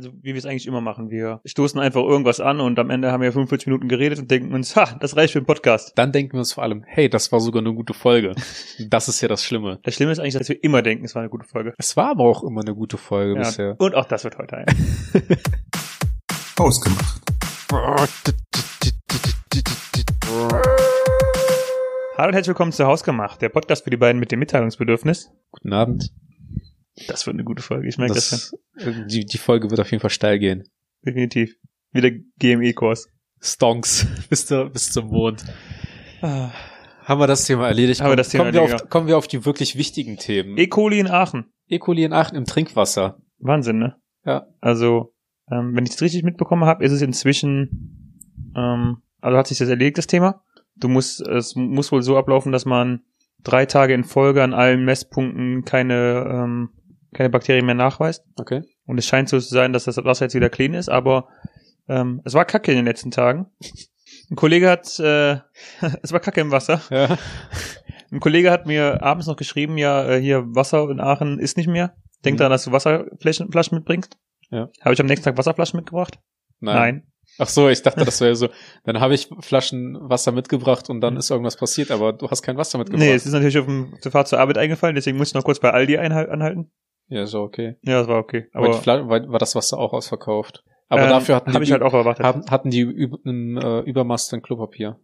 Also 0.00 0.14
wie 0.22 0.32
wir 0.32 0.36
es 0.36 0.46
eigentlich 0.46 0.66
immer 0.66 0.80
machen. 0.80 1.10
Wir 1.10 1.42
stoßen 1.44 1.78
einfach 1.78 2.00
irgendwas 2.00 2.40
an 2.40 2.58
und 2.60 2.78
am 2.78 2.88
Ende 2.88 3.12
haben 3.12 3.20
wir 3.20 3.32
45 3.32 3.66
Minuten 3.66 3.86
geredet 3.86 4.18
und 4.18 4.30
denken 4.30 4.54
uns, 4.54 4.74
ha, 4.74 4.96
das 4.98 5.14
reicht 5.14 5.34
für 5.34 5.40
einen 5.40 5.44
Podcast. 5.46 5.92
Dann 5.94 6.10
denken 6.10 6.32
wir 6.32 6.38
uns 6.38 6.54
vor 6.54 6.62
allem, 6.62 6.82
hey, 6.86 7.10
das 7.10 7.30
war 7.32 7.40
sogar 7.40 7.60
eine 7.60 7.74
gute 7.74 7.92
Folge. 7.92 8.34
Das 8.88 9.08
ist 9.08 9.20
ja 9.20 9.28
das 9.28 9.44
Schlimme. 9.44 9.78
Das 9.82 9.94
Schlimme 9.94 10.12
ist 10.12 10.18
eigentlich, 10.18 10.38
dass 10.38 10.48
wir 10.48 10.64
immer 10.64 10.80
denken, 10.80 11.04
es 11.04 11.14
war 11.14 11.20
eine 11.20 11.28
gute 11.28 11.46
Folge. 11.46 11.74
Es 11.76 11.98
war 11.98 12.12
aber 12.12 12.24
auch 12.24 12.42
immer 12.44 12.62
eine 12.62 12.74
gute 12.74 12.96
Folge 12.96 13.34
Ja. 13.34 13.40
bisher. 13.40 13.76
Und 13.78 13.94
auch 13.94 14.06
das 14.06 14.24
wird 14.24 14.38
heute 14.38 14.56
ein. 14.56 14.66
Ausgemacht. 16.58 17.20
Hallo 22.16 22.28
und 22.28 22.32
herzlich 22.34 22.48
willkommen 22.48 22.72
zu 22.72 22.86
Hausgemacht, 22.86 23.42
der 23.42 23.50
Podcast 23.50 23.84
für 23.84 23.90
die 23.90 23.98
beiden 23.98 24.18
mit 24.18 24.32
dem 24.32 24.38
Mitteilungsbedürfnis. 24.38 25.30
Guten 25.50 25.74
Abend. 25.74 26.10
Das 27.06 27.26
wird 27.26 27.34
eine 27.34 27.44
gute 27.44 27.62
Folge, 27.62 27.88
ich 27.88 27.98
merke 27.98 28.14
das, 28.14 28.52
Das, 28.74 28.94
die, 29.06 29.24
die 29.24 29.38
Folge 29.38 29.70
wird 29.70 29.80
auf 29.80 29.90
jeden 29.90 30.00
Fall 30.00 30.10
steil 30.10 30.38
gehen. 30.38 30.68
Definitiv. 31.04 31.56
Wieder 31.92 32.10
GME-Kurs. 32.38 33.08
Stonks 33.40 34.06
bis, 34.28 34.46
zur, 34.46 34.70
bis 34.70 34.92
zum 34.92 35.08
Mond. 35.08 35.44
Ah. 36.20 36.50
Haben 37.04 37.20
wir 37.20 37.26
das 37.26 37.44
Thema 37.44 37.68
erledigt? 37.68 38.00
Haben 38.00 38.10
wir 38.10 38.16
das 38.16 38.28
Thema 38.28 38.44
kommen, 38.44 38.54
wir 38.54 38.60
erledigt, 38.60 38.84
auf, 38.84 38.90
kommen 38.90 39.06
wir 39.08 39.16
auf 39.16 39.26
die 39.26 39.44
wirklich 39.44 39.76
wichtigen 39.76 40.16
Themen. 40.16 40.56
E. 40.58 40.66
coli 40.66 41.00
in 41.00 41.08
Aachen. 41.08 41.46
E. 41.66 41.78
coli 41.78 42.04
in 42.04 42.12
Aachen 42.12 42.36
im 42.36 42.44
Trinkwasser. 42.44 43.20
Wahnsinn, 43.38 43.78
ne? 43.78 43.96
Ja. 44.24 44.46
Also, 44.60 45.14
ähm, 45.50 45.74
wenn 45.74 45.86
ich 45.86 45.92
es 45.92 46.02
richtig 46.02 46.22
mitbekommen 46.22 46.64
habe, 46.64 46.84
ist 46.84 46.92
es 46.92 47.02
inzwischen, 47.02 48.20
ähm, 48.54 48.98
also 49.20 49.38
hat 49.38 49.46
sich 49.46 49.58
das 49.58 49.68
erledigt, 49.68 49.98
das 49.98 50.06
Thema. 50.06 50.44
Du 50.76 50.88
musst, 50.88 51.20
es 51.20 51.56
muss 51.56 51.90
wohl 51.90 52.02
so 52.02 52.16
ablaufen, 52.16 52.52
dass 52.52 52.64
man 52.64 53.02
drei 53.42 53.66
Tage 53.66 53.94
in 53.94 54.04
Folge 54.04 54.42
an 54.42 54.54
allen 54.54 54.84
Messpunkten 54.84 55.64
keine, 55.64 56.26
ähm, 56.30 56.70
keine 57.12 57.30
Bakterien 57.30 57.66
mehr 57.66 57.74
nachweist. 57.74 58.24
Okay. 58.38 58.62
Und 58.86 58.98
es 58.98 59.06
scheint 59.06 59.28
so 59.28 59.38
zu 59.38 59.48
sein, 59.48 59.72
dass 59.72 59.84
das 59.84 59.96
Wasser 59.98 60.26
jetzt 60.26 60.34
wieder 60.34 60.50
clean 60.50 60.74
ist, 60.74 60.88
aber 60.88 61.28
ähm, 61.88 62.20
es 62.24 62.34
war 62.34 62.44
Kacke 62.44 62.70
in 62.72 62.76
den 62.76 62.86
letzten 62.86 63.10
Tagen. 63.10 63.46
Ein 64.30 64.36
Kollege 64.36 64.68
hat, 64.70 64.98
äh, 65.00 65.38
es 66.02 66.12
war 66.12 66.20
Kacke 66.20 66.40
im 66.40 66.50
Wasser. 66.50 66.80
Ja. 66.90 67.16
Ein 68.12 68.20
Kollege 68.20 68.50
hat 68.50 68.66
mir 68.66 69.02
abends 69.02 69.26
noch 69.26 69.36
geschrieben, 69.36 69.78
ja, 69.78 70.04
äh, 70.08 70.20
hier 70.20 70.44
Wasser 70.54 70.88
in 70.90 71.00
Aachen 71.00 71.38
ist 71.38 71.56
nicht 71.56 71.68
mehr. 71.68 71.94
Denk 72.24 72.34
Mhm. 72.34 72.38
daran, 72.38 72.52
dass 72.52 72.64
du 72.64 72.72
Wasserflaschen 72.72 73.50
Flaschen 73.52 73.76
mitbringst. 73.78 74.16
Ja. 74.50 74.68
Habe 74.80 74.94
ich 74.94 75.00
am 75.00 75.06
nächsten 75.06 75.24
Tag 75.24 75.38
Wasserflaschen 75.38 75.76
mitgebracht? 75.78 76.18
Nein. 76.58 77.06
Ach 77.38 77.48
so, 77.48 77.68
ich 77.68 77.80
dachte, 77.82 78.04
das 78.04 78.20
wäre 78.20 78.34
so. 78.34 78.48
Dann 78.84 79.00
habe 79.00 79.14
ich 79.14 79.28
Flaschen 79.40 79.96
Wasser 80.00 80.32
mitgebracht 80.32 80.90
und 80.90 81.00
dann 81.00 81.16
ist 81.16 81.30
irgendwas 81.30 81.56
passiert, 81.56 81.90
aber 81.92 82.12
du 82.12 82.28
hast 82.28 82.42
kein 82.42 82.56
Wasser 82.56 82.76
mitgebracht. 82.78 83.06
Nee, 83.06 83.14
es 83.14 83.24
ist 83.24 83.32
natürlich 83.32 83.56
auf, 83.58 83.66
dem, 83.66 83.94
auf 83.94 84.00
der 84.00 84.10
Fahrt 84.10 84.26
zur 84.28 84.40
Arbeit 84.40 84.58
eingefallen, 84.58 84.96
deswegen 84.96 85.16
muss 85.16 85.28
ich 85.28 85.34
noch 85.34 85.44
kurz 85.44 85.60
bei 85.60 85.70
Aldi 85.70 85.96
anhalten. 85.96 86.70
Ja, 87.10 87.26
so 87.26 87.40
okay. 87.40 87.76
Ja, 87.82 87.98
das 87.98 88.08
war 88.08 88.18
okay. 88.18 88.48
Aber, 88.52 88.68
Aber 88.68 88.78
die 88.78 88.86
war, 88.86 89.28
war 89.28 89.38
das 89.38 89.54
Wasser 89.54 89.78
auch 89.78 89.92
ausverkauft. 89.92 90.64
Aber 90.88 91.02
ähm, 91.02 91.08
dafür 91.10 91.36
hatten 91.36 91.52
habe 91.52 91.64
die, 91.64 91.68
ich 91.68 91.72
halt 91.72 91.82
auch 91.82 91.92
erwartet. 91.92 92.24
haben, 92.24 92.44
hatten 92.48 92.70
die 92.70 92.80
üb 92.80 93.14
ein 93.24 93.56
äh, 93.56 93.80
Übermaß 93.80 94.32
an 94.32 94.42
Klopapier. 94.42 94.98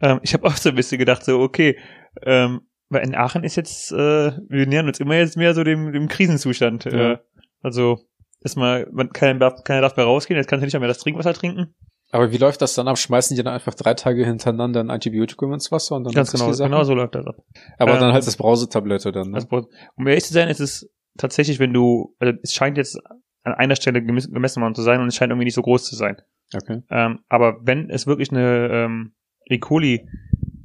Ähm, 0.00 0.20
ich 0.22 0.34
habe 0.34 0.46
auch 0.46 0.56
so 0.56 0.70
ein 0.70 0.74
bisschen 0.74 0.98
gedacht, 0.98 1.24
so, 1.24 1.40
okay, 1.40 1.78
ähm, 2.22 2.62
weil 2.88 3.04
in 3.04 3.14
Aachen 3.14 3.44
ist 3.44 3.56
jetzt, 3.56 3.92
äh, 3.92 4.32
wir 4.48 4.66
nähern 4.66 4.86
uns 4.86 5.00
immer 5.00 5.16
jetzt 5.16 5.36
mehr 5.36 5.54
so 5.54 5.64
dem, 5.64 5.92
dem 5.92 6.08
Krisenzustand. 6.08 6.86
Ja. 6.86 7.12
Äh, 7.12 7.18
also 7.60 8.00
erstmal, 8.42 8.88
man 8.90 9.10
keiner 9.10 9.38
darf, 9.38 9.64
keiner 9.64 9.82
darf 9.82 9.96
mehr 9.96 10.06
rausgehen, 10.06 10.38
jetzt 10.38 10.48
kannst 10.48 10.62
du 10.62 10.66
nicht 10.66 10.78
mehr 10.78 10.88
das 10.88 10.98
Trinkwasser 10.98 11.34
trinken. 11.34 11.74
Aber 12.10 12.30
wie 12.30 12.36
läuft 12.36 12.60
das 12.60 12.74
dann 12.74 12.88
ab? 12.88 12.98
Schmeißen 12.98 13.34
die 13.34 13.42
dann 13.42 13.54
einfach 13.54 13.72
drei 13.74 13.94
Tage 13.94 14.26
hintereinander 14.26 14.80
ein 14.80 14.90
Antibiotikum 14.90 15.54
ins 15.54 15.72
Wasser 15.72 15.96
und 15.96 16.04
dann 16.04 16.12
Ganz 16.12 16.34
ist 16.34 16.40
genau, 16.40 16.54
genau 16.54 16.84
so 16.84 16.92
läuft 16.92 17.14
das 17.14 17.26
ab. 17.26 17.36
Aber 17.78 17.94
Ähm, 17.94 18.00
dann 18.00 18.12
halt 18.12 18.26
das 18.26 18.36
Brausetablette 18.36 19.12
dann. 19.12 19.30
Ne? 19.30 19.36
Also, 19.36 19.68
um 19.96 20.06
ehrlich 20.06 20.24
zu 20.24 20.34
sein, 20.34 20.48
ist 20.48 20.60
es 20.60 20.90
tatsächlich, 21.16 21.58
wenn 21.58 21.72
du, 21.72 22.14
also 22.18 22.38
es 22.42 22.52
scheint 22.54 22.76
jetzt 22.76 22.98
an 23.44 23.54
einer 23.54 23.76
Stelle 23.76 24.00
gemes- 24.00 24.32
gemessen 24.32 24.62
worden 24.62 24.74
zu 24.74 24.82
sein 24.82 25.00
und 25.00 25.08
es 25.08 25.16
scheint 25.16 25.30
irgendwie 25.30 25.46
nicht 25.46 25.54
so 25.54 25.62
groß 25.62 25.84
zu 25.84 25.96
sein. 25.96 26.16
okay. 26.54 26.82
Ähm, 26.90 27.20
aber 27.28 27.58
wenn 27.62 27.90
es 27.90 28.06
wirklich 28.06 28.30
eine 28.30 28.68
ähm, 28.70 29.12
E. 29.46 29.58
coli 29.58 30.08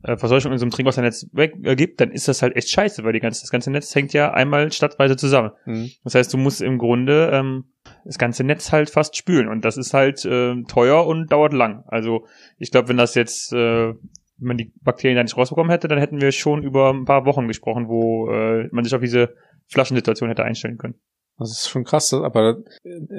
äh, 0.03 0.15
Verseuchung 0.15 0.51
in 0.51 0.57
so 0.57 0.65
einem 0.65 0.71
Trinkwassernetz 0.71 1.29
weg, 1.33 1.55
äh, 1.63 1.75
gibt, 1.75 1.99
dann 1.99 2.11
ist 2.11 2.27
das 2.27 2.41
halt 2.41 2.55
echt 2.55 2.69
scheiße, 2.69 3.03
weil 3.03 3.13
die 3.13 3.19
ganze, 3.19 3.41
das 3.41 3.49
ganze 3.49 3.71
Netz 3.71 3.93
hängt 3.95 4.13
ja 4.13 4.31
einmal 4.31 4.71
stadtweise 4.71 5.17
zusammen. 5.17 5.51
Mhm. 5.65 5.91
Das 6.03 6.15
heißt, 6.15 6.33
du 6.33 6.37
musst 6.37 6.61
im 6.61 6.77
Grunde 6.77 7.31
ähm, 7.33 7.65
das 8.05 8.17
ganze 8.17 8.43
Netz 8.43 8.71
halt 8.71 8.89
fast 8.89 9.17
spülen 9.17 9.47
und 9.47 9.65
das 9.65 9.77
ist 9.77 9.93
halt 9.93 10.23
äh, 10.25 10.61
teuer 10.67 11.05
und 11.05 11.31
dauert 11.31 11.53
lang. 11.53 11.83
Also 11.87 12.25
ich 12.57 12.71
glaube, 12.71 12.89
wenn 12.89 12.97
das 12.97 13.15
jetzt, 13.15 13.51
äh, 13.53 13.87
wenn 14.39 14.47
man 14.47 14.57
die 14.57 14.71
Bakterien 14.81 15.17
da 15.17 15.23
nicht 15.23 15.35
rausbekommen 15.35 15.71
hätte, 15.71 15.87
dann 15.87 15.99
hätten 15.99 16.21
wir 16.21 16.31
schon 16.31 16.63
über 16.63 16.93
ein 16.93 17.05
paar 17.05 17.25
Wochen 17.25 17.47
gesprochen, 17.47 17.87
wo 17.87 18.29
äh, 18.31 18.67
man 18.71 18.83
sich 18.83 18.93
auf 18.93 19.01
diese 19.01 19.33
Flaschensituation 19.67 20.29
hätte 20.29 20.43
einstellen 20.43 20.77
können. 20.77 20.95
Das 21.37 21.51
ist 21.51 21.69
schon 21.69 21.83
krass, 21.83 22.13
aber 22.13 22.57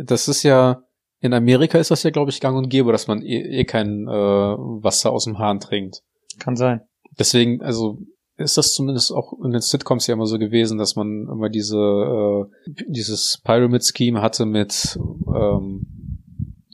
das 0.05 0.29
ist 0.29 0.43
ja, 0.43 0.83
in 1.21 1.33
Amerika 1.33 1.79
ist 1.79 1.91
das 1.91 2.03
ja, 2.03 2.11
glaube 2.11 2.31
ich, 2.31 2.41
gang 2.41 2.57
und 2.57 2.69
gäbe, 2.69 2.93
dass 2.93 3.07
man 3.07 3.23
eh, 3.23 3.61
eh 3.61 3.65
kein 3.65 4.09
äh, 4.09 4.11
Wasser 4.11 5.13
aus 5.13 5.25
dem 5.25 5.39
Hahn 5.39 5.61
trinkt. 5.61 6.03
Kann 6.39 6.57
sein. 6.57 6.81
Deswegen, 7.19 7.63
also 7.63 7.99
ist 8.37 8.57
das 8.57 8.73
zumindest 8.73 9.13
auch 9.13 9.33
in 9.45 9.51
den 9.51 9.61
Sitcoms 9.61 10.07
ja 10.07 10.15
immer 10.15 10.27
so 10.27 10.39
gewesen, 10.39 10.79
dass 10.79 10.95
man 10.95 11.29
immer 11.29 11.49
diese 11.49 11.77
äh, 11.77 12.73
dieses 12.87 13.41
Pyramid 13.43 13.85
Scheme 13.85 14.23
hatte 14.23 14.47
mit 14.47 14.99
ähm, 15.35 15.87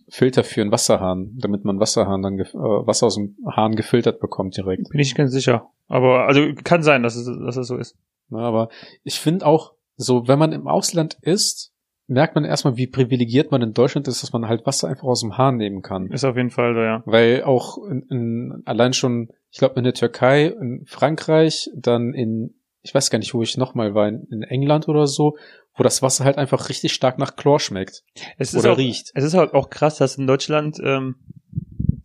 Filter 0.08 0.44
für 0.44 0.60
einen 0.60 0.70
Wasserhahn, 0.70 1.36
damit 1.38 1.64
man 1.64 1.80
Wasserhahn 1.80 2.22
dann 2.22 2.38
äh, 2.38 2.52
Wasser 2.52 3.06
aus 3.06 3.16
dem 3.16 3.36
Hahn 3.50 3.76
gefiltert 3.76 4.20
bekommt 4.20 4.56
direkt. 4.56 4.90
Bin 4.90 5.00
ich 5.00 5.08
nicht 5.08 5.16
ganz 5.16 5.32
sicher. 5.32 5.70
Aber 5.88 6.26
also 6.26 6.52
kann 6.62 6.82
sein, 6.82 7.02
dass 7.02 7.16
es, 7.16 7.26
dass 7.26 7.56
es 7.56 7.66
so 7.66 7.76
ist. 7.76 7.96
Ja, 8.30 8.38
aber 8.38 8.68
ich 9.02 9.18
finde 9.20 9.46
auch, 9.46 9.74
so 9.96 10.26
wenn 10.28 10.38
man 10.38 10.52
im 10.52 10.66
Ausland 10.66 11.16
ist, 11.22 11.74
merkt 12.06 12.34
man 12.34 12.44
erstmal, 12.44 12.76
wie 12.76 12.86
privilegiert 12.86 13.50
man 13.50 13.62
in 13.62 13.72
Deutschland 13.72 14.08
ist, 14.08 14.22
dass 14.22 14.32
man 14.32 14.46
halt 14.46 14.66
Wasser 14.66 14.88
einfach 14.88 15.04
aus 15.04 15.20
dem 15.20 15.38
Hahn 15.38 15.56
nehmen 15.56 15.82
kann. 15.82 16.10
Ist 16.10 16.24
auf 16.24 16.36
jeden 16.36 16.50
Fall 16.50 16.74
so, 16.74 16.80
ja. 16.80 17.02
Weil 17.06 17.44
auch 17.44 17.78
in, 17.78 18.02
in, 18.10 18.62
allein 18.66 18.92
schon, 18.92 19.28
ich 19.50 19.58
glaube 19.58 19.76
in 19.76 19.84
der 19.84 19.94
Türkei, 19.94 20.46
in 20.46 20.84
Frankreich, 20.86 21.70
dann 21.74 22.12
in, 22.12 22.54
ich 22.82 22.94
weiß 22.94 23.10
gar 23.10 23.18
nicht, 23.18 23.32
wo 23.32 23.42
ich 23.42 23.56
nochmal 23.56 23.94
war, 23.94 24.08
in, 24.08 24.26
in 24.30 24.42
England 24.42 24.88
oder 24.88 25.06
so, 25.06 25.36
wo 25.76 25.82
das 25.82 26.02
Wasser 26.02 26.24
halt 26.24 26.36
einfach 26.36 26.68
richtig 26.68 26.92
stark 26.92 27.18
nach 27.18 27.36
Chlor 27.36 27.58
schmeckt 27.58 28.04
Es 28.36 28.54
ist 28.54 28.64
oder 28.64 28.74
auch, 28.74 28.78
riecht. 28.78 29.10
Es 29.14 29.24
ist 29.24 29.34
halt 29.34 29.54
auch 29.54 29.70
krass, 29.70 29.96
dass 29.96 30.16
in 30.16 30.26
Deutschland 30.26 30.78
ähm, 30.84 31.16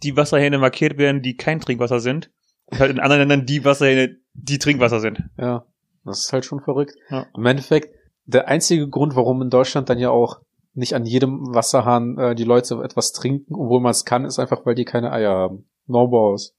die 0.03 0.15
Wasserhähne 0.15 0.59
markiert 0.59 0.97
werden, 0.97 1.21
die 1.21 1.35
kein 1.35 1.59
Trinkwasser 1.59 1.99
sind. 1.99 2.31
Und 2.67 2.79
halt 2.79 2.91
in 2.91 2.99
anderen 2.99 3.27
Ländern 3.27 3.45
die 3.45 3.65
Wasserhähne, 3.65 4.17
die 4.33 4.59
Trinkwasser 4.59 4.99
sind. 4.99 5.23
Ja, 5.37 5.65
das 6.05 6.19
ist 6.21 6.33
halt 6.33 6.45
schon 6.45 6.61
verrückt. 6.61 6.95
Ja. 7.09 7.27
Im 7.35 7.45
Endeffekt, 7.45 7.95
der 8.25 8.47
einzige 8.47 8.87
Grund, 8.87 9.15
warum 9.15 9.41
in 9.41 9.49
Deutschland 9.49 9.89
dann 9.89 9.99
ja 9.99 10.09
auch 10.09 10.41
nicht 10.73 10.93
an 10.93 11.05
jedem 11.05 11.53
Wasserhahn 11.53 12.17
äh, 12.17 12.35
die 12.35 12.43
Leute 12.43 12.81
etwas 12.83 13.11
trinken, 13.11 13.55
obwohl 13.55 13.81
man 13.81 13.91
es 13.91 14.05
kann, 14.05 14.25
ist 14.25 14.39
einfach, 14.39 14.65
weil 14.65 14.75
die 14.75 14.85
keine 14.85 15.11
Eier 15.11 15.31
haben. 15.31 15.69
No 15.87 16.07
balls. 16.07 16.55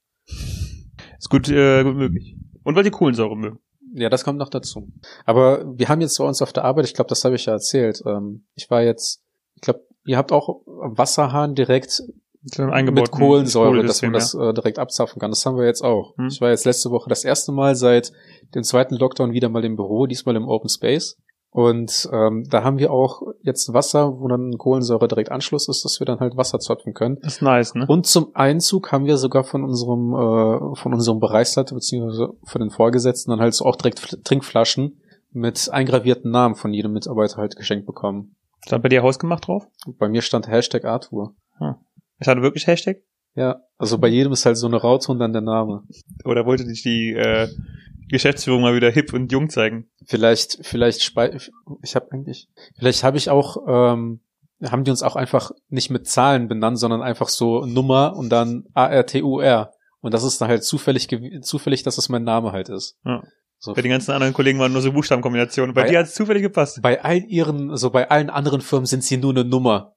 Ist 1.19 1.31
gut, 1.31 1.49
äh, 1.49 1.85
gut 1.85 1.97
möglich. 1.97 2.37
Und 2.65 2.77
weil 2.77 2.85
die 2.85 2.91
Kohlensäure 2.91 3.37
mögen. 3.37 3.61
Ja, 3.95 4.09
das 4.09 4.25
kommt 4.25 4.39
noch 4.39 4.51
dazu. 4.51 4.89
Aber 5.25 5.65
wir 5.77 5.89
haben 5.89 6.01
jetzt 6.01 6.19
bei 6.19 6.25
uns 6.25 6.43
auf 6.43 6.53
der 6.53 6.65
Arbeit, 6.65 6.85
ich 6.85 6.95
glaube, 6.95 7.09
das 7.09 7.25
habe 7.25 7.35
ich 7.35 7.47
ja 7.47 7.55
erzählt. 7.55 8.03
Ähm, 8.07 8.47
ich 8.55 8.71
war 8.71 8.83
jetzt, 8.83 9.23
ich 9.55 9.63
glaube, 9.63 9.85
ihr 10.05 10.17
habt 10.17 10.33
auch 10.33 10.63
am 10.83 10.97
Wasserhahn 10.97 11.55
direkt 11.55 12.03
mit 12.93 13.11
Kohlensäure, 13.11 13.83
dass 13.85 14.03
man 14.03 14.13
das 14.13 14.35
äh, 14.35 14.55
direkt 14.55 14.79
abzapfen 14.79 15.21
kann. 15.21 15.31
Das 15.31 15.45
haben 15.45 15.57
wir 15.57 15.67
jetzt 15.67 15.83
auch. 15.83 16.17
Hm. 16.17 16.29
Ich 16.29 16.41
war 16.41 16.51
jetzt 16.51 16.65
letzte 16.65 16.91
Woche 16.91 17.09
das 17.09 17.25
erste 17.25 17.53
Mal 17.53 17.75
seit 17.75 18.13
dem 18.55 18.63
zweiten 18.63 18.97
Lockdown 18.97 19.33
wieder 19.33 19.49
mal 19.49 19.65
im 19.65 19.77
Büro, 19.77 20.07
diesmal 20.07 20.37
im 20.37 20.49
Open 20.49 20.69
Space. 20.69 21.19
Und 21.53 22.09
ähm, 22.13 22.47
da 22.49 22.63
haben 22.63 22.79
wir 22.79 22.93
auch 22.93 23.23
jetzt 23.43 23.73
Wasser, 23.75 24.21
wo 24.21 24.29
dann 24.29 24.57
Kohlensäure 24.57 25.09
direkt 25.09 25.33
Anschluss 25.33 25.69
ist, 25.69 25.85
dass 25.85 25.99
wir 26.01 26.05
dann 26.07 26.21
halt 26.21 26.37
Wasser 26.37 26.61
zapfen 26.61 26.95
können. 26.95 27.19
Das 27.23 27.35
ist 27.35 27.43
nice, 27.43 27.75
ne? 27.75 27.87
Und 27.89 28.07
zum 28.07 28.31
Einzug 28.35 28.93
haben 28.93 29.05
wir 29.05 29.17
sogar 29.17 29.43
von 29.43 29.65
unserem 29.65 30.13
äh, 30.15 30.77
von 30.77 30.95
unserem 30.95 31.19
Bereichsleiter 31.19 31.75
beziehungsweise 31.75 32.35
von 32.45 32.61
den 32.61 32.71
Vorgesetzten 32.71 33.33
dann 33.33 33.41
halt 33.41 33.55
so 33.55 33.65
auch 33.65 33.75
direkt 33.75 33.99
Fl- 33.99 34.23
Trinkflaschen 34.23 35.01
mit 35.33 35.69
eingravierten 35.73 36.31
Namen 36.31 36.55
von 36.55 36.73
jedem 36.73 36.93
Mitarbeiter 36.93 37.39
halt 37.39 37.57
geschenkt 37.57 37.85
bekommen. 37.85 38.37
Stand 38.65 38.85
bei 38.85 38.89
dir 38.89 39.03
hausgemacht 39.03 39.49
drauf? 39.49 39.67
Bei 39.99 40.09
mir 40.09 40.23
stand 40.23 40.47
Hashtag 40.47 40.85
Arthur. 40.85 41.35
Es 42.21 42.29
hatte 42.29 42.43
wirklich 42.43 42.67
Hashtag? 42.67 42.99
Ja, 43.35 43.61
also 43.79 43.99
bei 43.99 44.09
jedem 44.09 44.33
ist 44.33 44.47
halt 44.47 44.57
so 44.57 44.67
eine 44.67 44.77
Raute 44.77 45.11
und 45.11 45.19
dann 45.19 45.33
der 45.33 45.43
Name. 45.43 45.83
Oder 46.25 46.47
wollte 46.47 46.67
dich 46.67 46.83
die 46.83 47.13
äh, 47.13 47.49
Geschäftsführung 48.09 48.63
mal 48.63 48.75
wieder 48.75 48.91
hip 48.91 49.13
und 49.13 49.33
jung 49.33 49.49
zeigen? 49.51 49.89
Vielleicht, 50.07 50.59
vielleicht 50.63 51.03
spei 51.03 51.37
ich 51.83 51.95
habe 51.95 52.13
eigentlich, 52.13 52.49
vielleicht 52.77 53.05
habe 53.05 53.17
ich 53.17 53.31
auch, 53.31 53.57
ähm, 53.69 54.21
haben 54.63 54.85
die 54.85 54.91
uns 54.91 55.03
auch 55.03 55.17
einfach 55.17 55.53
nicht 55.69 55.91
mit 55.91 56.07
Zahlen 56.07 56.49
benannt, 56.49 56.79
sondern 56.79 57.03
einfach 57.03 57.29
so 57.29 57.65
Nummer 57.65 58.17
und 58.17 58.31
dann 58.31 58.65
A-R-T-U-R. 58.75 59.73
Und 60.01 60.15
das 60.15 60.25
ist 60.25 60.41
dann 60.41 60.49
halt 60.49 60.65
zufällig, 60.65 61.09
zufällig, 61.43 61.83
dass 61.83 61.99
es 61.99 62.09
mein 62.09 62.25
Name 62.25 62.53
halt 62.53 62.69
ist. 62.69 62.99
Ja. 63.05 63.23
So, 63.63 63.75
Bei 63.75 63.83
den 63.83 63.91
ganzen 63.91 64.13
anderen 64.13 64.33
Kollegen 64.33 64.59
waren 64.59 64.73
nur 64.73 64.81
so 64.81 64.91
Buchstabenkombinationen. 64.91 65.75
Bei 65.75 65.83
Bei- 65.83 65.91
dir 65.91 65.99
hat 65.99 66.07
es 66.07 66.15
zufällig 66.15 66.43
gepasst. 66.43 66.81
bei 66.81 67.05
all 67.05 67.19
ihren, 67.25 67.77
so 67.77 67.91
bei 67.91 68.09
allen 68.11 68.31
anderen 68.31 68.63
Firmen 68.63 68.87
sind 68.87 69.05
sie 69.05 69.19
nur 69.19 69.33
eine 69.33 69.45
Nummer. 69.45 69.95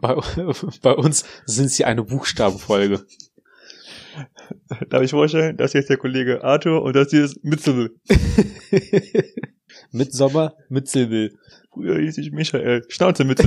bei, 0.00 0.14
bei 0.82 0.92
uns 0.92 1.24
sind 1.46 1.70
sie 1.70 1.86
eine 1.86 2.04
Buchstabenfolge. 2.04 3.06
Darf 4.90 5.02
ich 5.02 5.12
vorstellen, 5.12 5.56
das 5.56 5.72
hier 5.72 5.80
ist 5.80 5.88
der 5.88 5.96
Kollege 5.96 6.44
Arthur 6.44 6.82
und 6.82 6.94
das 6.94 7.08
hier 7.10 7.24
ist 7.24 7.42
Mitzel. 7.42 7.94
mit 9.92 10.12
Sommer, 10.12 10.54
mit 10.68 10.88
Silbil. 10.88 11.38
Früher 11.72 11.98
hieß 12.00 12.18
ich 12.18 12.32
Michael. 12.32 12.84
Schnauze 12.88 13.24
mit 13.24 13.40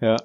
ja, 0.00 0.16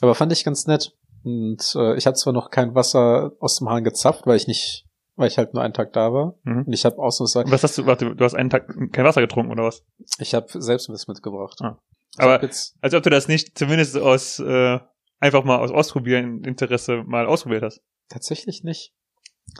aber 0.00 0.14
fand 0.14 0.32
ich 0.32 0.44
ganz 0.44 0.66
nett. 0.68 0.92
Und 1.24 1.74
äh, 1.76 1.96
ich 1.96 2.06
habe 2.06 2.16
zwar 2.16 2.32
noch 2.32 2.50
kein 2.50 2.76
Wasser 2.76 3.32
aus 3.40 3.56
dem 3.58 3.68
Hahn 3.68 3.82
gezapft, 3.82 4.26
weil 4.26 4.36
ich 4.36 4.46
nicht, 4.46 4.85
weil 5.16 5.28
ich 5.28 5.38
halt 5.38 5.54
nur 5.54 5.62
einen 5.62 5.74
Tag 5.74 5.92
da 5.92 6.12
war. 6.12 6.34
Mhm. 6.44 6.64
Und 6.66 6.72
ich 6.72 6.84
habe 6.84 6.98
ausnahmsweise, 6.98 7.50
Was 7.50 7.62
hast 7.64 7.78
du, 7.78 7.86
warte, 7.86 8.14
du 8.14 8.24
hast 8.24 8.34
einen 8.34 8.50
Tag 8.50 8.68
kein 8.92 9.04
Wasser 9.04 9.20
getrunken 9.20 9.50
oder 9.52 9.64
was? 9.64 9.82
ich 10.18 10.34
habe 10.34 10.46
selbst 10.60 10.88
was 10.88 11.08
mitgebracht. 11.08 11.58
Ah. 11.62 11.78
Aber- 12.18 12.42
jetzt, 12.42 12.76
Als 12.80 12.94
ob 12.94 13.02
du 13.02 13.10
das 13.10 13.28
nicht 13.28 13.58
zumindest 13.58 13.96
aus, 13.98 14.38
äh, 14.38 14.78
einfach 15.20 15.44
mal 15.44 15.58
aus 15.58 15.70
Ausprobieren 15.72 16.44
Interesse 16.44 17.02
mal 17.06 17.26
ausprobiert 17.26 17.62
hast. 17.62 17.80
tatsächlich 18.08 18.62
nicht. 18.62 18.92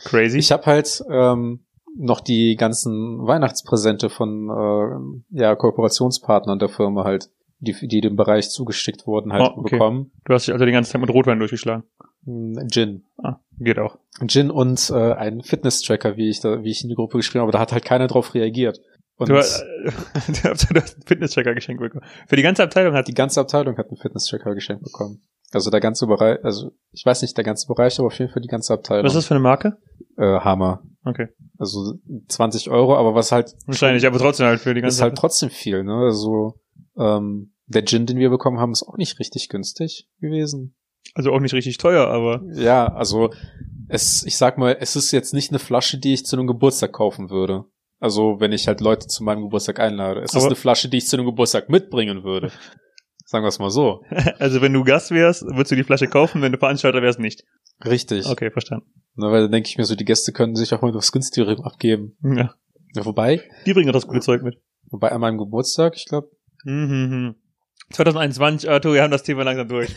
Crazy. 0.04 0.38
Ich 0.38 0.52
habe 0.52 0.66
halt 0.66 1.02
ähm, 1.10 1.64
noch 1.96 2.20
die 2.20 2.56
ganzen 2.56 3.26
Weihnachtspräsente 3.26 4.10
von 4.10 4.50
äh, 5.30 5.38
ja 5.38 5.54
Kooperationspartnern 5.56 6.58
der 6.58 6.68
Firma 6.68 7.04
halt, 7.04 7.30
die 7.58 7.74
die 7.88 8.00
dem 8.00 8.16
Bereich 8.16 8.50
zugestickt 8.50 9.06
wurden, 9.06 9.32
halt 9.32 9.42
Oh, 9.42 9.60
okay. 9.60 9.70
bekommen. 9.76 10.12
du 10.24 10.34
hast 10.34 10.46
dich 10.46 10.52
also 10.52 10.64
den 10.64 10.74
ganzen 10.74 10.92
Tag 10.92 11.00
mit 11.00 11.10
Rotwein 11.10 11.38
durchgeschlagen. 11.38 11.84
Hm, 12.24 12.68
Gin. 12.70 13.04
Ah, 13.22 13.36
geht 13.58 13.78
auch. 13.78 13.98
Gin 14.26 14.50
und 14.50 14.90
äh, 14.90 15.12
einen 15.14 15.42
Fitness-Tracker, 15.42 16.16
wie 16.16 16.28
ich 16.28 16.40
da, 16.40 16.62
wie 16.62 16.70
ich 16.70 16.82
in 16.82 16.88
die 16.88 16.94
Gruppe 16.96 17.18
geschrieben 17.18 17.42
habe, 17.42 17.52
da 17.52 17.58
hat 17.60 17.72
halt 17.72 17.84
keiner 17.84 18.06
drauf 18.08 18.34
reagiert. 18.34 18.80
Und 19.18 19.30
Du, 19.30 19.36
hast- 19.36 19.64
hast 20.44 20.44
du 20.44 20.80
hast 20.80 20.96
einen 20.96 21.02
Fitnesschecker 21.06 21.54
geschenkt 21.54 21.80
bekommen. 21.80 22.04
Für 22.28 22.36
die 22.36 22.42
ganze 22.42 22.62
Abteilung 22.62 22.94
hat 22.94 23.08
die 23.08 23.14
ganze 23.14 23.40
Abteilung 23.40 23.76
hat 23.78 23.86
einen 23.88 23.96
Fitness-Tracker 23.96 24.54
geschenkt 24.54 24.82
bekommen. 24.84 25.22
Also 25.52 25.70
der 25.70 25.80
ganze 25.80 26.06
Bereich, 26.06 26.38
also 26.44 26.72
ich 26.92 27.06
weiß 27.06 27.22
nicht 27.22 27.36
der 27.36 27.44
ganze 27.44 27.66
Bereich, 27.68 27.98
aber 27.98 28.08
auf 28.08 28.18
jeden 28.18 28.30
Fall 28.32 28.42
die 28.42 28.48
ganze 28.48 28.74
Abteilung. 28.74 29.04
Was 29.04 29.12
ist 29.12 29.18
das 29.18 29.26
für 29.26 29.34
eine 29.34 29.42
Marke? 29.42 29.78
Äh, 30.18 30.40
Hammer. 30.40 30.82
Okay. 31.04 31.28
Also 31.56 31.94
20 32.28 32.68
Euro, 32.68 32.96
aber 32.96 33.14
was 33.14 33.30
halt 33.32 33.54
Wahrscheinlich, 33.66 34.04
aber 34.06 34.18
trotzdem 34.18 34.46
halt 34.46 34.60
für 34.60 34.74
die 34.74 34.80
ganze 34.82 34.96
ist 34.96 35.02
halt 35.02 35.16
trotzdem 35.16 35.48
viel, 35.50 35.84
ne? 35.84 35.94
Also 36.06 36.56
ähm, 36.98 37.52
der 37.66 37.84
Gin, 37.84 38.06
den 38.06 38.18
wir 38.18 38.30
bekommen 38.30 38.58
haben, 38.60 38.72
ist 38.72 38.82
auch 38.84 38.96
nicht 38.96 39.18
richtig 39.18 39.48
günstig 39.48 40.08
gewesen. 40.20 40.76
Also 41.14 41.32
auch 41.32 41.40
nicht 41.40 41.54
richtig 41.54 41.78
teuer, 41.78 42.06
aber 42.08 42.42
Ja, 42.52 42.86
also 42.92 43.30
es, 43.88 44.24
ich 44.26 44.36
sag 44.36 44.58
mal, 44.58 44.76
es 44.80 44.96
ist 44.96 45.12
jetzt 45.12 45.34
nicht 45.34 45.50
eine 45.50 45.58
Flasche, 45.58 45.98
die 45.98 46.12
ich 46.14 46.26
zu 46.26 46.36
einem 46.36 46.46
Geburtstag 46.46 46.92
kaufen 46.92 47.30
würde. 47.30 47.64
Also 47.98 48.40
wenn 48.40 48.52
ich 48.52 48.68
halt 48.68 48.80
Leute 48.80 49.06
zu 49.06 49.24
meinem 49.24 49.42
Geburtstag 49.42 49.80
einlade. 49.80 50.20
Es 50.20 50.30
ist 50.32 50.36
Aber- 50.36 50.46
eine 50.46 50.56
Flasche, 50.56 50.88
die 50.88 50.98
ich 50.98 51.06
zu 51.06 51.16
einem 51.16 51.26
Geburtstag 51.26 51.68
mitbringen 51.68 52.24
würde. 52.24 52.50
Sagen 53.24 53.44
wir 53.44 53.48
es 53.48 53.58
mal 53.58 53.70
so. 53.70 54.02
also 54.38 54.60
wenn 54.62 54.72
du 54.72 54.84
Gast 54.84 55.10
wärst, 55.10 55.42
würdest 55.42 55.70
du 55.72 55.76
die 55.76 55.82
Flasche 55.84 56.06
kaufen, 56.06 56.42
wenn 56.42 56.52
du 56.52 56.58
Veranstalter 56.58 57.02
wärst, 57.02 57.18
nicht. 57.18 57.44
Richtig. 57.84 58.26
Okay, 58.26 58.50
verstanden. 58.50 58.86
Ne, 59.16 59.30
weil 59.30 59.42
dann 59.42 59.52
denke 59.52 59.68
ich 59.68 59.78
mir 59.78 59.84
so, 59.84 59.94
die 59.96 60.04
Gäste 60.04 60.32
könnten 60.32 60.56
sich 60.56 60.72
auch 60.74 60.82
mal 60.82 60.90
etwas 60.90 61.10
günstigerem 61.10 61.60
abgeben. 61.62 62.16
Ja. 62.22 62.54
Ja, 62.94 63.04
wobei, 63.04 63.42
Die 63.66 63.72
bringen 63.74 63.86
doch 63.88 63.94
das 63.94 64.06
gute 64.06 64.20
Zeug 64.20 64.42
mit. 64.42 64.58
wobei 64.90 65.10
an 65.12 65.20
meinem 65.20 65.38
Geburtstag, 65.38 65.94
ich 65.96 66.04
glaube, 66.06 66.30
Mhm. 66.66 67.36
2021, 67.92 68.68
Arthur, 68.68 68.94
wir 68.94 69.02
haben 69.02 69.12
das 69.12 69.22
Thema 69.22 69.44
langsam 69.44 69.68
durch. 69.68 69.94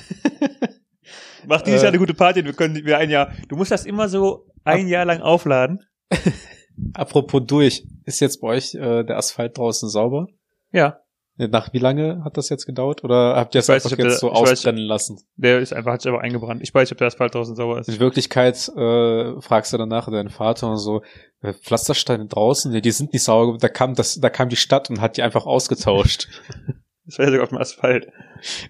Mach 1.48 1.62
dieses 1.64 1.82
Äh. 1.82 1.86
Jahr 1.86 1.90
eine 1.90 1.98
gute 1.98 2.14
Party, 2.14 2.46
wir 2.46 2.54
können 2.54 2.86
wir 2.86 2.98
ein 3.00 3.10
Jahr. 3.10 3.32
Du 3.48 3.56
musst 3.56 3.72
das 3.72 3.86
immer 3.86 4.08
so 4.08 4.46
ein 4.64 4.88
Jahr 4.88 5.06
lang 5.06 5.22
aufladen. 5.22 5.80
apropos 6.94 7.42
durch, 7.48 7.88
ist 8.06 8.20
jetzt 8.20 8.40
bei 8.42 8.50
euch 8.50 8.76
äh, 8.76 9.04
der 9.04 9.18
Asphalt 9.18 9.58
draußen 9.58 9.90
sauber? 9.90 10.28
Ja, 10.72 11.00
Nach 11.48 11.72
wie 11.72 11.78
lange 11.80 12.22
hat 12.26 12.36
das 12.38 12.50
jetzt 12.50 12.66
gedauert? 12.66 13.04
Oder 13.06 13.36
habt 13.38 13.56
ihr 13.56 13.60
es 13.60 13.70
weiß 13.70 13.86
einfach 13.86 13.98
jetzt 13.98 14.08
der- 14.12 14.18
so 14.18 14.32
ausbrennen 14.32 14.84
lassen? 14.84 15.20
der 15.38 15.60
ist 15.60 15.72
einfach, 15.74 15.94
hat 15.94 16.02
sich 16.02 16.12
aber 16.12 16.22
eingebrannt. 16.22 16.62
Ich 16.62 16.74
weiß 16.74 16.88
nicht, 16.88 16.92
ob 16.92 16.98
der 16.98 17.08
Asphalt 17.08 17.34
draußen 17.34 17.56
sauber 17.56 17.80
ist. 17.80 17.88
In 17.88 18.00
Wirklichkeit 18.00 18.56
äh, 18.76 19.40
fragst 19.42 19.72
du 19.72 19.78
danach 19.78 20.10
deinen 20.12 20.30
Vater 20.30 20.70
und 20.70 20.78
so, 20.78 21.02
äh, 21.42 21.54
Pflastersteine 21.54 22.26
draußen, 22.28 22.72
nee, 22.72 22.82
die 22.82 22.92
sind 22.92 23.14
nicht 23.14 23.24
sauber. 23.24 23.58
Da 23.58 23.70
kam 23.70 23.96
das, 23.96 24.20
da 24.20 24.30
kam 24.30 24.50
die 24.50 24.58
Stadt 24.58 24.90
und 24.90 25.00
hat 25.00 25.16
die 25.18 25.24
einfach 25.24 25.46
ausgetauscht. 25.46 26.28
Das 27.06 27.18
war 27.18 27.26
ja 27.26 27.32
sogar 27.32 27.44
auf 27.46 27.50
dem 27.50 27.58
Asphalt. 27.58 28.08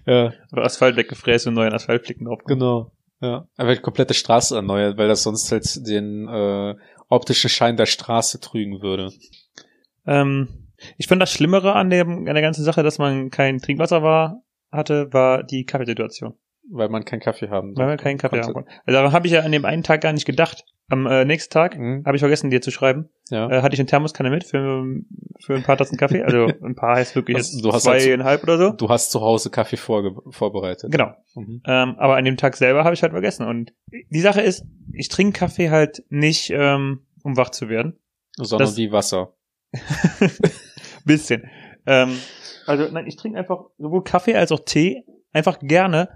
ja, 0.06 0.32
Oder 0.50 0.62
Asphalt 0.64 0.96
weggefräst 0.96 1.46
und 1.46 1.52
neuen 1.52 1.74
Asphaltflicken 1.74 2.24
drauf. 2.26 2.38
genau. 2.46 2.90
Ja, 3.20 3.46
einfach 3.58 3.74
die 3.74 3.82
komplette 3.82 4.14
Straße 4.14 4.56
erneuert, 4.56 4.96
weil 4.96 5.08
das 5.08 5.24
sonst 5.24 5.52
halt 5.52 5.86
den 5.86 6.26
äh, 6.26 6.74
optischen 7.10 7.50
Schein 7.50 7.76
der 7.76 7.84
Straße 7.84 8.40
trügen 8.40 8.80
würde. 8.80 9.12
Ähm, 10.06 10.69
ich 10.96 11.06
fand 11.08 11.20
das 11.22 11.32
Schlimmere 11.32 11.74
an, 11.74 11.90
dem, 11.90 12.26
an 12.28 12.34
der 12.34 12.42
ganzen 12.42 12.64
Sache, 12.64 12.82
dass 12.82 12.98
man 12.98 13.30
kein 13.30 13.58
Trinkwasser 13.58 14.02
war, 14.02 14.42
hatte, 14.72 15.12
war 15.12 15.42
die 15.42 15.64
Kaffeesituation. 15.64 16.34
Weil 16.72 16.88
man 16.88 17.04
keinen 17.04 17.18
Kaffee 17.20 17.48
haben 17.48 17.76
Weil 17.76 17.88
wir 17.88 17.96
keinen 17.96 18.18
Kaffee 18.18 18.36
konnte. 18.36 18.46
haben 18.46 18.54
konnten. 18.54 18.70
Also 18.86 18.96
daran 18.96 19.12
habe 19.12 19.26
ich 19.26 19.32
ja 19.32 19.40
an 19.40 19.50
dem 19.50 19.64
einen 19.64 19.82
Tag 19.82 20.02
gar 20.02 20.12
nicht 20.12 20.24
gedacht. 20.26 20.64
Am 20.88 21.04
äh, 21.06 21.24
nächsten 21.24 21.52
Tag 21.52 21.76
Mhm. 21.76 22.04
habe 22.06 22.16
ich 22.16 22.20
vergessen, 22.20 22.50
dir 22.50 22.60
zu 22.60 22.70
schreiben. 22.70 23.08
Ja. 23.28 23.50
Äh, 23.50 23.62
hatte 23.62 23.74
ich 23.74 23.80
eine 23.80 23.86
Thermoskanne 23.88 24.30
mit 24.30 24.44
für, 24.44 24.84
für 25.40 25.54
ein 25.56 25.64
paar 25.64 25.76
Tassen 25.76 25.96
Kaffee. 25.98 26.22
Also 26.24 26.46
ein 26.64 26.76
paar 26.76 26.94
heißt 26.96 27.16
wirklich 27.16 27.36
jetzt 27.38 27.64
du 27.64 27.72
hast 27.72 27.88
halt 27.88 28.02
zweieinhalb 28.02 28.44
oder 28.44 28.56
so. 28.58 28.70
Du 28.70 28.88
hast 28.88 29.10
zu 29.10 29.20
Hause 29.20 29.50
Kaffee 29.50 29.76
vorge 29.78 30.14
vorbereitet. 30.30 30.92
Genau. 30.92 31.12
Mhm. 31.34 31.60
Ähm, 31.66 31.96
aber 31.98 32.14
an 32.16 32.24
dem 32.24 32.36
Tag 32.36 32.56
selber 32.56 32.84
habe 32.84 32.94
ich 32.94 33.02
halt 33.02 33.12
vergessen. 33.12 33.46
Und 33.48 33.72
die 34.10 34.20
Sache 34.20 34.40
ist, 34.40 34.64
ich 34.92 35.08
trinke 35.08 35.40
Kaffee 35.40 35.70
halt 35.70 36.04
nicht, 36.08 36.50
ähm, 36.54 37.00
um 37.24 37.36
wach 37.36 37.50
zu 37.50 37.68
werden. 37.68 37.98
Sondern 38.36 38.68
Das- 38.68 38.76
wie 38.76 38.92
Wasser. 38.92 39.34
Bisschen. 41.04 41.48
Ähm, 41.86 42.16
also 42.66 42.88
nein, 42.92 43.06
ich 43.06 43.16
trinke 43.16 43.38
einfach 43.38 43.64
sowohl 43.78 44.04
Kaffee 44.04 44.34
als 44.36 44.52
auch 44.52 44.60
Tee 44.64 45.02
einfach 45.32 45.58
gerne. 45.60 46.08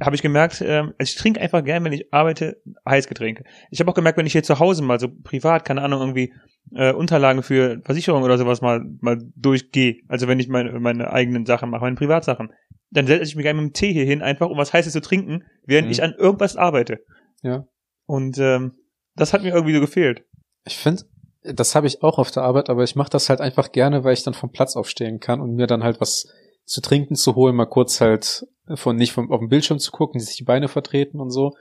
Habe 0.00 0.14
ich 0.14 0.22
gemerkt, 0.22 0.60
ähm, 0.64 0.94
also 0.98 1.10
ich 1.10 1.16
trinke 1.16 1.40
einfach 1.40 1.64
gerne, 1.64 1.84
wenn 1.84 1.92
ich 1.92 2.12
arbeite, 2.12 2.60
Heißgetränke. 2.88 3.42
Ich 3.70 3.80
habe 3.80 3.90
auch 3.90 3.94
gemerkt, 3.96 4.16
wenn 4.16 4.26
ich 4.26 4.32
hier 4.32 4.44
zu 4.44 4.60
Hause 4.60 4.82
mal 4.84 5.00
so 5.00 5.08
privat, 5.08 5.64
keine 5.64 5.82
Ahnung, 5.82 6.00
irgendwie 6.00 6.32
äh, 6.74 6.92
Unterlagen 6.92 7.42
für 7.42 7.80
Versicherung 7.84 8.22
oder 8.22 8.38
sowas 8.38 8.60
mal 8.60 8.84
mal 9.00 9.18
durchgehe, 9.34 9.96
also 10.06 10.28
wenn 10.28 10.38
ich 10.38 10.48
meine, 10.48 10.78
meine 10.78 11.12
eigenen 11.12 11.46
Sachen 11.46 11.70
mache, 11.70 11.80
meine 11.80 11.96
Privatsachen, 11.96 12.52
dann 12.90 13.08
setze 13.08 13.24
ich 13.24 13.34
mich 13.34 13.42
gerne 13.42 13.60
mit 13.60 13.70
dem 13.70 13.72
Tee 13.74 13.92
hier 13.92 14.04
hin, 14.04 14.22
einfach 14.22 14.48
um 14.48 14.56
was 14.56 14.72
Heißes 14.72 14.92
zu 14.92 15.00
trinken, 15.00 15.42
während 15.66 15.88
Mhm. 15.88 15.92
ich 15.92 16.02
an 16.02 16.14
irgendwas 16.16 16.56
arbeite. 16.56 17.00
Ja. 17.42 17.64
Und 18.06 18.38
ähm, 18.38 18.74
das 19.16 19.32
hat 19.32 19.42
mir 19.42 19.52
irgendwie 19.52 19.74
so 19.74 19.80
gefehlt. 19.80 20.22
Ich 20.64 20.76
finde, 20.76 21.02
das 21.42 21.74
habe 21.74 21.86
ich 21.86 22.02
auch 22.02 22.18
auf 22.18 22.30
der 22.30 22.42
Arbeit, 22.42 22.68
aber 22.70 22.82
ich 22.84 22.96
mache 22.96 23.10
das 23.10 23.28
halt 23.28 23.40
einfach 23.40 23.72
gerne, 23.72 24.04
weil 24.04 24.12
ich 24.14 24.22
dann 24.24 24.34
vom 24.34 24.50
Platz 24.50 24.76
aufstehen 24.76 25.20
kann 25.20 25.40
und 25.40 25.54
mir 25.54 25.66
dann 25.66 25.82
halt 25.84 26.00
was 26.00 26.26
zu 26.64 26.80
trinken 26.80 27.14
zu 27.14 27.34
holen, 27.34 27.56
mal 27.56 27.66
kurz 27.66 28.00
halt 28.00 28.46
von 28.74 28.96
nicht 28.96 29.12
vom, 29.12 29.30
auf 29.32 29.38
dem 29.40 29.48
Bildschirm 29.48 29.78
zu 29.78 29.90
gucken, 29.92 30.20
sich 30.20 30.36
die 30.36 30.44
Beine 30.44 30.68
vertreten 30.68 31.20
und 31.20 31.30
so. 31.30 31.54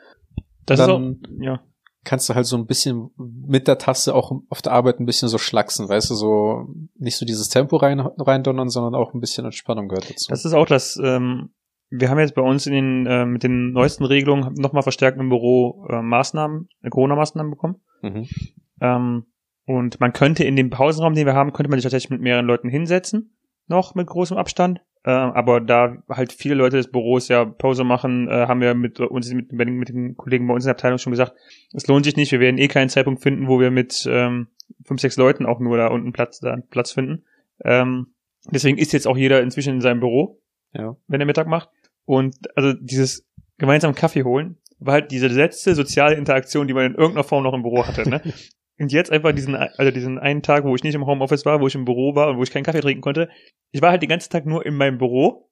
Das 0.66 0.80
Dann- 0.80 0.90
ist 1.14 1.28
auch, 1.30 1.32
ja. 1.42 1.60
Kannst 2.04 2.30
du 2.30 2.36
halt 2.36 2.46
so 2.46 2.56
ein 2.56 2.66
bisschen 2.68 3.10
mit 3.18 3.68
der 3.68 3.78
Tasse 3.80 4.16
auch 4.16 4.32
auf 4.50 4.62
der 4.62 4.72
Arbeit 4.72 5.00
ein 5.02 5.06
bisschen 5.06 5.28
so 5.28 5.38
schlacksen, 5.38 5.90
weißt 5.90 6.10
du, 6.10 6.16
so 6.16 6.66
nicht 6.96 7.18
so 7.18 7.26
dieses 7.26 7.50
Tempo 7.50 7.76
rein 7.76 8.00
reindonnern, 8.00 8.70
sondern 8.70 8.96
auch 8.96 9.14
ein 9.14 9.20
bisschen 9.20 9.44
Entspannung 9.44 9.90
gehört 9.90 10.10
dazu. 10.10 10.30
Das 10.30 10.46
ist 10.46 10.54
auch 10.54 10.66
das, 10.68 10.98
ähm, 11.04 11.50
wir 11.90 12.10
haben 12.10 12.20
jetzt 12.20 12.34
bei 12.36 12.42
uns 12.42 12.66
in 12.66 12.72
den, 12.72 13.06
äh, 13.08 13.26
mit 13.26 13.44
den 13.44 13.72
neuesten 13.74 14.06
Regelungen 14.06 14.54
nochmal 14.54 14.84
verstärkt 14.84 15.20
im 15.20 15.28
Büro 15.28 15.86
äh, 15.90 16.02
Maßnahmen, 16.02 16.70
äh, 16.82 16.90
Corona-Maßnahmen 16.90 17.50
bekommen. 17.52 17.76
mhm. 18.02 18.26
Ähm, 18.80 19.26
und 19.68 20.00
man 20.00 20.14
könnte 20.14 20.46
in 20.46 20.56
dem 20.56 20.70
Pausenraum, 20.70 21.14
den 21.14 21.26
wir 21.26 21.34
haben, 21.34 21.52
könnte 21.52 21.70
man 21.70 21.78
sich 21.78 21.84
tatsächlich 21.84 22.10
mit 22.10 22.22
mehreren 22.22 22.46
Leuten 22.46 22.70
hinsetzen, 22.70 23.36
noch 23.68 23.96
mit 23.96 24.08
großem 24.08 24.38
Abstand. 24.38 24.80
Ähm, 25.04 25.32
aber 25.34 25.60
da 25.60 25.98
halt 26.10 26.32
viele 26.32 26.56
Leute 26.56 26.78
des 26.78 26.90
Büros 26.90 27.28
ja 27.28 27.44
Pause 27.44 27.84
machen, 27.84 28.30
äh, 28.30 28.48
haben 28.48 28.62
wir 28.62 28.74
mit 28.76 29.02
uns 29.02 29.32
mit, 29.34 29.52
mit 29.52 29.90
den 29.90 30.16
Kollegen 30.16 30.48
bei 30.48 30.54
uns 30.54 30.64
in 30.64 30.68
der 30.68 30.76
Abteilung 30.76 31.00
schon 31.00 31.12
gesagt, 31.12 31.34
es 31.74 31.86
lohnt 31.86 32.06
sich 32.06 32.16
nicht, 32.16 32.32
wir 32.32 32.40
werden 32.40 32.58
eh 32.58 32.70
keinen 32.70 32.88
Zeitpunkt 32.88 33.22
finden, 33.22 33.50
wo 33.50 33.60
wir 33.60 33.70
mit 33.70 34.08
ähm, 34.10 34.48
fünf, 34.86 35.02
sechs 35.02 35.18
Leuten 35.18 35.46
auch 35.46 35.60
nur 35.60 35.76
da 35.76 35.88
unten 35.88 36.14
Platz, 36.14 36.40
da 36.40 36.56
Platz 36.70 36.94
finden. 36.94 37.26
Ähm, 37.66 38.14
deswegen 38.50 38.78
ist 38.78 38.94
jetzt 38.94 39.06
auch 39.06 39.18
jeder 39.18 39.42
inzwischen 39.42 39.76
in 39.76 39.82
seinem 39.82 40.00
Büro 40.00 40.40
Ja. 40.72 40.96
wenn 41.08 41.20
er 41.20 41.26
Mittag 41.26 41.48
macht. 41.48 41.70
Und 42.06 42.38
also 42.56 42.72
dieses 42.72 43.28
gemeinsam 43.58 43.96
Kaffee 43.96 44.24
holen 44.24 44.58
war 44.80 44.94
halt 44.94 45.12
diese 45.12 45.28
letzte 45.28 45.76
soziale 45.76 46.16
Interaktion, 46.16 46.68
die 46.68 46.74
man 46.74 46.86
in 46.86 46.96
irgendeiner 46.96 47.26
Form 47.26 47.44
noch 47.44 47.54
im 47.54 47.64
Büro 47.64 47.86
hatte. 47.86 48.10
Ne? 48.10 48.22
Und 48.80 48.92
jetzt 48.92 49.12
einfach 49.12 49.34
diesen, 49.34 49.56
also 49.56 49.92
diesen 49.92 50.20
einen 50.20 50.44
Tag, 50.44 50.64
wo 50.64 50.76
ich 50.76 50.84
nicht 50.84 50.96
im 50.96 51.06
Homeoffice 51.06 51.46
war, 51.46 51.62
wo 51.62 51.68
ich 51.68 51.76
im 51.76 51.86
Büro 51.86 52.16
war 52.16 52.30
und 52.30 52.38
wo 52.38 52.44
ich 52.44 52.52
keinen 52.52 52.64
Kaffee 52.64 52.82
trinken 52.82 53.02
konnte. 53.02 53.30
Ich 53.72 53.82
war 53.82 53.90
halt 53.92 54.02
den 54.02 54.10
ganzen 54.10 54.32
Tag 54.32 54.46
nur 54.46 54.66
in 54.66 54.76
meinem 54.76 54.98
Büro 54.98 55.48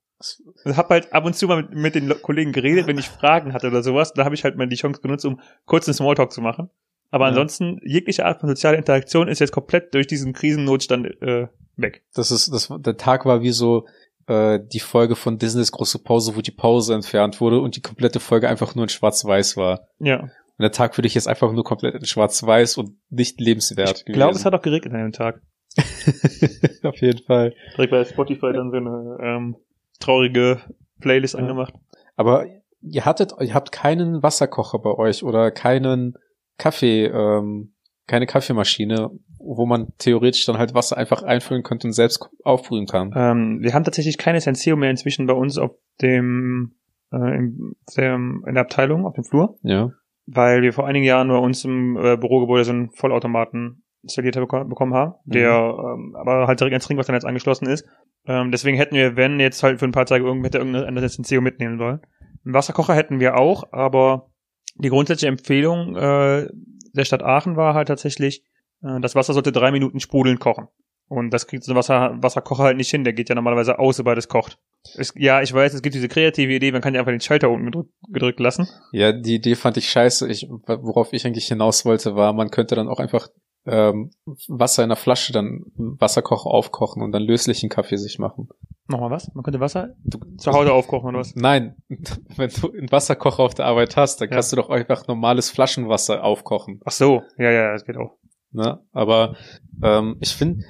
habe 0.66 0.94
halt 0.94 1.14
ab 1.14 1.26
und 1.26 1.36
zu 1.36 1.48
mal 1.48 1.64
mit, 1.64 1.74
mit 1.76 1.96
den 1.96 2.10
Kollegen 2.22 2.52
geredet, 2.52 2.88
wenn 2.88 2.98
ich 2.98 3.10
Fragen 3.10 3.54
hatte 3.54 3.68
oder 3.68 3.84
sowas. 3.84 4.14
Da 4.14 4.26
habe 4.26 4.36
ich 4.36 4.44
halt 4.44 4.56
mal 4.56 4.68
die 4.68 4.76
Chance 4.76 5.02
genutzt, 5.02 5.26
um 5.26 5.40
kurz 5.66 5.88
einen 5.88 5.94
Smalltalk 5.96 6.32
zu 6.32 6.42
machen. 6.42 6.70
Aber 7.12 7.26
ansonsten, 7.28 7.80
jegliche 7.84 8.26
Art 8.26 8.40
von 8.40 8.50
sozialer 8.50 8.78
Interaktion 8.78 9.28
ist 9.28 9.40
jetzt 9.40 9.52
komplett 9.52 9.94
durch 9.94 10.08
diesen 10.08 10.34
Krisennotstand 10.34 11.22
äh, 11.22 11.48
weg. 11.78 12.04
Das 12.14 12.32
ist, 12.32 12.52
das, 12.52 12.70
der 12.78 12.98
Tag 12.98 13.26
war 13.26 13.42
wie 13.42 13.52
so 13.52 13.88
äh, 14.28 14.60
die 14.62 14.80
Folge 14.80 15.16
von 15.16 15.38
Disneys 15.38 15.72
große 15.72 16.00
Pause, 16.00 16.36
wo 16.36 16.42
die 16.42 16.52
Pause 16.52 16.94
entfernt 16.94 17.40
wurde 17.40 17.60
und 17.60 17.76
die 17.76 17.82
komplette 17.82 18.20
Folge 18.20 18.50
einfach 18.50 18.76
nur 18.76 18.84
in 18.84 18.90
Schwarz-Weiß 18.90 19.56
war. 19.56 19.88
Ja. 20.00 20.30
Und 20.58 20.64
der 20.64 20.72
Tag 20.72 20.96
für 20.96 21.02
dich 21.02 21.16
ist 21.16 21.28
einfach 21.28 21.52
nur 21.52 21.64
komplett 21.64 21.96
in 21.96 22.06
Schwarz-Weiß 22.06 22.78
und 22.78 22.98
nicht 23.10 23.40
lebenswert 23.42 24.04
Ich 24.08 24.14
glaube, 24.14 24.36
es 24.36 24.46
hat 24.46 24.54
auch 24.54 24.62
geregnet 24.62 24.94
an 24.94 25.02
dem 25.02 25.12
Tag. 25.12 25.42
Auf 26.84 26.98
jeden 27.02 27.24
Fall. 27.24 27.54
direkt 27.76 27.92
bei 27.92 28.06
Spotify 28.06 28.54
dann 28.54 28.72
so 28.72 28.78
eine 28.78 29.18
ähm, 29.22 29.56
traurige 30.00 30.62
Playlist 31.02 31.34
Ja. 31.34 31.42
angemacht. 31.42 31.74
Aber 32.16 32.46
ihr 32.82 33.04
hattet, 33.04 33.34
ihr 33.42 33.54
habt 33.54 33.72
keinen 33.74 34.24
Wasserkocher 34.24 34.80
bei 34.80 34.92
euch 34.92 35.24
oder 35.24 35.52
keinen 35.52 36.14
Kaffee, 36.58 37.06
ähm, 37.08 37.74
keine 38.08 38.26
Kaffeemaschine 38.26 39.12
wo 39.46 39.66
man 39.66 39.94
theoretisch 40.00 40.46
dann 40.46 40.58
halt 40.58 40.74
Wasser 40.74 40.98
einfach 40.98 41.22
einfüllen 41.24 41.64
könnte 41.64 41.88
und 41.88 41.94
selbst 41.94 42.28
aufbrühen 42.44 42.88
kann. 42.88 43.12
Ähm, 43.16 43.60
wir 43.62 43.74
haben 43.74 43.84
tatsächlich 43.84 44.18
keine 44.18 44.42
Senseo 44.42 44.76
mehr 44.76 44.90
inzwischen 44.90 45.28
bei 45.28 45.34
uns 45.34 45.58
auf 45.58 45.72
dem, 46.02 46.76
äh, 47.12 47.38
in, 47.38 47.76
der, 47.96 48.16
in 48.16 48.54
der 48.54 48.62
Abteilung, 48.62 49.06
auf 49.06 49.14
dem 49.14 49.24
Flur, 49.24 49.58
Ja. 49.62 49.92
Weil 50.26 50.62
wir 50.62 50.74
vor 50.74 50.88
einigen 50.88 51.06
Jahren 51.06 51.28
bei 51.28 51.38
uns 51.38 51.64
im 51.66 51.98
äh, 51.98 52.18
Bürogebäude 52.18 52.66
so 52.66 52.72
einen 52.72 52.92
Vollautomaten 52.92 53.84
installiert 54.02 54.38
beko- 54.38 54.66
bekommen 54.66 54.94
haben, 54.94 55.16
der 55.26 55.50
ähm, 55.52 56.16
aber 56.16 56.48
halt 56.48 56.60
direkt 56.60 56.74
ans 56.74 56.86
Trinkwasser 56.86 57.28
angeschlossen 57.28 57.68
ist. 57.68 57.88
Ähm, 58.28 58.52
deswegen 58.52 58.78
hätten 58.78 58.96
wir, 58.96 59.16
wenn 59.16 59.40
jetzt 59.40 59.64
halt 59.64 59.80
für 59.80 59.86
ein 59.86 59.92
paar 59.92 60.06
Tage 60.06 60.24
irgend, 60.26 60.46
hätte 60.46 60.60
irgendeine 60.60 61.10
Senseo 61.10 61.42
mitnehmen 61.42 61.78
sollen. 61.78 62.02
Einen 62.44 62.54
Wasserkocher 62.54 62.94
hätten 62.94 63.20
wir 63.20 63.38
auch, 63.38 63.72
aber 63.72 64.30
die 64.76 64.90
grundsätzliche 64.90 65.30
Empfehlung 65.30 65.96
äh, 65.96 66.48
der 66.94 67.06
Stadt 67.06 67.24
Aachen 67.24 67.56
war 67.56 67.74
halt 67.74 67.88
tatsächlich, 67.88 68.44
äh, 68.84 69.00
das 69.00 69.16
Wasser 69.16 69.34
sollte 69.34 69.52
drei 69.52 69.72
Minuten 69.72 70.00
sprudelnd 70.00 70.40
kochen. 70.40 70.68
Und 71.08 71.32
das 71.32 71.48
kriegt 71.48 71.64
so 71.64 71.74
ein 71.74 71.76
Wasser, 71.76 72.18
Wasserkocher 72.22 72.64
halt 72.64 72.78
nicht 72.78 72.90
hin, 72.90 73.04
der 73.04 73.14
geht 73.14 73.30
ja 73.30 73.36
normalerweise 73.36 73.80
aus, 73.80 73.98
sobald 73.98 74.18
es 74.18 74.28
kocht. 74.28 74.60
Es, 74.98 75.14
ja, 75.16 75.42
ich 75.42 75.54
weiß, 75.54 75.74
es 75.74 75.82
gibt 75.82 75.96
diese 75.96 76.08
kreative 76.08 76.54
Idee, 76.54 76.72
man 76.72 76.82
kann 76.82 76.94
ja 76.94 77.00
einfach 77.02 77.12
den 77.12 77.22
Schalter 77.22 77.50
unten 77.50 77.66
gedrückt, 77.66 77.92
gedrückt 78.10 78.40
lassen. 78.40 78.68
Ja, 78.92 79.12
die 79.12 79.36
Idee 79.36 79.56
fand 79.56 79.78
ich 79.78 79.90
scheiße. 79.90 80.28
Ich, 80.30 80.48
worauf 80.50 81.12
ich 81.14 81.26
eigentlich 81.26 81.48
hinaus 81.48 81.86
wollte, 81.86 82.16
war, 82.16 82.34
man 82.34 82.52
könnte 82.52 82.76
dann 82.76 82.88
auch 82.88 83.00
einfach 83.00 83.28
ähm, 83.68 84.12
Wasser 84.48 84.84
in 84.84 84.90
der 84.90 84.96
Flasche 84.96 85.34
dann 85.34 85.64
Wasserkocher 85.76 86.52
aufkochen 86.52 87.02
und 87.02 87.12
dann 87.12 87.24
löslichen 87.24 87.68
Kaffee 87.70 87.98
sich 87.98 88.20
machen. 88.20 88.48
Nochmal 88.88 89.10
was? 89.10 89.34
Man 89.34 89.44
könnte 89.44 89.60
Wasser 89.60 89.96
zu 90.38 90.52
Hause 90.52 90.72
aufkochen 90.72 91.10
oder 91.10 91.20
was? 91.20 91.36
Nein, 91.36 91.76
wenn 92.36 92.52
du 92.62 92.72
einen 92.72 92.92
Wasserkocher 92.92 93.42
auf 93.42 93.56
der 93.56 93.66
Arbeit 93.66 93.98
hast, 93.98 94.22
dann 94.22 94.30
Ja. 94.30 94.36
kannst 94.36 94.52
du 94.52 94.56
doch 94.58 94.70
einfach 94.70 95.08
normales 95.08 95.50
Flaschenwasser 95.50 96.24
aufkochen. 96.24 96.80
Ach 96.86 96.92
so, 96.92 97.24
ja, 97.40 97.50
ja, 97.50 97.72
das 97.74 97.86
geht 97.86 97.98
auch. 97.98 98.18
Ne? 98.52 98.80
Aber 98.94 99.36
ähm, 99.82 100.18
ich 100.20 100.36
finde, 100.36 100.64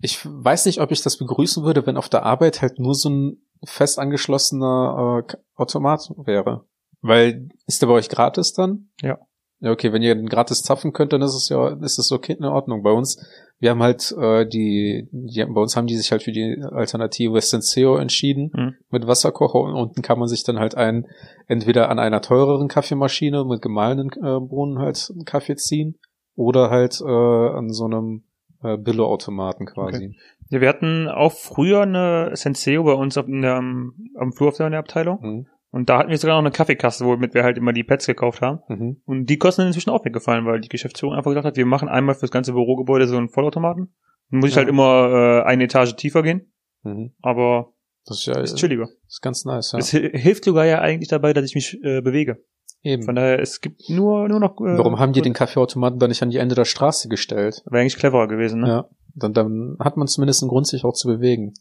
ich 0.00 0.24
weiß 0.24 0.66
nicht, 0.66 0.80
ob 0.80 0.92
ich 0.92 1.02
das 1.02 1.18
begrüßen 1.18 1.64
würde, 1.64 1.84
wenn 1.86 1.96
auf 1.96 2.08
der 2.08 2.22
Arbeit 2.22 2.62
halt 2.62 2.78
nur 2.78 2.94
so 2.94 3.10
ein 3.10 3.36
fest 3.64 3.98
angeschlossener 3.98 5.24
äh, 5.28 5.36
Automat 5.56 6.10
wäre. 6.16 6.64
Weil 7.00 7.48
ist 7.66 7.82
der 7.82 7.86
bei 7.86 7.94
euch 7.94 8.08
gratis 8.08 8.52
dann? 8.52 8.90
Ja. 9.02 9.18
Ja, 9.60 9.72
okay, 9.72 9.92
wenn 9.92 10.02
ihr 10.02 10.14
den 10.14 10.28
gratis 10.28 10.62
zapfen 10.62 10.92
könnt, 10.92 11.12
dann 11.12 11.22
ist 11.22 11.34
es 11.34 11.48
ja, 11.48 11.70
ist 11.82 11.98
es 11.98 12.12
okay 12.12 12.36
in 12.38 12.44
Ordnung. 12.44 12.84
Bei 12.84 12.92
uns, 12.92 13.20
wir 13.58 13.70
haben 13.70 13.82
halt 13.82 14.14
äh, 14.16 14.46
die, 14.46 15.08
die, 15.10 15.44
bei 15.44 15.60
uns 15.60 15.76
haben 15.76 15.88
die 15.88 15.96
sich 15.96 16.12
halt 16.12 16.22
für 16.22 16.30
die 16.30 16.62
Alternative 16.62 17.40
Senseo 17.40 17.96
entschieden 17.96 18.52
Mhm. 18.54 18.74
mit 18.90 19.08
Wasserkocher 19.08 19.58
und 19.58 19.74
unten 19.74 20.00
kann 20.00 20.20
man 20.20 20.28
sich 20.28 20.44
dann 20.44 20.60
halt 20.60 20.76
ein, 20.76 21.08
entweder 21.48 21.88
an 21.90 21.98
einer 21.98 22.20
teureren 22.20 22.68
Kaffeemaschine 22.68 23.44
mit 23.44 23.60
gemahlenen 23.60 24.10
äh, 24.22 24.38
Bohnen 24.38 24.78
halt 24.78 25.10
einen 25.12 25.24
Kaffee 25.24 25.56
ziehen 25.56 25.98
oder 26.36 26.70
halt 26.70 27.00
äh, 27.00 27.04
an 27.04 27.70
so 27.72 27.86
einem 27.86 28.22
äh, 28.62 28.76
Billo-Automaten 28.76 29.66
quasi. 29.66 30.16
Ja, 30.50 30.60
wir 30.60 30.68
hatten 30.68 31.08
auch 31.08 31.32
früher 31.32 31.82
eine 31.82 32.30
Senseo 32.34 32.84
bei 32.84 32.92
uns 32.92 33.16
auf 33.18 33.26
in 33.28 33.42
der, 33.42 33.56
am 33.56 33.92
am 34.16 34.32
Flur 34.32 34.48
auf 34.48 34.56
der 34.56 34.72
Abteilung. 34.78 35.18
Mhm. 35.20 35.46
Und 35.70 35.90
da 35.90 35.98
hatten 35.98 36.08
wir 36.10 36.16
sogar 36.16 36.36
noch 36.36 36.42
eine 36.42 36.50
Kaffeekasse, 36.50 37.04
womit 37.04 37.34
wir 37.34 37.44
halt 37.44 37.58
immer 37.58 37.74
die 37.74 37.84
Pads 37.84 38.06
gekauft 38.06 38.40
haben. 38.40 38.60
Mhm. 38.68 39.02
Und 39.04 39.26
die 39.26 39.36
Kosten 39.36 39.60
sind 39.62 39.66
inzwischen 39.68 39.90
auch 39.90 40.04
weggefallen, 40.04 40.46
weil 40.46 40.60
die 40.60 40.68
Geschäftsführung 40.70 41.14
einfach 41.14 41.30
gesagt 41.30 41.46
hat, 41.46 41.56
wir 41.56 41.66
machen 41.66 41.88
einmal 41.88 42.14
fürs 42.14 42.30
ganze 42.30 42.52
Bürogebäude 42.52 43.06
so 43.06 43.18
einen 43.18 43.28
Vollautomaten. 43.28 43.94
Dann 44.30 44.40
muss 44.40 44.48
ich 44.50 44.54
Ja. 44.56 44.60
halt 44.60 44.68
immer 44.70 45.42
äh, 45.44 45.46
eine 45.46 45.64
Etage 45.64 45.94
tiefer 45.96 46.22
gehen, 46.22 46.52
Mhm. 46.84 47.12
aber 47.20 47.74
Das 48.06 48.18
ist 48.20 48.26
ja 48.26 48.40
ist 48.40 48.56
chilliger. 48.56 48.88
ist 49.06 49.20
ganz 49.20 49.44
nice, 49.44 49.72
ja. 49.72 49.78
Es 49.78 49.92
hi- 49.92 50.10
hilft 50.14 50.44
sogar 50.44 50.64
ja 50.64 50.80
eigentlich 50.80 51.08
dabei, 51.08 51.34
dass 51.34 51.44
ich 51.44 51.54
mich 51.54 51.78
äh, 51.84 52.00
bewege. 52.00 52.42
Eben. 52.82 53.02
Von 53.02 53.16
daher, 53.16 53.40
es 53.40 53.60
gibt 53.60 53.90
nur, 53.90 54.28
nur 54.28 54.38
noch... 54.40 54.52
Äh, 54.60 54.78
Warum 54.78 54.98
haben 55.00 55.12
die 55.12 55.20
den 55.20 55.32
Kaffeeautomaten 55.34 55.98
dann 55.98 56.08
nicht 56.10 56.22
an 56.22 56.30
die 56.30 56.36
Ende 56.38 56.54
der 56.54 56.64
Straße 56.64 57.08
gestellt? 57.08 57.62
Wäre 57.66 57.80
eigentlich 57.82 57.96
cleverer 57.96 58.28
gewesen, 58.28 58.60
ne? 58.60 58.68
Ja. 58.68 58.88
Dann, 59.14 59.32
dann 59.32 59.76
hat 59.80 59.96
man 59.96 60.06
zumindest 60.06 60.42
einen 60.42 60.50
Grund, 60.50 60.66
sich 60.66 60.84
auch 60.84 60.94
zu 60.94 61.08
bewegen. 61.08 61.54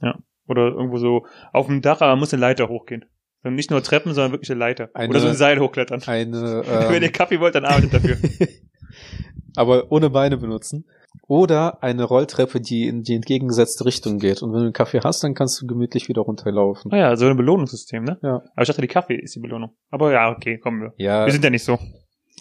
Oder 0.47 0.67
irgendwo 0.67 0.97
so 0.97 1.25
auf 1.53 1.67
dem 1.67 1.81
Dach, 1.81 2.01
aber 2.01 2.11
man 2.11 2.19
muss 2.19 2.33
eine 2.33 2.41
Leiter 2.41 2.69
hochgehen. 2.69 3.05
Und 3.43 3.55
nicht 3.55 3.69
nur 3.71 3.81
Treppen, 3.83 4.13
sondern 4.13 4.31
wirklich 4.31 4.49
eine 4.51 4.59
Leiter. 4.59 4.89
Eine- 4.93 5.09
Oder 5.09 5.19
so 5.19 5.27
ein 5.27 5.35
Seil 5.35 5.59
hochklettern. 5.59 6.01
Eine, 6.05 6.63
Wenn 6.89 7.01
ihr 7.01 7.07
ähm, 7.07 7.11
Kaffee 7.11 7.39
wollt, 7.39 7.55
dann 7.55 7.65
arbeitet 7.65 7.93
dafür. 7.93 8.17
aber 9.55 9.91
ohne 9.91 10.09
Beine 10.09 10.37
benutzen. 10.37 10.85
Oder 11.27 11.81
eine 11.83 12.03
Rolltreppe, 12.03 12.61
die 12.61 12.87
in 12.87 13.01
die 13.01 13.15
entgegengesetzte 13.15 13.85
Richtung 13.85 14.19
geht. 14.19 14.41
Und 14.41 14.51
wenn 14.51 14.59
du 14.59 14.65
einen 14.65 14.73
Kaffee 14.73 15.01
hast, 15.03 15.23
dann 15.23 15.33
kannst 15.33 15.61
du 15.61 15.65
gemütlich 15.67 16.07
wieder 16.07 16.21
runterlaufen. 16.21 16.89
Naja, 16.91 17.15
so 17.15 17.25
ein 17.25 17.35
Belohnungssystem, 17.35 18.03
ne? 18.03 18.17
Ja. 18.21 18.35
Aber 18.53 18.61
ich 18.61 18.67
dachte, 18.67 18.81
die 18.81 18.87
Kaffee 18.87 19.15
ist 19.15 19.35
die 19.35 19.39
Belohnung. 19.39 19.71
Aber 19.89 20.11
ja, 20.11 20.29
okay, 20.31 20.57
kommen 20.59 20.81
wir. 20.81 20.93
Ja, 20.97 21.25
Wir 21.25 21.31
sind 21.33 21.43
ja 21.43 21.49
nicht 21.49 21.63
so. 21.63 21.79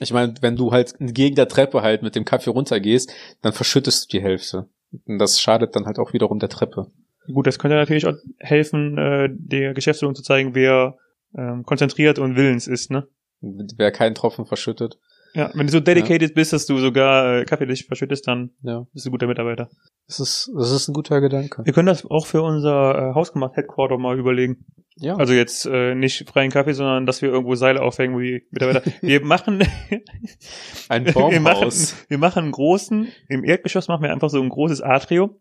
ich 0.01 0.13
meine, 0.13 0.35
wenn 0.41 0.57
du 0.57 0.73
halt 0.73 0.95
entgegen 1.01 1.37
der 1.37 1.49
Treppe 1.49 1.83
halt 1.83 2.03
mit 2.03 2.15
dem 2.15 2.25
Kaffee 2.25 2.51
runtergehst, 2.51 3.13
dann 3.43 3.53
verschüttest 3.53 4.13
du 4.13 4.19
die 4.19 4.23
Hälfte. 4.23 4.69
Das 5.07 5.41
schadet 5.41 5.77
dann 5.77 5.87
halt 5.87 5.99
auch 5.99 6.13
wiederum 6.13 6.39
der 6.39 6.49
Treppe. 6.49 6.91
Gut, 7.33 7.47
das 7.47 7.59
könnte 7.59 7.77
natürlich 7.77 8.07
auch 8.07 8.15
helfen, 8.39 8.99
äh, 8.99 9.29
der 9.31 9.75
Geschäftsführung 9.75 10.15
zu 10.15 10.23
zeigen, 10.23 10.55
wer 10.55 10.97
ähm, 11.37 11.65
konzentriert 11.65 12.19
und 12.19 12.37
willens 12.37 12.67
ist, 12.67 12.91
ne? 12.91 13.09
Wer 13.41 13.93
keinen 13.93 14.15
Tropfen 14.15 14.47
verschüttet. 14.47 14.99
Ja, 15.37 15.51
wenn 15.55 15.67
du 15.67 15.73
so 15.73 15.81
dedicated 15.81 16.35
bist, 16.35 16.53
dass 16.53 16.65
du 16.67 16.79
sogar 16.79 17.41
äh, 17.41 17.45
Kaffee 17.45 17.67
dich 17.67 17.85
verschüttest, 17.87 18.27
dann 18.27 18.51
Ja. 18.63 18.87
bist 18.93 19.05
du 19.05 19.11
ein 19.11 19.13
guter 19.13 19.27
Mitarbeiter. 19.27 19.69
Das 20.09 20.19
ist, 20.19 20.51
das 20.57 20.71
ist 20.73 20.89
ein 20.89 20.95
guter 20.95 21.21
Gedanke. 21.21 21.63
Wir 21.65 21.73
können 21.73 21.87
das 21.87 22.05
auch 22.07 22.27
für 22.27 22.43
unser 22.43 23.11
äh, 23.11 23.15
hausgemacht 23.15 23.55
Headquarter 23.57 23.99
mal 23.99 24.19
überlegen. 24.19 24.65
Ja. 24.97 25.17
Also 25.17 25.35
jetzt 25.35 25.67
äh, 25.67 25.95
nicht 25.95 26.27
freien 26.29 26.51
Kaffee, 26.51 26.73
sondern 26.73 27.05
dass 27.05 27.21
wir 27.21 27.29
irgendwo 27.29 27.55
Seile 27.55 27.83
aufhängen, 27.83 28.15
wo 28.15 28.21
die 28.21 28.47
Mitarbeiter. 28.51 28.83
Wir 29.03 29.23
machen, 29.25 29.63
ein 30.89 31.05
wir 31.05 31.13
machen, 31.13 31.61
Baumhaus. 31.61 31.95
wir 32.09 32.19
machen 32.19 32.45
einen 32.45 32.53
großen, 32.53 33.09
im 33.29 33.45
Erdgeschoss 33.45 33.89
machen 33.89 34.03
wir 34.03 34.13
einfach 34.13 34.31
so 34.31 34.41
ein 34.41 34.49
großes 34.49 34.81
Atrium 34.81 35.37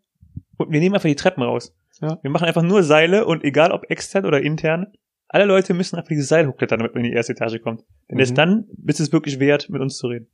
und 0.58 0.70
wir 0.70 0.80
nehmen 0.80 0.94
einfach 0.94 1.08
die 1.08 1.16
Treppen 1.16 1.42
raus. 1.42 1.74
Ja. 2.02 2.18
Wir 2.20 2.30
machen 2.30 2.44
einfach 2.46 2.62
nur 2.62 2.82
Seile 2.82 3.24
und 3.24 3.44
egal 3.44 3.72
ob 3.72 3.90
extern 3.90 4.26
oder 4.26 4.42
intern, 4.42 4.88
alle 5.28 5.44
Leute 5.44 5.74
müssen 5.74 5.96
einfach 5.96 6.08
dieses 6.08 6.28
Seil 6.28 6.46
hochklettern, 6.46 6.78
damit 6.78 6.94
man 6.94 7.04
in 7.04 7.10
die 7.10 7.16
erste 7.16 7.32
Etage 7.32 7.60
kommt. 7.62 7.80
Denn 8.08 8.16
Mhm. 8.16 8.20
erst 8.20 8.38
dann 8.38 8.66
ist 8.86 9.00
es 9.00 9.12
wirklich 9.12 9.38
wert, 9.40 9.68
mit 9.70 9.80
uns 9.82 9.96
zu 9.98 10.06
reden. 10.08 10.28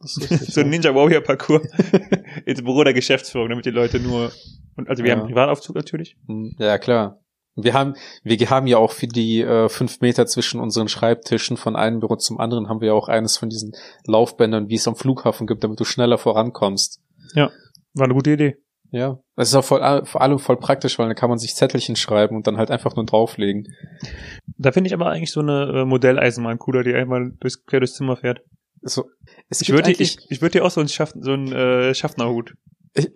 Ist 0.00 0.20
richtig, 0.30 0.52
so 0.54 0.60
ein 0.60 0.66
ja. 0.66 0.70
Ninja 0.70 0.94
Warrior 0.94 1.20
Parcours 1.22 1.62
ins 2.46 2.62
Büro 2.62 2.84
der 2.84 2.94
Geschäftsführung, 2.94 3.48
damit 3.48 3.64
die 3.66 3.70
Leute 3.70 4.00
nur 4.00 4.32
und 4.76 4.88
also 4.88 5.02
wir 5.04 5.10
Ja. 5.10 5.14
haben 5.16 5.20
einen 5.22 5.28
Privataufzug 5.28 5.76
natürlich. 5.76 6.16
Hm, 6.26 6.56
Ja, 6.58 6.78
klar. 6.78 7.20
Wir 7.56 7.72
haben, 7.72 7.94
wir 8.24 8.50
haben 8.50 8.66
ja 8.66 8.78
auch 8.78 8.90
für 8.90 9.06
die 9.06 9.40
äh, 9.40 9.68
fünf 9.68 10.00
Meter 10.00 10.26
zwischen 10.26 10.58
unseren 10.60 10.88
Schreibtischen 10.88 11.56
von 11.56 11.76
einem 11.76 12.00
Büro 12.00 12.16
zum 12.16 12.40
anderen 12.40 12.68
haben 12.68 12.80
wir 12.80 12.88
ja 12.88 12.94
auch 12.94 13.08
eines 13.08 13.36
von 13.36 13.48
diesen 13.48 13.70
Laufbändern, 14.08 14.68
wie 14.68 14.74
es 14.74 14.88
am 14.88 14.96
Flughafen 14.96 15.46
gibt, 15.46 15.62
damit 15.62 15.78
du 15.78 15.84
schneller 15.84 16.18
vorankommst. 16.18 17.00
War 17.36 17.52
eine 18.06 18.14
gute 18.14 18.32
Idee. 18.32 18.56
Ja. 18.94 19.18
Das 19.34 19.48
ist 19.48 19.54
auch 19.56 19.64
voll, 19.64 19.80
vor 20.06 20.20
allem 20.22 20.38
voll 20.38 20.56
praktisch, 20.56 20.98
weil 21.00 21.06
dann 21.08 21.16
kann 21.16 21.28
man 21.28 21.38
sich 21.38 21.56
Zettelchen 21.56 21.96
schreiben 21.96 22.36
und 22.36 22.46
dann 22.46 22.58
halt 22.58 22.70
einfach 22.70 22.94
nur 22.94 23.04
drauflegen. 23.04 23.66
Da 24.56 24.70
finde 24.70 24.86
ich 24.86 24.94
aber 24.94 25.06
eigentlich 25.10 25.32
so 25.32 25.40
eine 25.40 25.80
äh, 25.80 25.84
Modelleisenbahn 25.84 26.58
cooler, 26.58 26.84
die 26.84 26.94
einmal 26.94 27.32
durchs, 27.40 27.64
quer 27.64 27.80
durchs 27.80 27.94
Zimmer 27.94 28.16
fährt. 28.16 28.42
So, 28.82 29.06
Ich 29.50 29.68
würde, 29.70 29.86
eigentlich- 29.88 30.00
ich, 30.00 30.30
ich 30.30 30.40
würde 30.42 30.58
dir 30.60 30.64
auch 30.64 30.70
so 30.70 30.80
einen, 30.80 30.88
Schaff, 30.88 31.12
so 31.18 31.32
einen 31.32 31.50
äh, 31.50 31.92
Schaffnerhut 31.94 32.54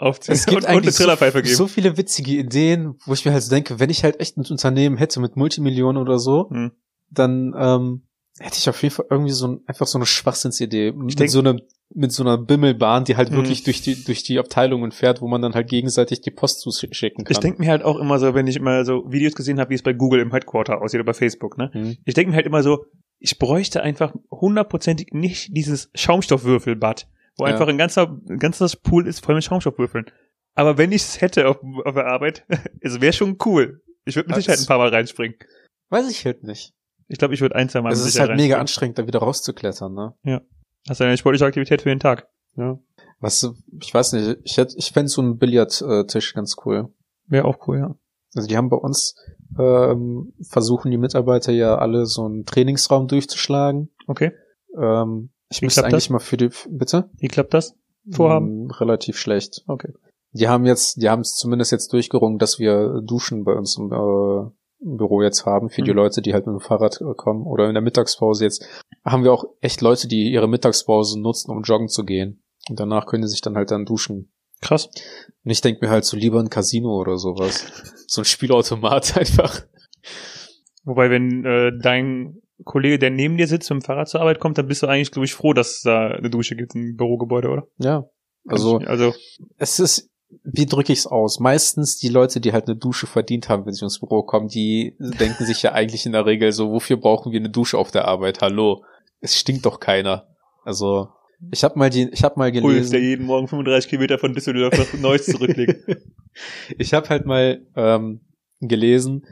aufziehen 0.01 0.35
es 0.35 0.47
gibt 0.47 0.65
und, 0.65 0.69
und 0.75 0.83
eine 0.83 0.91
so, 0.91 1.05
geben. 1.07 1.47
so 1.47 1.69
viele 1.69 1.97
witzige 1.97 2.33
Ideen, 2.33 2.97
wo 3.07 3.13
ich 3.13 3.25
mir 3.25 3.33
halt 3.33 3.45
so 3.45 3.51
denke, 3.55 3.79
wenn 3.79 3.91
ich 3.91 4.03
halt 4.03 4.19
echt 4.19 4.37
ein 4.37 4.45
Unternehmen 4.51 4.97
hätte 4.97 5.21
mit 5.21 5.37
Multimillionen 5.37 6.03
oder 6.03 6.19
so, 6.19 6.51
Hm. 6.51 6.73
dann 7.11 7.55
ähm, 7.57 8.08
hätte 8.41 8.57
ich 8.59 8.69
auf 8.69 8.83
jeden 8.83 8.95
Fall 8.95 9.07
irgendwie 9.11 9.33
so 9.33 9.49
ein, 9.49 9.61
einfach 9.67 9.87
so 9.87 9.99
eine 9.99 10.07
Schwachsinnsidee 10.07 10.93
mit 10.93 11.19
denk- 11.19 11.31
so 11.31 11.41
einem 11.41 11.61
mit 11.95 12.13
so 12.13 12.23
einer 12.23 12.37
Bimmelbahn, 12.37 13.05
die 13.05 13.17
halt 13.17 13.31
Mhm. 13.31 13.37
wirklich 13.37 13.63
durch 13.65 13.81
die 13.81 14.05
durch 14.05 14.23
die 14.23 14.39
Abteilungen 14.39 14.93
fährt, 14.93 15.23
wo 15.23 15.27
man 15.29 15.41
dann 15.41 15.55
halt 15.55 15.69
gegenseitig 15.69 16.21
die 16.21 16.31
Post 16.31 16.61
zuschicken 16.61 17.25
kann. 17.25 17.33
Ich 17.33 17.39
denke 17.39 17.61
mir 17.63 17.71
halt 17.71 17.83
auch 17.83 17.97
immer 17.99 18.19
so, 18.19 18.35
wenn 18.35 18.47
ich 18.47 18.57
immer 18.57 18.85
so 18.85 19.11
Videos 19.11 19.35
gesehen 19.35 19.59
habe, 19.59 19.71
wie 19.71 19.75
es 19.75 19.83
bei 19.83 19.95
Google 19.95 20.21
im 20.21 20.31
Headquarter 20.31 20.83
aussieht 20.83 21.01
oder 21.01 21.07
bei 21.07 21.15
Facebook, 21.15 21.57
ne? 21.57 21.71
Mhm. 21.73 21.97
Ich 22.05 22.13
denke 22.13 22.31
mir 22.31 22.37
halt 22.37 22.45
immer 22.47 22.63
so, 22.63 22.85
ich 23.19 23.39
bräuchte 23.39 23.83
einfach 23.83 24.13
hundertprozentig 24.31 25.09
nicht 25.13 25.57
dieses 25.57 25.91
Schaumstoffwürfelbad, 25.95 27.09
wo 27.39 27.47
Ja. 27.47 27.53
einfach 27.53 27.69
ein 27.69 27.79
ganzer, 27.79 28.21
ein 28.29 28.39
ganzer 28.39 28.69
Pool 28.83 29.07
ist 29.07 29.25
voll 29.25 29.35
mit 29.35 29.45
Schaumstoffwürfeln. 29.45 30.07
Aber 30.55 30.77
wenn 30.77 30.93
ich 30.93 31.03
es 31.03 31.21
hätte 31.23 31.49
auf, 31.49 31.57
auf 31.85 31.95
der 31.95 32.07
Arbeit, 32.07 32.45
es 32.83 33.01
wäre 33.01 33.13
schon 33.15 33.39
cool. 33.47 33.81
Ich 34.05 34.15
würde 34.17 34.29
mit 34.29 34.37
Sicherheit 34.37 34.59
ein 34.61 34.67
paar 34.67 34.79
Mal 34.79 34.89
reinspringen. 34.91 35.37
Weiß 35.91 36.11
ich 36.11 36.25
halt 36.27 36.45
nicht. 36.45 36.75
Ich 37.09 37.19
glaube, 37.19 37.35
ich 37.35 37.41
würde 37.41 37.57
ein, 37.57 37.69
zwei 37.69 37.81
Mal 37.81 37.93
Es 37.93 38.05
ist 38.05 38.21
halt 38.21 38.37
mega 38.37 38.59
anstrengend, 38.59 38.99
da 38.99 39.07
wieder 39.07 39.19
rauszuklettern, 39.21 39.95
ne? 39.95 40.15
Hast 40.89 41.01
du 41.01 41.05
eine 41.05 41.17
sportliche 41.17 41.47
Aktivität 41.47 41.83
für 41.83 41.89
den 41.89 42.01
Tag? 42.01 42.29
Ja. 42.57 42.79
Was, 43.21 43.51
ich 43.83 43.93
weiß 43.93 44.13
nicht, 44.13 44.39
ich 44.45 44.57
hätte, 44.57 44.77
ich 44.77 44.93
fände 44.93 45.09
so 45.09 45.21
einen 45.21 45.39
Billardtisch 45.39 46.35
ganz 46.35 46.57
cool. 46.65 46.93
Wäre 47.27 47.47
auch 47.47 47.67
cool, 47.67 47.79
ja. 47.79 47.95
Also 48.35 48.47
die 48.47 48.57
haben 48.57 48.69
bei 48.69 48.77
uns 48.77 49.17
ähm, 49.59 50.35
versuchen 50.49 50.91
die 50.91 50.99
Mitarbeiter 50.99 51.53
ja 51.53 51.77
alle 51.77 52.07
so 52.07 52.25
einen 52.25 52.45
Trainingsraum 52.45 53.09
durchzuschlagen. 53.09 53.91
Okay. 54.07 54.33
Ähm, 54.77 55.31
ich 55.49 55.63
Wie 55.63 55.67
müsste 55.67 55.85
eigentlich 55.85 56.05
das? 56.05 56.11
mal 56.11 56.19
für 56.19 56.37
die 56.37 56.51
bitte 56.69 57.11
Wie 57.19 57.29
klappt 57.29 57.55
das? 57.55 57.75
Vorhaben? 58.11 58.67
Mm, 58.67 58.71
relativ 58.71 59.19
schlecht. 59.19 59.65
Okay. 59.67 59.93
Die 60.33 60.49
haben 60.49 60.67
jetzt, 60.67 61.01
die 61.01 61.09
haben 61.09 61.21
es 61.21 61.35
zumindest 61.35 61.73
jetzt 61.73 61.93
durchgerungen, 61.93 62.39
dass 62.39 62.59
wir 62.59 63.01
Duschen 63.03 63.45
bei 63.45 63.53
uns 63.53 63.79
im, 63.79 63.93
äh, 63.93 64.51
Büro 64.81 65.23
jetzt 65.23 65.45
haben 65.45 65.69
für 65.71 65.83
die 65.83 65.91
Mhm. 65.91 65.97
Leute, 65.97 66.23
die 66.23 66.33
halt 66.35 66.47
mit 66.47 66.55
dem 66.55 66.61
Fahrrad 66.61 67.01
äh, 67.01 67.15
kommen 67.17 67.47
oder 67.47 67.67
in 67.69 67.75
der 67.75 67.83
Mittagspause 67.83 68.45
jetzt 68.45 68.65
haben 69.05 69.25
wir 69.25 69.33
auch 69.33 69.45
echt 69.61 69.81
Leute, 69.81 70.09
die 70.09 70.31
ihre 70.31 70.49
Mittagspause 70.49 71.21
nutzen, 71.21 71.51
um 71.51 71.63
joggen 71.63 71.89
zu 71.89 72.05
gehen. 72.05 72.43
Und 72.69 72.79
danach 72.79 73.07
können 73.07 73.23
die 73.23 73.29
sich 73.29 73.41
dann 73.41 73.57
halt 73.57 73.71
dann 73.71 73.87
duschen. 73.87 74.31
Krass. 74.61 74.87
Und 75.45 75.51
ich 75.51 75.61
denke 75.61 75.85
mir 75.85 75.91
halt 75.91 76.05
so 76.05 76.17
lieber 76.17 76.41
ein 76.41 76.51
Casino 76.51 76.97
oder 77.01 77.17
sowas. 77.17 77.67
so 78.07 78.21
ein 78.23 78.25
Spielautomat 78.25 79.17
einfach. 79.19 79.63
Wobei, 80.85 81.11
wenn 81.11 81.45
äh, 81.45 81.73
dein 81.81 82.41
Kollege, 82.65 82.99
der 82.99 83.11
neben 83.11 83.37
dir 83.37 83.47
sitzt, 83.47 83.71
mit 83.71 83.83
dem 83.83 83.85
Fahrrad 83.85 84.09
zur 84.09 84.21
Arbeit 84.21 84.41
kommt, 84.41 84.59
dann 84.59 84.67
bist 84.67 84.83
du 84.83 84.87
eigentlich, 84.87 85.13
glaube 85.13 85.27
ich, 85.27 85.35
froh, 85.35 85.53
dass 85.53 85.77
es 85.77 85.83
da 85.83 86.09
eine 86.09 86.31
Dusche 86.31 86.57
gibt 86.57 86.75
im 86.75 86.97
Bürogebäude, 86.97 87.49
oder? 87.49 87.69
Ja. 87.79 88.09
Also, 88.47 88.79
also 88.79 89.15
es 89.59 89.79
ist, 89.79 90.11
wie 90.45 90.67
drücke 90.67 90.93
ich 90.93 91.01
es 91.01 91.07
aus? 91.07 91.41
Meistens 91.41 91.97
die 91.97 92.09
Leute, 92.09 92.41
die 92.41 92.53
halt 92.53 92.67
eine 92.67 92.77
Dusche 92.77 93.07
verdient 93.07 93.49
haben, 93.49 93.65
wenn 93.65 93.73
sie 93.73 93.85
ins 93.85 93.99
Büro 93.99 94.23
kommen, 94.23 94.49
die 94.49 94.95
denken 94.99 95.45
sich 95.47 95.63
ja 95.63 95.73
eigentlich 95.73 96.05
in 96.07 96.13
der 96.13 96.27
Regel 96.27 96.53
so, 96.53 96.71
wofür 96.71 96.99
brauchen 96.99 97.33
wir 97.33 97.41
eine 97.41 97.51
Dusche 97.51 97.79
auf 97.79 97.91
der 97.91 98.07
Arbeit? 98.07 98.43
Hallo, 98.43 98.85
es 99.21 99.39
stinkt 99.39 99.65
doch 99.65 99.81
keiner. 99.81 100.27
Also 100.65 101.09
ich 101.51 101.65
habe 101.65 101.79
mal 101.79 101.89
die, 101.89 102.09
ich 102.11 102.25
habe 102.25 102.39
mal 102.39 102.51
gelesen. 102.51 102.77
Puls, 102.77 102.91
der 102.91 103.01
jeden 103.01 103.25
Morgen 103.25 103.49
35 103.49 103.89
Kilometer 103.89 104.19
von 104.19 104.35
Düsseldorf 104.35 104.77
nach 104.77 105.01
Neuss 105.01 105.27
zurücklegt. 105.27 105.87
ich 106.79 106.93
habe 106.95 107.09
halt 107.09 107.27
mal 107.27 107.63
ähm, 107.77 108.21
gelesen, 108.61 109.25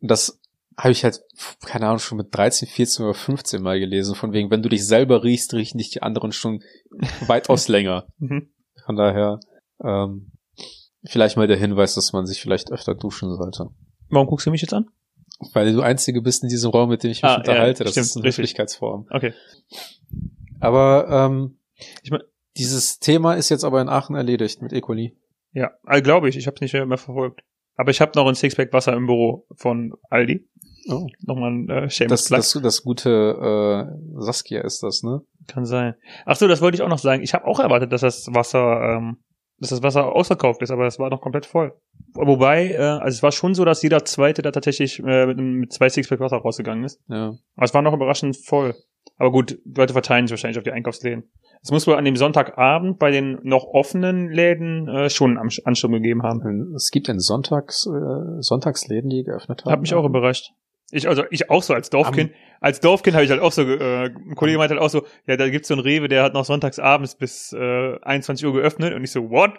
das 0.00 0.38
habe 0.76 0.92
ich 0.92 1.04
halt, 1.04 1.22
keine 1.64 1.86
Ahnung, 1.86 1.98
schon 1.98 2.18
mit 2.18 2.34
13, 2.34 2.68
14 2.68 3.04
oder 3.04 3.14
15 3.14 3.62
Mal 3.62 3.80
gelesen, 3.80 4.14
von 4.14 4.32
wegen, 4.32 4.50
wenn 4.50 4.62
du 4.62 4.68
dich 4.68 4.86
selber 4.86 5.24
riechst, 5.24 5.54
riechen 5.54 5.78
dich 5.78 5.90
die 5.90 6.02
anderen 6.02 6.32
schon 6.32 6.62
weitaus 7.26 7.68
länger. 7.68 8.06
Mhm. 8.18 8.50
Von 8.84 8.96
daher, 8.96 9.40
ähm, 9.82 10.32
vielleicht 11.08 11.36
mal 11.36 11.46
der 11.46 11.56
Hinweis, 11.56 11.94
dass 11.94 12.12
man 12.12 12.26
sich 12.26 12.40
vielleicht 12.40 12.70
öfter 12.72 12.94
duschen 12.94 13.34
sollte. 13.34 13.68
Warum 14.10 14.26
guckst 14.26 14.46
du 14.46 14.50
mich 14.50 14.62
jetzt 14.62 14.74
an? 14.74 14.86
Weil 15.52 15.72
du 15.72 15.82
Einzige 15.82 16.22
bist 16.22 16.42
in 16.42 16.48
diesem 16.48 16.70
Raum, 16.70 16.88
mit 16.88 17.02
dem 17.02 17.10
ich 17.10 17.22
mich 17.22 17.24
Ah, 17.30 17.34
ja, 17.34 17.38
unterhalte. 17.38 17.84
das 17.84 17.92
stimmt, 17.92 18.06
ist 18.06 18.16
eine 18.16 18.24
richtig. 18.24 18.38
Höflichkeitsform. 18.44 19.06
Okay. 19.10 19.32
Aber 20.60 21.06
ähm, 21.10 21.58
Ich 22.02 22.10
mein- 22.10 22.22
dieses 22.56 22.98
Thema 23.00 23.34
ist 23.34 23.50
jetzt 23.50 23.64
aber 23.64 23.80
in 23.82 23.88
Aachen 23.88 24.16
erledigt 24.16 24.62
mit 24.62 24.72
E. 24.72 24.80
coli. 24.80 25.14
Ja, 25.52 25.72
also 25.84 26.02
glaube 26.02 26.28
ich. 26.28 26.36
Ich 26.36 26.46
habe 26.46 26.54
es 26.54 26.60
nicht 26.60 26.72
mehr 26.72 26.86
verfolgt. 26.98 27.42
Aber 27.76 27.90
ich 27.90 28.00
habe 28.00 28.12
noch 28.14 28.26
ein 28.26 28.34
Sixpack 28.34 28.72
Wasser 28.72 28.94
im 28.94 29.06
Büro 29.06 29.46
von 29.54 29.92
Aldi. 30.08 30.48
Oh. 30.88 31.06
Nochmal 31.26 31.50
ein 31.50 31.68
äh, 31.68 31.90
Shameless 31.90 32.24
Das, 32.24 32.52
das, 32.52 32.62
das 32.62 32.82
gute 32.82 33.10
äh, 33.90 34.22
Saskia 34.22 34.62
ist 34.62 34.82
das, 34.82 35.02
ne? 35.02 35.20
Kann 35.48 35.66
sein. 35.66 35.94
Ach 36.24 36.36
so, 36.36 36.48
das 36.48 36.60
wollte 36.62 36.76
ich 36.76 36.82
auch 36.82 36.88
noch 36.88 36.98
sagen. 36.98 37.22
Ich 37.22 37.34
habe 37.34 37.44
auch 37.46 37.58
erwartet, 37.60 37.92
dass 37.92 38.00
das 38.00 38.26
Wasser, 38.32 38.96
ähm, 38.96 39.18
dass 39.58 39.70
das 39.70 39.82
Wasser 39.82 40.12
ausverkauft 40.12 40.62
ist, 40.62 40.70
aber 40.70 40.84
das 40.84 40.98
war 40.98 41.10
noch 41.10 41.20
komplett 41.20 41.46
voll. 41.46 41.72
Wobei, 42.14 42.70
äh, 42.72 42.78
also 42.78 43.16
es 43.16 43.22
war 43.22 43.32
schon 43.32 43.54
so, 43.54 43.64
dass 43.64 43.82
jeder 43.82 44.04
Zweite 44.04 44.42
da 44.42 44.50
tatsächlich 44.50 45.00
äh, 45.00 45.26
mit, 45.26 45.38
mit 45.38 45.72
zwei 45.72 45.88
Sixpack 45.88 46.20
Wasser 46.20 46.38
rausgegangen 46.38 46.84
ist. 46.84 47.00
Ja. 47.08 47.34
Aber 47.56 47.64
es 47.64 47.74
war 47.74 47.82
noch 47.82 47.94
überraschend 47.94 48.36
voll. 48.36 48.74
Aber 49.18 49.30
gut, 49.30 49.58
Leute 49.64 49.92
verteilen 49.92 50.26
sich 50.26 50.32
wahrscheinlich 50.32 50.58
auf 50.58 50.64
die 50.64 50.72
Einkaufsläden. 50.72 51.30
Es 51.62 51.70
muss 51.70 51.86
wohl 51.86 51.94
an 51.94 52.04
dem 52.04 52.16
Sonntagabend 52.16 52.98
bei 52.98 53.10
den 53.10 53.38
noch 53.42 53.64
offenen 53.64 54.30
Läden 54.30 54.88
äh, 54.88 55.08
schon 55.08 55.38
einen 55.38 55.50
Ansturm 55.64 55.92
gegeben 55.92 56.22
haben. 56.22 56.74
Es 56.74 56.90
gibt 56.90 57.08
in 57.08 57.18
Sonntags, 57.18 57.86
äh, 57.86 58.42
Sonntagsläden, 58.42 59.08
die 59.08 59.24
geöffnet 59.24 59.64
haben. 59.64 59.72
Hat 59.72 59.80
mich 59.80 59.94
auch 59.94 60.04
überrascht. 60.04 60.52
Ich, 60.90 61.08
also 61.08 61.24
ich 61.30 61.50
auch 61.50 61.62
so 61.62 61.74
als 61.74 61.90
Dorfkind. 61.90 62.32
Als 62.60 62.80
Dorfkind 62.80 63.14
habe 63.16 63.24
ich 63.24 63.30
halt 63.30 63.40
auch 63.40 63.52
so, 63.52 63.62
äh, 63.62 64.06
ein 64.06 64.34
Kollege 64.34 64.58
meinte 64.58 64.74
halt 64.74 64.82
auch 64.82 64.88
so, 64.88 65.04
ja, 65.26 65.36
da 65.36 65.48
gibt's 65.48 65.68
so 65.68 65.74
einen 65.74 65.82
Rewe, 65.82 66.08
der 66.08 66.22
hat 66.22 66.32
noch 66.32 66.44
sonntags 66.44 66.78
abends 66.78 67.16
bis 67.16 67.52
äh, 67.52 67.98
21 68.02 68.46
Uhr 68.46 68.52
geöffnet 68.52 68.94
und 68.94 69.02
ich 69.04 69.10
so, 69.10 69.30
what? 69.30 69.52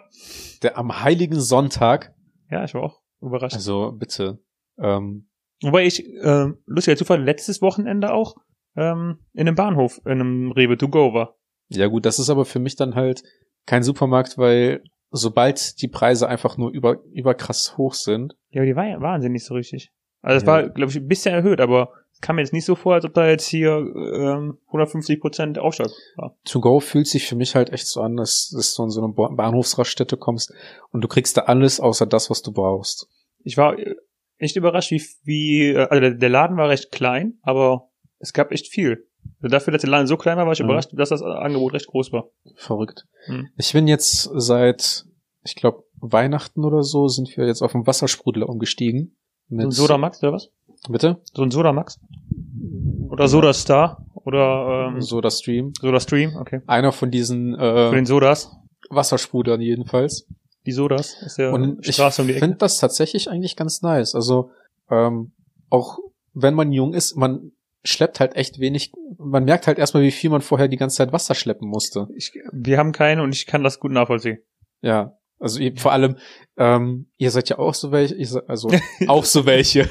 Der 0.64 0.78
am 0.78 1.04
heiligen 1.04 1.40
Sonntag, 1.40 2.14
Ja, 2.50 2.64
ich 2.64 2.74
war 2.74 2.84
auch 2.84 3.02
überrascht. 3.22 3.56
also 3.56 3.92
bitte, 3.92 4.40
ähm, 4.80 5.30
Wobei 5.64 5.86
ich, 5.86 6.06
äh, 6.06 6.48
lustiger 6.66 6.96
Zufall, 6.98 7.24
letztes 7.24 7.62
Wochenende 7.62 8.14
auch 8.14 8.36
ähm, 8.76 9.20
in 9.34 9.48
einem 9.48 9.56
Bahnhof, 9.56 10.00
in 10.06 10.12
einem 10.14 10.52
Rewe 10.52 10.78
to 10.78 10.88
go 10.88 11.14
war. 11.14 11.36
ja 11.70 11.88
gut, 11.88 12.06
das 12.06 12.20
ist 12.20 12.30
aber 12.30 12.46
für 12.46 12.60
mich 12.60 12.76
dann 12.76 12.96
halt 12.96 13.24
kein 13.66 13.84
Supermarkt, 13.84 14.38
weil 14.38 14.84
sobald 15.10 15.82
die 15.82 15.88
Preise 15.88 16.28
einfach 16.30 16.58
nur 16.58 16.72
über, 16.72 16.98
überkrass 17.12 17.76
hoch 17.78 17.94
sind, 17.96 18.36
Ja, 18.52 18.62
aber 18.62 18.66
die 18.68 18.76
war, 18.76 19.02
waren 19.02 19.22
sie 19.22 19.30
nicht 19.30 19.46
so 19.46 19.54
richtig. 19.56 19.92
Also 20.22 20.38
es 20.38 20.44
Ja. 20.44 20.48
war, 20.48 20.70
glaube 20.70 20.92
ich, 20.92 20.98
ein 20.98 21.08
bisschen 21.08 21.34
erhöht, 21.34 21.62
aber 21.62 21.92
es 22.14 22.22
kam 22.22 22.36
mir 22.38 22.42
jetzt 22.42 22.54
nicht 22.54 22.66
so 22.66 22.76
vor, 22.76 22.96
als 22.96 23.06
ob 23.06 23.14
da 23.14 23.28
jetzt 23.28 23.46
hier 23.48 23.72
ähm, 23.78 24.58
150 24.68 25.20
Prozent 25.22 25.60
Aufschlag 25.60 25.90
war. 26.16 26.36
To 26.46 26.60
Go 26.60 26.80
fühlt 26.80 27.08
sich 27.08 27.28
für 27.28 27.36
mich 27.36 27.56
halt 27.56 27.72
echt 27.72 27.88
so 27.88 28.02
an, 28.02 28.16
dass, 28.18 28.50
dass 28.56 28.74
du 28.74 28.84
in 28.84 28.90
so 28.90 29.04
eine 29.04 29.14
Ba- 29.14 29.30
Bahnhofsraststätte 29.36 30.18
kommst 30.18 30.52
und 30.92 31.02
du 31.02 31.08
kriegst 31.08 31.38
da 31.38 31.42
alles 31.42 31.80
außer 31.80 32.06
das, 32.08 32.30
was 32.30 32.42
du 32.42 32.52
brauchst. 32.52 33.08
Ich 33.44 33.58
war 33.58 33.78
äh, 33.78 33.96
echt 34.38 34.56
überrascht, 34.56 34.92
wie, 34.92 35.04
wie 35.24 35.70
äh, 35.70 35.88
also 35.90 36.10
der, 36.18 36.30
Laden 36.30 36.58
war 36.58 36.70
recht 36.70 36.92
klein, 36.92 37.38
aber 37.44 37.90
es 38.20 38.34
gab 38.34 38.52
echt 38.52 38.68
viel. 38.68 39.06
Also 39.42 39.52
dafür, 39.52 39.74
dass 39.74 39.82
der 39.82 39.92
Laden 39.92 40.08
so 40.08 40.18
klein 40.18 40.38
war, 40.38 40.46
war 40.46 40.54
ich 40.54 40.60
Mhm. 40.60 40.66
überrascht, 40.66 40.90
dass 40.94 41.10
das 41.10 41.22
Angebot 41.22 41.74
recht 41.74 41.88
groß 41.88 42.12
war. 42.14 42.30
Verrückt. 42.56 43.06
Hm. 43.26 43.50
Ich 43.58 43.74
bin 43.74 43.88
jetzt 43.88 44.30
seit, 44.34 45.06
ich 45.44 45.56
glaube, 45.56 45.84
Weihnachten 46.00 46.64
oder 46.66 46.82
so, 46.82 47.08
sind 47.08 47.36
wir 47.38 47.46
jetzt 47.46 47.62
auf 47.62 47.74
den 47.74 47.86
Wassersprudler 47.86 48.50
umgestiegen. 48.50 49.18
Mit, 49.50 49.62
So 49.62 49.68
ein 49.68 49.72
Soda 49.72 49.98
Max 49.98 50.22
oder 50.24 50.34
was? 50.34 50.50
Bitte? 50.90 51.22
So 51.34 51.44
ein 51.44 51.52
Soda 51.52 51.74
Max? 51.74 52.00
Oder 53.10 53.28
Soda 53.28 53.54
Star? 53.54 54.06
Oder 54.16 54.92
ähm, 54.94 55.02
Soda 55.02 55.32
Stream. 55.32 55.74
Soda 55.80 56.00
Stream? 56.00 56.36
Okay. 56.36 56.62
Einer 56.68 56.92
von 56.92 57.12
diesen 57.12 57.56
Von 57.56 57.64
äh, 57.64 57.92
den 57.92 58.06
Sodas. 58.06 58.52
Wassersprudlern 58.90 59.62
jedenfalls. 59.62 60.28
Die 60.66 60.72
Sodas 60.74 61.22
ist 61.22 61.38
ja 61.38 61.52
Und 61.52 61.88
ich 61.88 61.96
Straße 61.96 62.22
um 62.22 62.28
die 62.28 62.34
Ecke. 62.34 62.46
finde 62.46 62.58
das 62.58 62.78
tatsächlich 62.78 63.30
eigentlich 63.30 63.56
ganz 63.56 63.82
nice. 63.82 64.16
Also 64.16 64.52
ähm, 64.90 65.32
auch 65.70 65.98
wenn 66.34 66.54
man 66.54 66.72
jung 66.72 66.94
ist, 66.94 67.16
man 67.16 67.52
schleppt 67.84 68.20
halt 68.20 68.36
echt 68.36 68.60
wenig. 68.60 68.92
Man 69.18 69.46
merkt 69.46 69.68
halt 69.68 69.80
erstmal, 69.80 70.04
wie 70.04 70.12
viel 70.12 70.30
man 70.30 70.42
vorher 70.42 70.68
die 70.68 70.78
ganze 70.78 70.98
Zeit 70.98 71.14
Wasser 71.14 71.36
schleppen 71.36 71.68
musste. 71.70 72.08
Ich, 72.16 72.34
wir 72.52 72.78
haben 72.78 72.92
keine 72.92 73.24
und 73.24 73.34
ich 73.34 73.46
kann 73.46 73.64
das 73.64 73.80
gut 73.80 73.92
nachvollziehen. 73.92 74.40
Ja. 74.82 75.18
Also 75.40 75.60
ihr, 75.60 75.76
vor 75.78 75.92
allem, 75.92 76.18
ähm, 76.58 77.08
ihr 77.18 77.30
seid 77.32 77.50
ja 77.50 77.60
auch 77.60 77.74
so 77.74 77.92
welche, 77.92 78.16
also 78.48 78.70
auch 79.08 79.24
so 79.24 79.46
welche. 79.46 79.88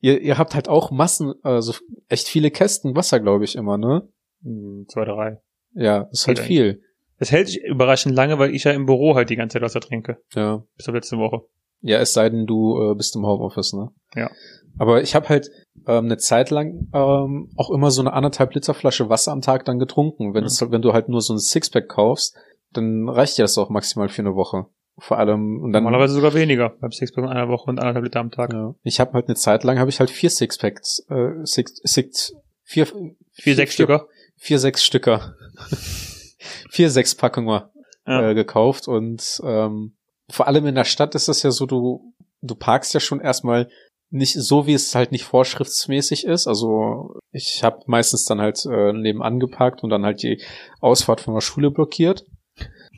Ihr, 0.00 0.20
ihr 0.20 0.38
habt 0.38 0.54
halt 0.54 0.68
auch 0.68 0.90
Massen, 0.90 1.34
also 1.42 1.72
echt 2.08 2.28
viele 2.28 2.50
Kästen 2.50 2.96
Wasser, 2.96 3.20
glaube 3.20 3.44
ich, 3.44 3.54
immer, 3.56 3.78
ne? 3.78 4.08
Hm, 4.42 4.86
Zwei, 4.88 5.04
drei. 5.04 5.40
Ja, 5.74 6.04
das 6.04 6.20
ist 6.20 6.26
halt 6.28 6.38
viel. 6.40 6.82
Es 7.18 7.30
hält 7.32 7.48
sich 7.48 7.62
überraschend 7.64 8.14
lange, 8.14 8.38
weil 8.38 8.54
ich 8.54 8.64
ja 8.64 8.72
im 8.72 8.86
Büro 8.86 9.14
halt 9.14 9.30
die 9.30 9.36
ganze 9.36 9.54
Zeit 9.54 9.62
Wasser 9.62 9.80
trinke. 9.80 10.18
Ja. 10.34 10.62
Bis 10.76 10.88
auf 10.88 10.94
letzte 10.94 11.16
Woche. 11.18 11.42
Ja, 11.80 11.98
es 11.98 12.12
sei 12.12 12.28
denn, 12.28 12.46
du 12.46 12.90
äh, 12.90 12.94
bist 12.94 13.14
im 13.16 13.24
Homeoffice, 13.26 13.72
ne? 13.72 13.90
Ja. 14.14 14.30
Aber 14.78 15.02
ich 15.02 15.14
habe 15.16 15.28
halt 15.28 15.48
ähm, 15.86 16.06
eine 16.06 16.16
Zeit 16.18 16.50
lang 16.50 16.88
ähm, 16.92 17.50
auch 17.56 17.70
immer 17.70 17.90
so 17.90 18.00
eine 18.02 18.12
anderthalb 18.12 18.54
Liter 18.54 18.74
Flasche 18.74 19.08
Wasser 19.08 19.32
am 19.32 19.40
Tag 19.40 19.64
dann 19.64 19.78
getrunken. 19.78 20.34
Wenn, 20.34 20.42
Mhm. 20.42 20.46
es, 20.46 20.70
wenn 20.70 20.82
du 20.82 20.92
halt 20.92 21.08
nur 21.08 21.20
so 21.20 21.34
ein 21.34 21.38
Sixpack 21.38 21.88
kaufst, 21.88 22.36
dann 22.72 23.08
reicht 23.08 23.38
dir 23.38 23.42
das 23.42 23.58
auch 23.58 23.70
maximal 23.70 24.08
für 24.08 24.22
eine 24.22 24.34
Woche. 24.34 24.66
Vor 24.98 25.18
allem 25.18 25.62
und 25.62 25.72
dann 25.72 25.84
Normalerweise 25.84 26.14
sogar 26.14 26.34
weniger. 26.34 26.70
Beim 26.80 26.90
Sixpack 26.90 27.24
in 27.24 27.30
einer 27.30 27.48
Woche 27.48 27.70
und 27.70 27.78
anderthalb 27.78 28.04
Liter 28.04 28.20
am 28.20 28.30
Tag. 28.30 28.52
ja. 28.52 28.74
ich 28.82 28.98
habe 29.00 29.12
halt 29.12 29.26
eine 29.28 29.36
Zeit 29.36 29.62
lang 29.64 29.78
habe 29.78 29.90
ich 29.90 30.00
halt 30.00 30.10
vier 30.10 30.30
Sixpacks, 30.30 31.06
äh, 31.08 31.34
six, 31.44 31.80
six, 31.84 32.34
vier, 32.64 32.86
Vier, 33.32 33.54
sechs 33.54 33.74
Stücker. 33.74 34.08
vier, 34.36 34.58
sechs 34.58 34.84
Stücker, 34.84 35.34
vier, 36.70 36.90
sechs 36.90 37.14
Packungen 37.14 37.62
Ja. 38.06 38.30
äh, 38.30 38.34
gekauft 38.34 38.88
und 38.88 39.40
ähm, 39.44 39.94
vor 40.30 40.46
allem 40.46 40.66
in 40.66 40.74
der 40.74 40.84
Stadt 40.84 41.14
ist 41.14 41.28
es 41.28 41.42
ja 41.42 41.50
so, 41.50 41.66
du 41.66 42.12
du 42.42 42.54
parkst 42.54 42.94
ja 42.94 43.00
schon 43.00 43.20
erstmal 43.20 43.68
nicht 44.10 44.34
so, 44.34 44.66
wie 44.66 44.72
es 44.74 44.94
halt 44.94 45.12
nicht 45.12 45.24
vorschriftsmäßig 45.24 46.24
ist. 46.24 46.46
Also 46.46 47.16
ich 47.30 47.62
habe 47.62 47.80
meistens 47.86 48.24
dann 48.24 48.40
halt 48.40 48.64
äh, 48.64 48.92
nebenan 48.92 49.38
geparkt 49.38 49.82
und 49.82 49.90
dann 49.90 50.04
halt 50.04 50.22
die 50.22 50.40
Ausfahrt 50.80 51.20
von 51.20 51.34
der 51.34 51.40
Schule 51.42 51.70
blockiert, 51.70 52.24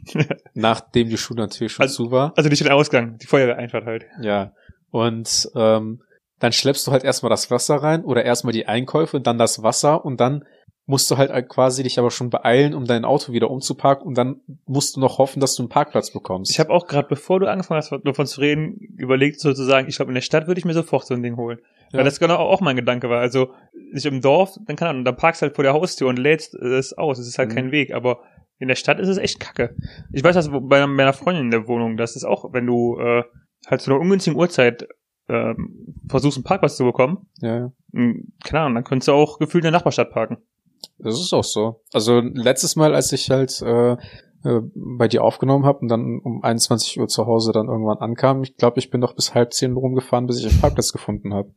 nachdem 0.55 1.09
die 1.09 1.17
Schule 1.19 1.43
natürlich 1.43 1.73
schon 1.73 1.83
Also- 1.85 2.05
zu 2.07 2.11
war. 2.11 2.33
Also 2.37 2.49
nicht 2.49 2.63
den 2.65 2.73
Ausgang, 2.73 3.19
die 3.19 3.27
Feuerwehreinfahrt 3.27 3.85
halt. 3.87 4.07
Ja. 4.21 4.53
Und 4.91 5.49
ähm, 5.55 6.03
dann 6.39 6.53
schleppst 6.53 6.87
du 6.87 6.91
halt 6.93 7.05
erstmal 7.05 7.31
das 7.31 7.51
Wasser 7.51 7.77
rein 7.77 8.05
oder 8.05 8.25
erstmal 8.25 8.53
die 8.53 8.67
Einkäufe, 8.67 9.21
dann 9.21 9.39
das 9.39 9.63
Wasser 9.63 10.05
und 10.05 10.21
dann 10.21 10.45
musst 10.87 11.09
du 11.09 11.17
halt 11.19 11.31
quasi 11.49 11.85
dich 11.85 12.01
aber 12.01 12.11
schon 12.11 12.31
beeilen, 12.31 12.75
um 12.75 12.85
dein 12.85 13.05
Auto 13.05 13.33
wieder 13.33 13.49
umzuparken 13.51 14.05
und 14.09 14.19
dann 14.19 14.41
musst 14.67 14.97
du 14.97 15.01
noch 15.01 15.19
hoffen, 15.19 15.39
dass 15.39 15.55
du 15.55 15.63
einen 15.63 15.69
Parkplatz 15.69 16.11
bekommst. 16.13 16.51
Ich 16.51 16.59
habe 16.59 16.71
auch 16.71 16.89
gerade, 16.89 17.07
bevor 17.07 17.39
du 17.39 17.47
angefangen 17.49 17.81
hast, 17.81 17.93
davon 18.05 18.27
zu 18.27 18.41
reden, 18.41 18.75
überlegt 18.97 19.39
sozusagen, 19.39 19.87
ich 19.89 19.97
glaube, 19.97 20.11
in 20.11 20.17
der 20.17 20.23
Stadt 20.23 20.49
würde 20.49 20.59
ich 20.59 20.65
mir 20.65 20.73
sofort 20.75 21.07
so 21.07 21.15
ein 21.15 21.23
Ding 21.23 21.37
holen. 21.37 21.61
Ja. 21.93 21.99
Weil 21.99 22.05
das 22.05 22.19
genau 22.19 22.37
auch 22.37 22.61
mein 22.61 22.75
Gedanke 22.77 23.09
war. 23.09 23.21
Also, 23.21 23.51
nicht 23.93 24.07
im 24.07 24.21
Dorf, 24.21 24.57
dann 24.67 24.75
kann 24.77 24.89
man, 24.97 25.05
dann 25.05 25.17
parkst 25.17 25.43
halt 25.43 25.55
vor 25.55 25.63
der 25.65 25.75
Haustür 25.75 26.09
und 26.09 26.19
lädst 26.19 26.55
es 26.55 26.93
aus. 26.97 27.19
Es 27.19 27.29
ist 27.29 27.39
halt 27.39 27.51
Mhm. 27.51 27.55
kein 27.55 27.71
Weg, 27.73 27.93
aber 27.95 28.21
in 28.61 28.69
der 28.69 28.77
Stadt 28.77 29.01
ist 29.01 29.09
es 29.09 29.19
echt 29.19 29.41
kacke. 29.41 29.75
Ich 30.13 30.23
weiß 30.23 30.35
das 30.35 30.51
bei 30.51 30.87
meiner 30.87 31.13
Freundin 31.13 31.47
in 31.47 31.51
der 31.51 31.67
Wohnung, 31.67 31.97
das 31.97 32.15
ist 32.15 32.25
auch, 32.25 32.53
wenn 32.53 32.67
du 32.67 32.99
äh, 33.01 33.25
halt 33.67 33.81
zu 33.81 33.91
einer 33.91 34.01
ungünstigen 34.01 34.39
Uhrzeit 34.39 34.87
ähm, 35.29 35.95
versuchst, 36.09 36.37
einen 36.39 36.45
Parkplatz 36.45 36.77
zu 36.77 36.85
bekommen, 36.85 37.27
ja, 37.41 37.57
ja. 37.57 37.73
mh, 37.93 38.15
keine 38.45 38.61
Ahnung, 38.61 38.75
dann 38.77 38.85
könntest 38.85 39.09
du 39.09 39.13
auch 39.13 39.39
gefühlt 39.39 39.65
in 39.65 39.73
der 39.73 39.79
Nachbarstadt 39.79 40.13
parken. 40.13 40.39
Das 40.99 41.21
ist 41.21 41.33
auch 41.33 41.45
so. 41.45 41.83
Also 41.93 42.21
letztes 42.21 42.77
Mal, 42.77 42.95
als 42.95 43.13
ich 43.13 43.31
halt 43.31 43.61
äh, 43.63 43.93
äh, 43.93 44.61
bei 44.75 45.09
dir 45.09 45.25
aufgenommen 45.25 45.65
habe 45.65 45.81
und 45.81 45.89
dann 45.89 46.21
um 46.23 46.43
21 46.43 47.01
Uhr 47.01 47.09
zu 47.09 47.27
Hause 47.27 47.53
dann 47.53 47.69
irgendwann 47.69 47.99
ankam, 47.99 48.43
ich 48.43 48.57
glaube, 48.57 48.79
ich 48.79 48.91
bin 48.91 49.01
noch 49.01 49.15
bis 49.15 49.35
halb 49.35 49.53
zehn 49.53 49.73
rumgefahren, 49.73 50.27
bis 50.27 50.39
ich 50.41 50.51
einen 50.51 50.61
Parkplatz 50.61 50.93
gefunden 50.93 51.33
habe. 51.35 51.55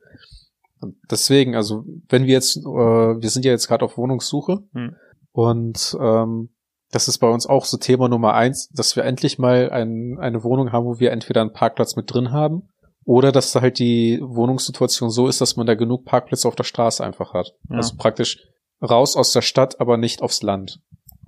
Deswegen, 1.10 1.56
also 1.56 1.86
wenn 2.10 2.26
wir 2.26 2.34
jetzt, 2.34 2.58
äh, 2.58 2.62
wir 2.62 3.30
sind 3.30 3.46
ja 3.46 3.52
jetzt 3.52 3.68
gerade 3.68 3.86
auf 3.86 3.98
Wohnungssuche 3.98 4.63
Hm. 4.74 4.96
und 5.32 5.98
ähm, 6.00 6.50
das 6.93 7.08
ist 7.08 7.17
bei 7.17 7.27
uns 7.27 7.47
auch 7.47 7.65
so 7.65 7.77
Thema 7.77 8.08
Nummer 8.08 8.36
eins, 8.36 8.69
dass 8.69 8.95
wir 8.95 9.03
endlich 9.03 9.39
mal 9.39 9.71
ein, 9.71 10.19
eine 10.19 10.43
Wohnung 10.43 10.71
haben, 10.71 10.86
wo 10.86 10.99
wir 10.99 11.12
entweder 11.12 11.41
einen 11.41 11.51
Parkplatz 11.51 11.95
mit 11.95 12.13
drin 12.13 12.32
haben 12.32 12.69
oder 13.03 13.32
dass 13.32 13.51
da 13.51 13.62
halt 13.62 13.79
die 13.79 14.19
Wohnungssituation 14.21 15.10
so 15.10 15.27
ist, 15.27 15.41
dass 15.41 15.56
man 15.56 15.65
da 15.65 15.73
genug 15.73 16.06
Parkplätze 16.06 16.47
auf 16.47 16.56
der 16.56 16.63
Straße 16.63 17.03
einfach 17.03 17.34
hat. 17.34 17.56
Ja. 17.69 17.77
Also 17.77 17.95
praktisch 17.97 18.45
raus 18.79 19.17
aus 19.17 19.34
der 19.34 19.41
Stadt, 19.41 19.82
aber 19.82 19.97
nicht 19.97 20.21
aufs 20.21 20.43
Land. 20.43 20.82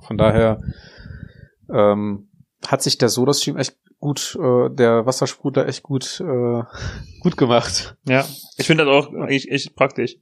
Von 0.06 0.20
daher 0.20 0.62
ähm, 1.74 2.30
hat 2.68 2.84
sich 2.84 3.00
der 3.00 3.10
Soda-Stream 3.10 3.58
echt 3.58 3.76
gut, 4.00 4.38
äh, 4.40 4.70
der 4.70 5.08
Wassersprudler 5.08 5.68
echt 5.68 5.82
gut, 5.82 6.22
äh, 6.22 6.62
gut 7.22 7.38
gemacht. 7.38 7.98
Ja, 8.08 8.24
ich 8.58 8.68
finde 8.68 8.86
das 8.86 8.94
auch 8.94 9.28
echt, 9.28 9.50
echt 9.50 9.76
praktisch. 9.76 10.18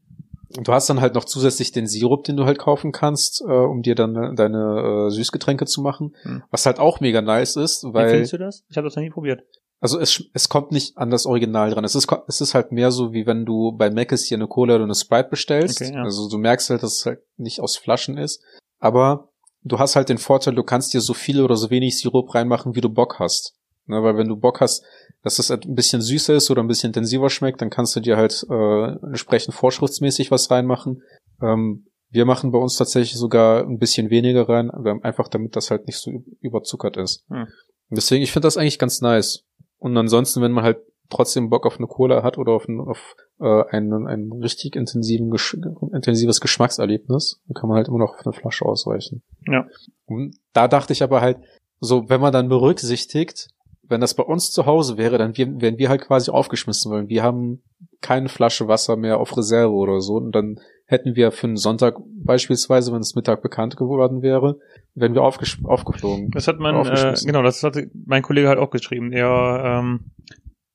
Du 0.61 0.71
hast 0.71 0.89
dann 0.89 1.01
halt 1.01 1.15
noch 1.15 1.25
zusätzlich 1.25 1.71
den 1.71 1.87
Sirup, 1.87 2.23
den 2.25 2.37
du 2.37 2.45
halt 2.45 2.59
kaufen 2.59 2.91
kannst, 2.91 3.41
äh, 3.41 3.51
um 3.51 3.81
dir 3.81 3.95
dann 3.95 4.35
deine 4.35 5.07
äh, 5.07 5.09
Süßgetränke 5.09 5.65
zu 5.65 5.81
machen. 5.81 6.15
Hm. 6.23 6.43
Was 6.51 6.65
halt 6.65 6.79
auch 6.79 6.99
mega 6.99 7.21
nice 7.21 7.55
ist, 7.55 7.83
Wie 7.83 7.93
weil 7.93 8.09
findest 8.09 8.33
du 8.33 8.37
das? 8.37 8.63
Ich 8.69 8.77
habe 8.77 8.85
das 8.85 8.95
noch 8.95 9.03
nie 9.03 9.09
probiert. 9.09 9.41
also 9.79 9.99
es, 9.99 10.23
es 10.33 10.49
kommt 10.49 10.71
nicht 10.71 10.97
an 10.97 11.09
das 11.09 11.25
Original 11.25 11.71
dran. 11.71 11.83
Es 11.83 11.95
ist, 11.95 12.07
es 12.27 12.41
ist 12.41 12.53
halt 12.53 12.71
mehr 12.71 12.91
so, 12.91 13.13
wie 13.13 13.25
wenn 13.25 13.45
du 13.45 13.71
bei 13.71 13.89
Mc's 13.89 14.23
hier 14.23 14.37
eine 14.37 14.47
Cola 14.47 14.75
oder 14.75 14.83
eine 14.85 14.95
Sprite 14.95 15.29
bestellst. 15.29 15.81
Okay, 15.81 15.93
ja. 15.93 16.03
Also 16.03 16.29
du 16.29 16.37
merkst 16.37 16.69
halt, 16.69 16.83
dass 16.83 16.99
es 16.99 17.05
halt 17.05 17.19
nicht 17.37 17.59
aus 17.59 17.75
Flaschen 17.75 18.17
ist. 18.17 18.43
Aber 18.79 19.29
du 19.63 19.79
hast 19.79 19.95
halt 19.95 20.09
den 20.09 20.17
Vorteil, 20.17 20.55
du 20.55 20.63
kannst 20.63 20.93
dir 20.93 21.01
so 21.01 21.13
viel 21.13 21.41
oder 21.41 21.55
so 21.55 21.69
wenig 21.69 21.99
Sirup 21.99 22.33
reinmachen, 22.35 22.75
wie 22.75 22.81
du 22.81 22.89
Bock 22.89 23.19
hast. 23.19 23.55
Ne, 23.85 24.01
weil 24.01 24.15
wenn 24.15 24.29
du 24.29 24.37
Bock 24.37 24.61
hast, 24.61 24.85
dass 25.23 25.39
es 25.39 25.51
ein 25.51 25.75
bisschen 25.75 26.01
süßer 26.01 26.35
ist 26.35 26.49
oder 26.49 26.63
ein 26.63 26.67
bisschen 26.67 26.89
intensiver 26.89 27.29
schmeckt, 27.29 27.61
dann 27.61 27.69
kannst 27.69 27.95
du 27.95 27.99
dir 27.99 28.15
halt 28.15 28.45
äh, 28.49 28.91
entsprechend 29.07 29.53
vorschriftsmäßig 29.53 30.31
was 30.31 30.49
reinmachen. 30.49 31.03
Ähm, 31.41 31.85
wir 32.09 32.25
machen 32.25 32.51
bei 32.51 32.59
uns 32.59 32.77
tatsächlich 32.77 33.17
sogar 33.17 33.63
ein 33.63 33.79
bisschen 33.79 34.09
weniger 34.09 34.47
rein, 34.47 34.71
einfach 34.71 35.27
damit 35.27 35.55
das 35.55 35.69
halt 35.69 35.87
nicht 35.87 35.97
so 35.97 36.11
üb- 36.11 36.23
überzuckert 36.39 36.95
ist. 36.95 37.25
Hm. 37.29 37.47
Deswegen, 37.89 38.23
ich 38.23 38.31
finde 38.31 38.45
das 38.47 38.55
eigentlich 38.55 38.79
ganz 38.79 39.01
nice. 39.01 39.43
Und 39.79 39.97
ansonsten, 39.97 40.41
wenn 40.41 40.51
man 40.53 40.63
halt 40.63 40.77
trotzdem 41.09 41.49
Bock 41.49 41.65
auf 41.65 41.77
eine 41.77 41.87
Cola 41.87 42.23
hat 42.23 42.37
oder 42.37 42.53
auf 42.53 42.67
ein, 42.67 42.79
auf, 42.79 43.15
äh, 43.41 43.63
ein, 43.69 43.91
ein 44.07 44.31
richtig 44.31 44.75
intensiven, 44.77 45.29
Gesch 45.29 45.57
intensives 45.91 46.39
Geschmackserlebnis, 46.39 47.41
dann 47.47 47.53
kann 47.55 47.67
man 47.67 47.77
halt 47.77 47.89
immer 47.89 47.99
noch 47.99 48.17
auf 48.17 48.25
eine 48.25 48.33
Flasche 48.33 48.65
ausweichen. 48.65 49.23
Ja. 49.45 49.67
Und 50.05 50.37
da 50.53 50.67
dachte 50.67 50.93
ich 50.93 51.03
aber 51.03 51.19
halt, 51.19 51.37
so, 51.81 52.07
wenn 52.09 52.21
man 52.21 52.31
dann 52.31 52.47
berücksichtigt, 52.47 53.49
wenn 53.93 54.01
das 54.01 54.13
bei 54.15 54.23
uns 54.23 54.51
zu 54.51 54.65
Hause 54.65 54.97
wäre, 54.97 55.17
dann 55.17 55.37
wären 55.37 55.77
wir 55.77 55.87
halt 55.89 56.01
quasi 56.01 56.29
aufgeschmissen, 56.31 56.91
weil 56.91 57.07
wir 57.07 57.23
haben 57.23 57.63
keine 58.01 58.27
Flasche 58.27 58.67
Wasser 58.67 58.97
mehr 58.97 59.19
auf 59.19 59.37
Reserve 59.37 59.71
oder 59.73 60.01
so. 60.01 60.15
Und 60.15 60.33
dann 60.33 60.59
hätten 60.85 61.15
wir 61.15 61.31
für 61.31 61.47
einen 61.47 61.55
Sonntag 61.55 61.95
beispielsweise, 62.25 62.91
wenn 62.91 62.99
es 62.99 63.15
Mittag 63.15 63.41
bekannt 63.41 63.77
geworden 63.77 64.21
wäre, 64.21 64.59
wären 64.95 65.13
wir 65.13 65.21
aufgesch 65.23 65.59
aufgeflogen. 65.63 66.29
Das 66.31 66.47
hat 66.47 66.59
man, 66.59 66.75
äh, 66.75 66.79
Aufgeschmissen. 66.79 67.27
genau, 67.27 67.41
das 67.43 67.63
hatte 67.63 67.89
mein 68.05 68.21
Kollege 68.21 68.49
halt 68.49 68.59
auch 68.59 68.69
geschrieben. 68.71 69.13
Er, 69.13 69.79
ähm, 69.81 70.11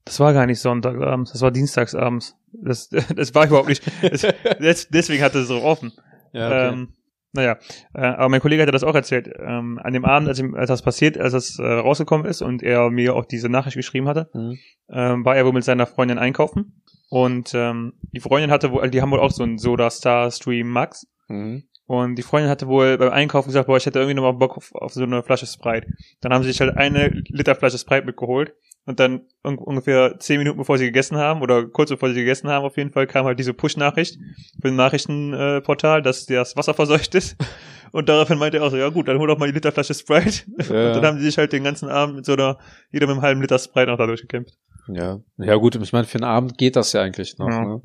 das 0.04 0.18
war 0.20 0.32
gar 0.32 0.46
nicht 0.46 0.60
Sonntagabends, 0.60 1.32
das 1.32 1.42
war 1.42 1.50
Dienstagsabends. 1.50 2.34
Das, 2.52 2.88
das 3.14 3.34
war 3.34 3.46
überhaupt 3.46 3.68
nicht. 3.68 3.82
Das, 4.02 4.22
des- 4.58 4.88
deswegen 4.88 5.22
hatte 5.22 5.40
es 5.40 5.48
so 5.48 5.62
offen. 5.62 5.92
Ja, 6.32 6.70
Ähm, 6.70 6.94
naja, 7.38 7.56
äh, 7.94 8.00
aber 8.00 8.28
mein 8.28 8.40
Kollege 8.40 8.62
hatte 8.62 8.72
das 8.72 8.84
auch 8.84 8.94
erzählt. 8.94 9.30
Ähm, 9.38 9.78
an 9.82 9.92
dem 9.92 10.04
Abend, 10.04 10.28
als, 10.28 10.38
ihm, 10.38 10.54
als 10.54 10.68
das 10.68 10.82
passiert, 10.82 11.16
als 11.18 11.32
das 11.32 11.58
äh, 11.58 11.62
rausgekommen 11.64 12.26
ist 12.26 12.42
und 12.42 12.62
er 12.62 12.90
mir 12.90 13.14
auch 13.16 13.24
diese 13.24 13.48
Nachricht 13.48 13.76
geschrieben 13.76 14.08
hatte, 14.08 14.28
Mhm. 14.34 14.58
ähm, 14.90 15.24
war 15.24 15.36
er 15.36 15.44
wohl 15.46 15.52
mit 15.52 15.64
seiner 15.64 15.86
Freundin 15.86 16.18
einkaufen. 16.18 16.82
Und 17.10 17.52
ähm, 17.54 17.94
die 18.12 18.20
Freundin 18.20 18.50
hatte 18.50 18.70
wohl, 18.72 18.90
die 18.90 19.00
haben 19.00 19.10
wohl 19.10 19.20
auch 19.20 19.30
so 19.30 19.42
einen 19.42 19.56
Soda 19.56 19.88
Star 19.88 20.30
Stream 20.30 20.68
Max. 20.68 21.06
Mhm. 21.28 21.62
Und 21.88 22.16
die 22.16 22.22
Freundin 22.22 22.50
hatte 22.50 22.68
wohl 22.68 22.98
beim 22.98 23.10
Einkaufen 23.10 23.48
gesagt, 23.48 23.66
boah, 23.66 23.78
ich 23.78 23.86
hätte 23.86 23.98
irgendwie 23.98 24.14
nochmal 24.14 24.34
Bock 24.34 24.58
auf, 24.58 24.74
auf 24.74 24.92
so 24.92 25.02
eine 25.02 25.22
Flasche 25.22 25.46
Sprite. 25.46 25.86
Dann 26.20 26.34
haben 26.34 26.42
sie 26.42 26.50
sich 26.50 26.60
halt 26.60 26.76
eine 26.76 27.08
Liter 27.30 27.54
Flasche 27.54 27.78
Sprite 27.78 28.04
mitgeholt. 28.04 28.52
Und 28.84 29.00
dann 29.00 29.22
un 29.42 29.56
ungefähr 29.58 30.18
zehn 30.18 30.38
Minuten 30.38 30.58
bevor 30.58 30.76
sie 30.78 30.84
gegessen 30.84 31.16
haben, 31.16 31.40
oder 31.42 31.66
kurz 31.66 31.88
bevor 31.90 32.10
sie 32.10 32.14
gegessen 32.20 32.48
haben, 32.48 32.64
auf 32.64 32.76
jeden 32.76 32.90
Fall 32.92 33.06
kam 33.06 33.24
halt 33.26 33.38
diese 33.38 33.52
Push-Nachricht 33.54 34.18
für 34.62 34.68
ein 34.68 34.76
Nachrichtenportal, 34.76 36.02
dass 36.02 36.26
das 36.26 36.56
Wasser 36.56 36.74
verseucht 36.74 37.14
ist. 37.14 37.36
Und 37.92 38.10
daraufhin 38.10 38.36
meinte 38.38 38.58
er 38.58 38.64
auch 38.64 38.70
so, 38.70 38.76
ja 38.76 38.90
gut, 38.90 39.08
dann 39.08 39.18
hol 39.18 39.26
doch 39.26 39.38
mal 39.38 39.46
die 39.46 39.54
Liter 39.54 39.72
Flasche 39.72 39.94
Sprite. 39.94 40.42
Ja. 40.58 40.88
Und 40.88 40.96
dann 40.96 41.06
haben 41.06 41.18
sie 41.18 41.24
sich 41.24 41.38
halt 41.38 41.52
den 41.54 41.64
ganzen 41.64 41.88
Abend 41.88 42.16
mit 42.16 42.26
so 42.26 42.34
einer, 42.34 42.58
jeder 42.90 43.06
mit 43.06 43.14
einem 43.14 43.22
halben 43.22 43.40
Liter 43.40 43.58
Sprite 43.58 43.90
noch 43.90 43.96
da 43.96 44.06
durchgekämpft. 44.06 44.54
Ja. 44.88 45.20
Ja, 45.38 45.54
gut, 45.56 45.74
ich 45.74 45.92
meine, 45.94 46.06
für 46.06 46.16
einen 46.18 46.24
Abend 46.24 46.58
geht 46.58 46.76
das 46.76 46.92
ja 46.92 47.00
eigentlich 47.00 47.38
noch, 47.38 47.48
Ja. 47.48 47.64
ne? 47.64 47.82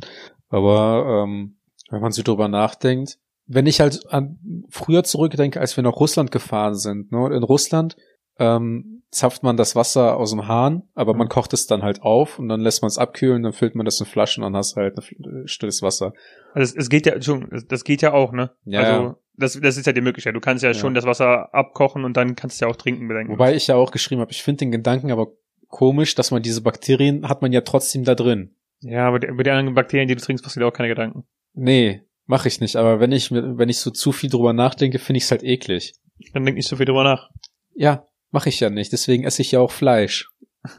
Aber 0.50 1.24
ähm, 1.26 1.56
wenn 1.90 2.02
man 2.02 2.12
so 2.12 2.22
drüber 2.22 2.48
nachdenkt, 2.50 3.18
wenn 3.54 3.66
ich 3.66 3.80
halt 3.80 4.02
an 4.12 4.38
früher 4.70 5.04
zurückdenke, 5.04 5.60
als 5.60 5.76
wir 5.78 5.84
nach 5.84 5.96
Russland 6.00 6.32
gefahren 6.32 6.76
sind, 6.76 7.12
ne? 7.12 7.20
Und 7.20 7.32
in 7.34 7.44
Russland 7.44 7.96
ähm, 8.40 9.04
zapft 9.12 9.44
man 9.44 9.58
das 9.58 9.76
Wasser 9.76 10.18
aus 10.18 10.32
dem 10.32 10.48
Hahn, 10.48 10.84
aber 10.96 11.14
man 11.14 11.28
Mhm. 11.28 11.30
kocht 11.32 11.54
es 11.54 11.68
dann 11.68 11.84
halt 11.84 12.02
auf 12.02 12.40
und 12.40 12.50
dann 12.50 12.62
lässt 12.62 12.82
man 12.82 12.88
es 12.88 12.98
abkühlen, 12.98 13.44
dann 13.44 13.54
füllt 13.54 13.76
man 13.76 13.86
das 13.86 14.00
in 14.00 14.08
Flaschen 14.08 14.44
und 14.44 14.54
dann 14.54 14.58
hast 14.60 14.76
du 14.76 14.82
halt 14.82 14.98
ein 14.98 15.48
stilles 15.48 15.82
Wasser. 15.84 16.14
Also 16.54 16.74
es, 16.76 16.90
geht 16.90 17.06
ja, 17.06 17.22
schon, 17.22 17.48
das 17.70 17.84
geht 17.84 18.02
ja 18.02 18.14
auch, 18.14 18.32
ne? 18.32 18.52
Ja, 18.66 18.80
also 18.82 19.16
das, 19.38 19.60
das 19.62 19.78
ist 19.78 19.86
ja 19.86 19.94
die 19.94 20.02
Möglichkeit. 20.02 20.36
Du 20.36 20.40
kannst 20.40 20.64
ja, 20.64 20.70
Ja. 20.70 20.74
schon 20.74 20.94
das 20.96 21.06
Wasser 21.06 21.54
abkochen 21.54 22.06
und 22.06 22.18
dann 22.18 22.36
kannst 22.36 22.60
du 22.60 22.66
ja 22.66 22.72
auch 22.72 22.76
trinken 22.76 23.08
bedenken. 23.08 23.34
Wobei 23.34 23.54
ich 23.56 23.68
ja 23.68 23.76
auch 23.76 23.92
geschrieben 23.92 24.22
habe, 24.22 24.32
ich 24.32 24.42
finde 24.42 24.60
den 24.60 24.72
Gedanken 24.72 25.12
aber 25.12 25.28
komisch, 25.68 26.16
dass 26.16 26.32
man 26.32 26.42
diese 26.42 26.62
Bakterien 26.62 27.28
hat 27.30 27.42
man 27.44 27.52
ja 27.52 27.62
trotzdem 27.62 28.04
da 28.04 28.16
drin. 28.16 28.56
Ja, 28.80 29.08
aber 29.08 29.26
über 29.28 29.44
die 29.44 29.50
anderen 29.52 29.74
Bakterien, 29.76 30.08
die 30.08 30.16
du 30.16 30.22
trinkst, 30.22 30.44
machst 30.44 30.56
du 30.56 30.60
dir 30.60 30.68
auch 30.68 30.74
keine 30.74 30.90
Gedanken. 30.90 31.24
Nee, 31.54 32.02
mache 32.26 32.48
ich 32.48 32.60
nicht. 32.60 32.76
Aber 32.76 33.00
wenn 33.00 33.12
ich 33.12 33.32
mir, 33.32 33.58
wenn 33.58 33.70
ich 33.70 33.78
so 33.80 33.92
zu 33.92 34.12
viel 34.12 34.30
drüber 34.30 34.54
nachdenke, 34.54 35.00
finde 35.00 35.18
ich 35.18 35.24
es 35.26 35.32
halt 35.32 35.44
eklig. 35.44 35.94
Dann 36.34 36.46
denk 36.46 36.56
nicht 36.58 36.68
so 36.68 36.76
viel 36.76 36.86
drüber 36.86 37.04
nach. 37.04 37.30
Ja, 37.76 38.08
mache 38.32 38.50
ich 38.50 38.60
ja 38.60 38.70
nicht. 38.70 38.92
Deswegen 38.92 39.24
esse 39.24 39.42
ich 39.42 39.52
ja 39.52 39.60
auch 39.60 39.72
Fleisch. 39.72 40.30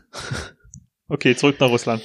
Okay, 1.09 1.37
zurück 1.37 1.61
nach 1.61 1.69
Russland. 1.69 2.03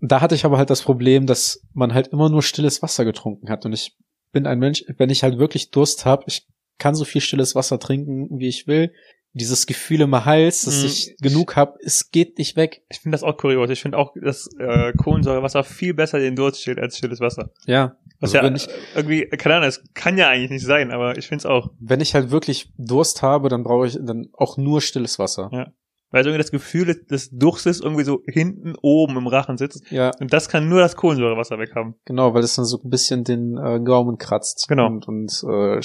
Da 0.00 0.20
hatte 0.20 0.34
ich 0.34 0.44
aber 0.44 0.58
halt 0.58 0.68
das 0.68 0.82
Problem, 0.82 1.26
dass 1.26 1.62
man 1.72 1.94
halt 1.94 2.08
immer 2.08 2.28
nur 2.28 2.42
stilles 2.42 2.82
Wasser 2.82 3.04
getrunken 3.04 3.48
hat. 3.48 3.64
Und 3.64 3.72
ich 3.72 3.96
bin 4.32 4.46
ein 4.46 4.58
Mensch, 4.58 4.84
wenn 4.98 5.10
ich 5.10 5.22
halt 5.22 5.38
wirklich 5.38 5.70
Durst 5.70 6.04
habe, 6.04 6.24
ich 6.26 6.46
kann 6.78 6.94
so 6.94 7.04
viel 7.04 7.20
stilles 7.20 7.54
Wasser 7.54 7.78
trinken, 7.78 8.38
wie 8.38 8.48
ich 8.48 8.66
will. 8.66 8.92
Dieses 9.32 9.66
Gefühl 9.66 10.00
im 10.00 10.24
Hals, 10.24 10.62
dass 10.62 10.80
Mhm. 10.80 10.86
ich 10.86 11.16
genug 11.20 11.56
habe, 11.56 11.78
es 11.84 12.10
geht 12.10 12.36
nicht 12.38 12.56
weg. 12.56 12.82
Ich 12.90 12.98
finde 12.98 13.14
das 13.14 13.22
auch 13.22 13.36
kurios. 13.36 13.70
Ich 13.70 13.80
finde 13.80 13.96
auch, 13.98 14.12
dass 14.20 14.48
äh, 14.58 14.92
Kohlensäurewasser 14.94 15.62
viel 15.62 15.94
besser 15.94 16.18
den 16.18 16.34
Durst 16.36 16.60
stillt 16.62 16.78
als 16.78 16.98
stilles 16.98 17.20
Wasser. 17.20 17.52
Ja. 17.66 17.96
Was 18.20 18.34
Also 18.34 18.46
ja 18.48 18.54
ich, 18.54 18.68
irgendwie, 18.94 19.26
keine 19.26 19.56
Ahnung, 19.56 19.68
es 19.68 19.82
kann 19.94 20.16
ja 20.18 20.28
eigentlich 20.28 20.50
nicht 20.50 20.64
sein, 20.64 20.90
aber 20.90 21.18
ich 21.18 21.26
finde 21.26 21.40
es 21.42 21.46
auch. 21.46 21.70
wenn 21.80 22.00
ich 22.00 22.14
halt 22.14 22.30
wirklich 22.30 22.72
Durst 22.78 23.22
habe, 23.22 23.48
dann 23.48 23.62
brauche 23.62 23.86
ich 23.86 23.98
dann 24.00 24.28
auch 24.32 24.56
nur 24.56 24.80
stilles 24.80 25.18
Wasser. 25.18 25.50
Ja. 25.52 25.66
Weil 26.10 26.24
irgendwie 26.24 26.38
das 26.38 26.52
Gefühl 26.52 26.86
des- 27.10 27.30
Durstes 27.30 27.80
irgendwie 27.80 28.04
so 28.04 28.20
hinten 28.26 28.74
oben 28.80 29.16
im 29.16 29.26
Rachen 29.26 29.58
sitzt. 29.58 29.90
Ja, 29.90 30.12
Und 30.20 30.32
das 30.32 30.48
kann 30.48 30.68
nur 30.68 30.78
das 30.80 30.94
Kohlensäurewasser 30.96 31.58
weghaben. 31.58 31.96
genau, 32.04 32.32
weil 32.32 32.44
es 32.44 32.54
dann 32.54 32.64
so 32.64 32.80
ein 32.82 32.88
bisschen 32.88 33.24
den 33.24 33.58
äh, 33.58 33.80
Gaumen 33.80 34.16
kratzt 34.16 34.66
Genau. 34.68 34.86
und, 34.86 35.08
und 35.08 35.42
äh, 35.48 35.78
äh, 35.78 35.82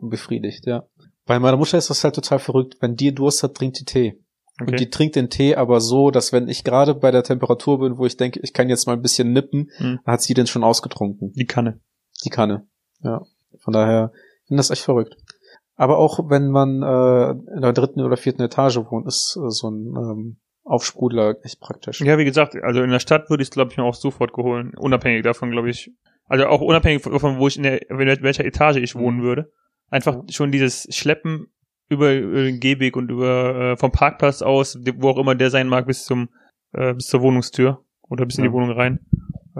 befriedigt, 0.00 0.66
ja. 0.66 0.84
Bei 1.26 1.40
meiner 1.40 1.56
Mutter 1.56 1.76
ist 1.76 1.90
das 1.90 2.04
halt 2.04 2.14
total 2.14 2.38
verrückt. 2.38 2.76
Wenn 2.80 2.94
die 2.94 3.12
Durst 3.12 3.42
hat, 3.42 3.54
trinkt 3.56 3.80
die 3.80 3.84
Tee. 3.84 4.14
Und 4.60 4.68
Okay. 4.68 4.76
die 4.76 4.90
trinkt 4.90 5.16
den 5.16 5.28
Tee 5.28 5.54
aber 5.54 5.80
so, 5.80 6.10
dass 6.10 6.32
wenn 6.32 6.48
ich 6.48 6.64
gerade 6.64 6.94
bei 6.94 7.10
der 7.10 7.22
Temperatur 7.22 7.80
bin, 7.80 7.98
wo 7.98 8.06
ich 8.06 8.16
denke, 8.16 8.40
ich 8.42 8.52
kann 8.54 8.68
jetzt 8.68 8.86
mal 8.86 8.94
ein 8.94 9.02
bisschen 9.02 9.32
nippen, 9.32 9.70
Hm. 9.76 10.00
dann 10.04 10.12
hat 10.12 10.22
sie 10.22 10.34
den 10.34 10.46
schon 10.46 10.64
ausgetrunken. 10.64 11.32
Die 11.32 11.44
Kanne. 11.46 11.80
Die 12.24 12.30
Kanne. 12.30 12.66
Ja. 13.00 13.22
Von 13.60 13.72
daher, 13.74 14.12
ich 14.42 14.48
finde 14.48 14.60
das 14.60 14.70
echt 14.70 14.82
verrückt. 14.82 15.16
Aber 15.74 15.98
auch 15.98 16.30
wenn 16.30 16.48
man 16.50 16.82
äh, 16.82 17.30
in 17.54 17.60
der 17.60 17.74
dritten 17.74 18.00
oder 18.00 18.16
vierten 18.16 18.40
Etage 18.42 18.78
wohnt, 18.90 19.06
ist 19.06 19.36
äh, 19.36 19.50
so 19.50 19.68
ein 19.70 19.94
ähm, 19.94 20.36
Aufsprudler 20.64 21.36
echt 21.44 21.60
praktisch. 21.60 22.00
Ja, 22.00 22.16
wie 22.18 22.24
gesagt, 22.24 22.56
also 22.62 22.82
in 22.82 22.90
der 22.90 22.98
Stadt 22.98 23.28
würde 23.30 23.42
ich 23.42 23.48
es, 23.48 23.52
glaube 23.52 23.70
ich, 23.72 23.76
mir 23.76 23.84
auch 23.84 23.94
sofort 23.94 24.32
geholen. 24.32 24.72
Unabhängig 24.78 25.22
davon, 25.22 25.50
glaube 25.50 25.68
ich. 25.70 25.92
Also 26.28 26.46
auch 26.46 26.60
unabhängig 26.62 27.02
davon, 27.02 27.38
wo 27.38 27.46
ich 27.46 27.56
in 27.58 27.62
der, 27.62 27.88
in 27.90 27.98
welcher 27.98 28.44
Etage 28.44 28.76
ich 28.78 28.94
wohnen 28.94 29.18
Mhm. 29.18 29.22
würde. 29.22 29.52
Einfach 29.90 30.22
schon 30.30 30.50
dieses 30.50 30.88
Schleppen 30.90 31.46
über, 31.88 32.14
über 32.14 32.42
den 32.42 32.60
Gehweg 32.60 32.96
und 32.96 33.10
über 33.10 33.72
äh, 33.72 33.76
vom 33.76 33.92
Parkplatz 33.92 34.42
aus, 34.42 34.78
wo 34.96 35.08
auch 35.10 35.18
immer 35.18 35.34
der 35.34 35.50
sein 35.50 35.68
mag, 35.68 35.86
bis 35.86 36.04
zum 36.04 36.28
äh, 36.72 36.94
bis 36.94 37.06
zur 37.06 37.22
Wohnungstür 37.22 37.82
oder 38.08 38.26
bis 38.26 38.38
in 38.38 38.44
Ja. 38.44 38.50
die 38.50 38.54
Wohnung 38.54 38.70
rein. 38.70 39.00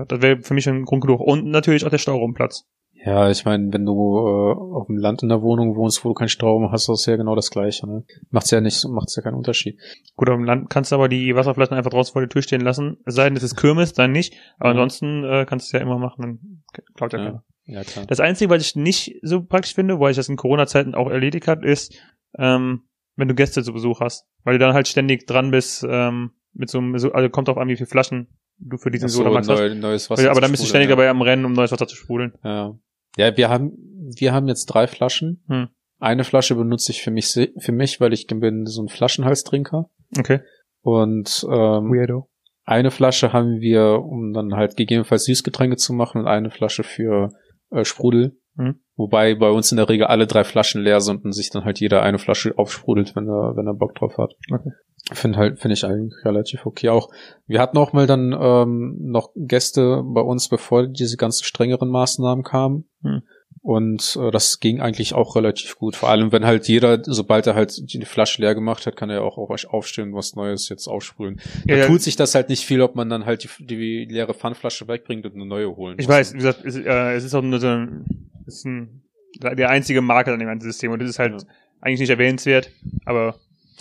Das 0.09 0.21
wäre 0.21 0.43
für 0.43 0.53
mich 0.55 0.65
schon 0.65 0.77
ein 0.77 0.85
Grund 0.85 1.03
genug. 1.03 1.21
Und 1.21 1.47
natürlich 1.47 1.85
auch 1.87 1.91
der 1.91 1.99
Stauraumplatz. 1.99 2.67
Ja, 3.05 3.31
ich 3.31 3.45
meine, 3.45 3.73
wenn 3.73 3.87
du 3.87 3.93
äh, 3.93 4.53
auf 4.75 4.87
dem 4.89 4.97
Land 4.97 5.23
in 5.23 5.29
der 5.29 5.41
Wohnung 5.41 5.77
wohnst, 5.77 6.05
wo 6.05 6.09
du 6.09 6.15
keinen 6.15 6.29
Strom 6.29 6.73
hast, 6.73 6.89
ist 6.89 7.07
ja 7.07 7.15
genau 7.17 7.37
das 7.37 7.51
Gleiche. 7.51 7.87
Ne? 7.87 8.05
Macht's 8.31 8.51
ja 8.51 8.61
nicht, 8.61 8.85
macht's 8.89 9.15
ja 9.17 9.23
keinen 9.23 9.35
Unterschied. 9.37 9.79
Gut, 10.17 10.29
auf 10.29 10.35
dem 10.37 10.45
Land 10.45 10.69
kannst 10.71 10.91
du 10.91 10.97
aber 10.97 11.09
die 11.09 11.35
Wasserflaschen 11.37 11.77
einfach 11.77 11.91
draußen 11.93 12.13
vor 12.13 12.21
der 12.23 12.29
Tür 12.29 12.43
stehen 12.43 12.63
lassen. 12.63 12.97
Es 13.07 13.15
sei 13.15 13.25
denn, 13.29 13.37
es 13.37 13.45
ist 13.45 13.55
Kirmes, 13.57 13.93
dann 13.93 14.11
nicht. 14.13 14.35
Aber 14.59 14.71
Mhm. 14.75 14.81
ansonsten 14.81 15.25
äh, 15.25 15.47
kannst 15.49 15.67
du 15.67 15.77
es 15.77 15.81
ja 15.81 15.87
immer 15.87 15.99
machen, 15.99 16.21
dann 16.21 16.63
klaut 16.95 17.13
ja, 17.13 17.19
Ja. 17.21 17.25
keiner. 17.27 17.45
Ja, 17.67 17.83
klar. 17.83 18.07
Das 18.07 18.21
Einzige, 18.21 18.51
was 18.51 18.63
ich 18.63 18.77
nicht 18.77 19.19
so 19.23 19.43
praktisch 19.43 19.75
finde, 19.75 19.99
weil 19.99 20.13
ich 20.13 20.17
das 20.17 20.29
in 20.29 20.37
Corona-Zeiten 20.37 20.95
auch 20.95 21.11
erledigt 21.11 21.49
hat, 21.49 21.65
ist, 21.65 21.95
ähm, 22.39 22.89
wenn 23.17 23.29
du 23.29 23.35
Gäste 23.35 23.63
zu 23.63 23.73
Besuch 23.73 24.01
hast. 24.01 24.27
Weil 24.45 24.55
du 24.55 24.65
dann 24.65 24.75
halt 24.75 24.89
ständig 24.89 25.27
dran 25.27 25.51
bist, 25.51 25.85
ähm, 25.89 26.31
mit 26.53 26.71
so 26.71 26.79
einem, 26.79 26.97
so, 26.99 27.13
also 27.13 27.29
kommt 27.29 27.49
drauf 27.49 27.59
an, 27.59 27.69
wie 27.69 27.77
viel 27.77 27.87
Flaschen 27.87 28.29
du 28.59 28.79
für 28.79 28.91
diesen 28.91 29.09
so, 29.09 29.19
Sodamax 29.19 29.49
hast. 29.49 29.59
neu, 29.59 29.75
neues 29.75 30.09
Wasser 30.09 30.31
aber 30.31 30.41
dann 30.41 30.51
bist 30.51 30.63
du 30.63 30.69
ständig 30.69 30.89
dabei 30.89 31.11
am 31.11 31.21
Rennen, 31.21 31.45
um 31.45 31.53
neues 31.53 31.73
Wasser 31.73 31.87
zu 31.87 31.97
sprudeln. 31.97 32.33
Ja. 32.43 32.51
ja. 32.51 32.79
Ja, 33.19 33.37
wir 33.37 33.49
haben, 33.49 33.73
wir 34.19 34.33
haben 34.33 34.47
jetzt 34.47 34.67
drei 34.67 34.87
Flaschen. 34.87 35.43
Hm. 35.49 35.69
Eine 35.99 36.25
Flasche 36.25 36.55
benutze 36.55 36.93
ich 36.93 37.03
für 37.03 37.11
mich, 37.11 37.33
für 37.59 37.73
mich, 37.73 38.01
weil 38.01 38.13
ich 38.13 38.27
bin 38.27 38.67
so 38.67 38.83
ein 38.83 38.89
Flaschenhalstrinker. 38.89 39.91
Okay. 40.19 40.41
Und 40.83 41.45
ähm, 41.51 41.91
Weirdo. 41.91 42.29
eine 42.65 42.91
Flasche 42.91 43.33
haben 43.33 43.61
wir, 43.61 44.03
um 44.03 44.35
dann 44.35 44.55
halt 44.55 44.77
gegebenenfalls 44.77 45.25
Süßgetränke 45.25 45.77
zu 45.77 45.95
machen 45.95 46.21
und 46.21 46.27
eine 46.27 46.51
Flasche 46.51 46.85
für 46.85 47.31
äh, 47.71 47.85
Sprudel. 47.85 48.39
Mhm. 48.55 48.81
Wobei 48.97 49.35
bei 49.35 49.51
uns 49.51 49.71
in 49.71 49.77
der 49.77 49.89
Regel 49.89 50.07
alle 50.07 50.27
drei 50.27 50.43
Flaschen 50.43 50.83
leer 50.83 51.01
sind 51.01 51.25
und 51.25 51.33
sich 51.33 51.51
dann 51.51 51.65
halt 51.65 51.81
jeder 51.81 52.03
eine 52.03 52.19
Flasche 52.19 52.57
aufsprudelt, 52.57 53.15
wenn 53.15 53.29
er, 53.29 53.57
wenn 53.57 53.67
er 53.67 53.75
Bock 53.75 53.95
drauf 53.95 54.17
hat. 54.17 54.35
Okay. 54.51 54.71
Finde 55.13 55.39
halt, 55.39 55.61
finde 55.61 55.75
ich 55.75 55.85
eigentlich 55.85 56.25
relativ 56.25 56.67
okay. 56.67 56.89
Auch 56.89 57.11
wir 57.47 57.61
hatten 57.61 57.79
auch 57.79 57.93
mal 57.93 58.07
dann 58.07 58.35
ähm, 58.39 58.97
noch 58.99 59.31
Gäste 59.37 60.03
bei 60.05 60.21
uns, 60.21 60.49
bevor 60.49 60.87
diese 60.89 61.17
ganzen 61.17 61.45
strengeren 61.45 61.91
Maßnahmen 61.91 62.43
kamen. 62.43 62.89
Hm. 63.03 63.23
Und 63.63 64.17
äh, 64.23 64.31
das 64.31 64.61
ging 64.61 64.81
eigentlich 64.81 65.13
auch 65.15 65.35
relativ 65.35 65.77
gut. 65.77 65.97
Vor 65.97 66.09
allem, 66.09 66.31
wenn 66.31 66.47
halt 66.47 66.69
jeder, 66.69 67.03
sobald 67.03 67.49
er 67.49 67.57
halt 67.57 67.93
die 67.93 68.05
Flasche 68.05 68.41
leer 68.41 68.55
gemacht 68.55 68.87
hat, 68.87 68.95
kann 68.95 69.11
er 69.11 69.17
ja 69.17 69.23
auch 69.23 69.39
auf- 69.39 69.65
aufstehen, 69.65 70.11
und 70.11 70.15
was 70.15 70.37
Neues 70.37 70.69
jetzt 70.69 70.87
aufsprühen. 70.87 71.41
Da 71.65 71.75
Ja, 71.75 71.81
ja. 71.81 71.87
tut 71.89 72.01
sich 72.01 72.15
das 72.15 72.37
halt 72.37 72.49
nicht 72.49 72.65
viel, 72.65 72.81
ob 72.81 72.95
man 72.95 73.09
dann 73.11 73.27
halt 73.27 73.43
die, 73.43 73.67
die 73.67 74.05
leere 74.05 74.35
Pfandflasche 74.35 74.87
wegbringt 74.87 75.27
und 75.27 75.35
eine 75.35 75.47
neue 75.47 75.75
holen 75.75 75.97
Ich 75.99 76.07
muss. 76.07 76.15
weiß, 76.17 76.33
wie 76.35 76.39
gesagt, 76.39 76.65
es, 76.65 76.77
äh, 76.77 77.15
es 77.15 77.25
ist 77.25 77.35
auch 77.35 77.43
nur 77.43 77.59
so 77.59 77.67
ein, 77.67 78.31
ist 78.47 78.65
ein, 78.67 79.03
der 79.41 79.69
einzige 79.69 80.01
Marker 80.01 80.33
an 80.33 80.39
dem 80.39 80.47
ganzen 80.49 80.67
System 80.71 80.93
und 80.93 81.01
das 81.03 81.11
ist 81.11 81.19
halt 81.19 81.33
Ja. 81.33 81.49
eigentlich 81.81 82.01
nicht 82.01 82.11
erwähnenswert, 82.11 82.71
aber 83.05 83.35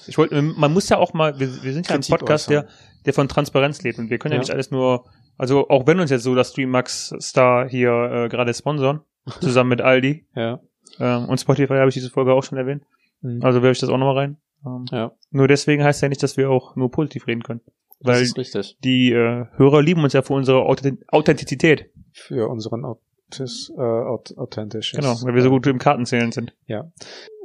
ich 0.07 0.17
wollte, 0.17 0.41
man 0.41 0.73
muss 0.73 0.89
ja 0.89 0.97
auch 0.97 1.13
mal, 1.13 1.39
wir, 1.39 1.63
wir 1.63 1.73
sind 1.73 1.87
ja 1.89 1.93
ein 1.95 2.01
Podcast, 2.01 2.49
äußern. 2.49 2.65
der, 2.65 2.73
der 3.05 3.13
von 3.13 3.27
Transparenz 3.27 3.83
lebt 3.83 3.99
und 3.99 4.09
wir 4.09 4.17
können 4.17 4.31
ja, 4.33 4.37
Ja. 4.37 4.41
nicht 4.41 4.51
alles 4.51 4.71
nur, 4.71 5.05
also 5.37 5.69
auch 5.69 5.85
wenn 5.85 5.99
uns 5.99 6.09
jetzt 6.09 6.23
so 6.23 6.33
das 6.33 6.49
Streamax 6.53 7.13
Star 7.21 7.69
hier 7.69 7.91
äh, 8.25 8.29
gerade 8.29 8.51
sponsern, 8.53 9.01
zusammen 9.39 9.69
mit 9.69 9.81
Aldi 9.81 10.25
Ja. 10.35 10.59
ähm, 10.99 11.25
und 11.29 11.39
Spotify 11.39 11.73
habe 11.75 11.89
ich 11.89 11.95
diese 11.95 12.09
Folge 12.09 12.33
auch 12.33 12.43
schon 12.43 12.57
erwähnt, 12.57 12.83
Mhm. 13.21 13.43
also 13.43 13.61
werfe 13.61 13.71
ich 13.73 13.79
das 13.79 13.89
auch 13.89 13.97
nochmal 13.97 14.17
rein. 14.17 14.37
Ähm, 14.65 14.85
ja. 14.91 15.11
Nur 15.31 15.47
deswegen 15.47 15.83
heißt 15.83 16.01
ja 16.01 16.09
nicht, 16.09 16.21
dass 16.23 16.37
wir 16.37 16.49
auch 16.49 16.75
nur 16.75 16.91
positiv 16.91 17.27
reden 17.27 17.43
können. 17.43 17.61
Das 18.01 18.17
Weil 18.17 18.23
ist 18.23 18.37
richtig. 18.37 18.77
die 18.83 19.11
äh, 19.11 19.45
Hörer 19.55 19.81
lieben 19.81 20.03
uns 20.03 20.13
ja 20.13 20.21
für 20.21 20.33
unsere 20.33 20.63
Authent- 20.63 21.03
Authentizität. 21.07 21.89
Für 22.11 22.49
unseren 22.49 22.83
Autis, 22.85 23.71
äh, 23.75 23.81
aut 23.81 24.37
authentisch. 24.37 24.91
Genau, 24.91 25.15
weil 25.23 25.33
wir 25.33 25.41
so 25.41 25.49
gut 25.49 25.65
im 25.67 25.79
Kartenzählen 25.79 26.31
sind. 26.31 26.53
Ja. 26.67 26.91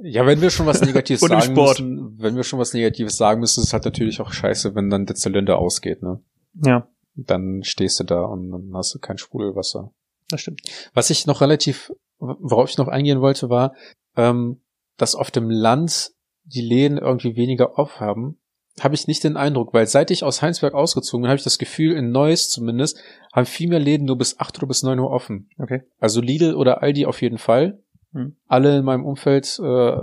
Ja, 0.03 0.27
wenn 0.27 0.41
wir 0.41 0.51
schon 0.51 0.67
was 0.67 0.81
Negatives 0.85 1.21
sagen 1.21 1.55
müssen, 1.55 2.19
wenn 2.19 2.37
wir 2.37 2.43
schon 2.43 2.59
was 2.59 2.75
Negatives 2.75 3.17
sagen 3.17 3.41
müssen, 3.41 3.61
ist 3.61 3.69
es 3.69 3.73
halt 3.73 3.85
natürlich 3.85 4.21
auch 4.21 4.33
scheiße, 4.33 4.75
wenn 4.75 4.91
dann 4.91 5.07
der 5.07 5.17
Zylinder 5.17 5.59
ausgeht, 5.59 6.03
ne? 6.03 6.21
Ja, 6.65 6.89
Dann 7.15 7.63
stehst 7.63 8.01
du 8.01 8.05
da 8.05 8.23
und 8.23 8.51
dann 8.51 8.71
hast 8.75 8.95
du 8.95 8.99
kein 8.99 9.19
Sprudelwasser. 9.19 9.93
Das 10.33 10.41
stimmt. 10.41 10.63
Was 10.95 11.11
ich 11.11 11.27
noch 11.27 11.41
relativ, 11.41 11.93
worauf 12.19 12.71
ich 12.71 12.79
noch 12.79 12.89
eingehen 12.89 13.21
wollte, 13.21 13.51
war, 13.51 13.75
ähm, 14.17 14.61
dass 14.97 15.15
auf 15.15 15.31
dem 15.31 15.51
Land 15.51 16.13
die 16.45 16.63
Läden 16.63 16.99
irgendwie 16.99 17.37
weniger 17.37 17.79
auf 17.79 18.01
haben. 18.01 18.39
Habe 18.81 18.95
ich 18.95 19.07
nicht 19.07 19.25
den 19.25 19.37
Eindruck, 19.37 19.75
weil 19.75 19.87
seit 19.87 20.11
ich 20.11 20.25
aus 20.25 20.43
Heinsberg 20.43 20.75
ausgezogen 20.75 21.23
bin, 21.23 21.29
habe 21.31 21.39
ich 21.39 21.45
das 21.45 21.59
Gefühl, 21.59 21.97
in 21.97 22.13
Neuss 22.13 22.49
zumindest, 22.49 22.99
haben 23.33 23.47
viel 23.47 23.69
mehr 23.69 23.81
Läden 23.81 24.07
nur 24.07 24.17
bis 24.17 24.39
8 24.39 24.59
oder 24.59 24.69
bis 24.69 24.83
9 24.83 24.99
Uhr 24.99 25.11
offen. 25.11 25.51
Okay. 25.59 25.83
Also 25.99 26.21
Lidl 26.21 26.55
oder 26.55 26.83
Aldi 26.83 27.07
auf 27.07 27.21
jeden 27.21 27.39
Fall. 27.39 27.83
Hm. 28.13 28.37
Alle 28.47 28.79
in 28.79 28.85
meinem 28.85 29.05
Umfeld 29.05 29.59
äh, 29.63 29.97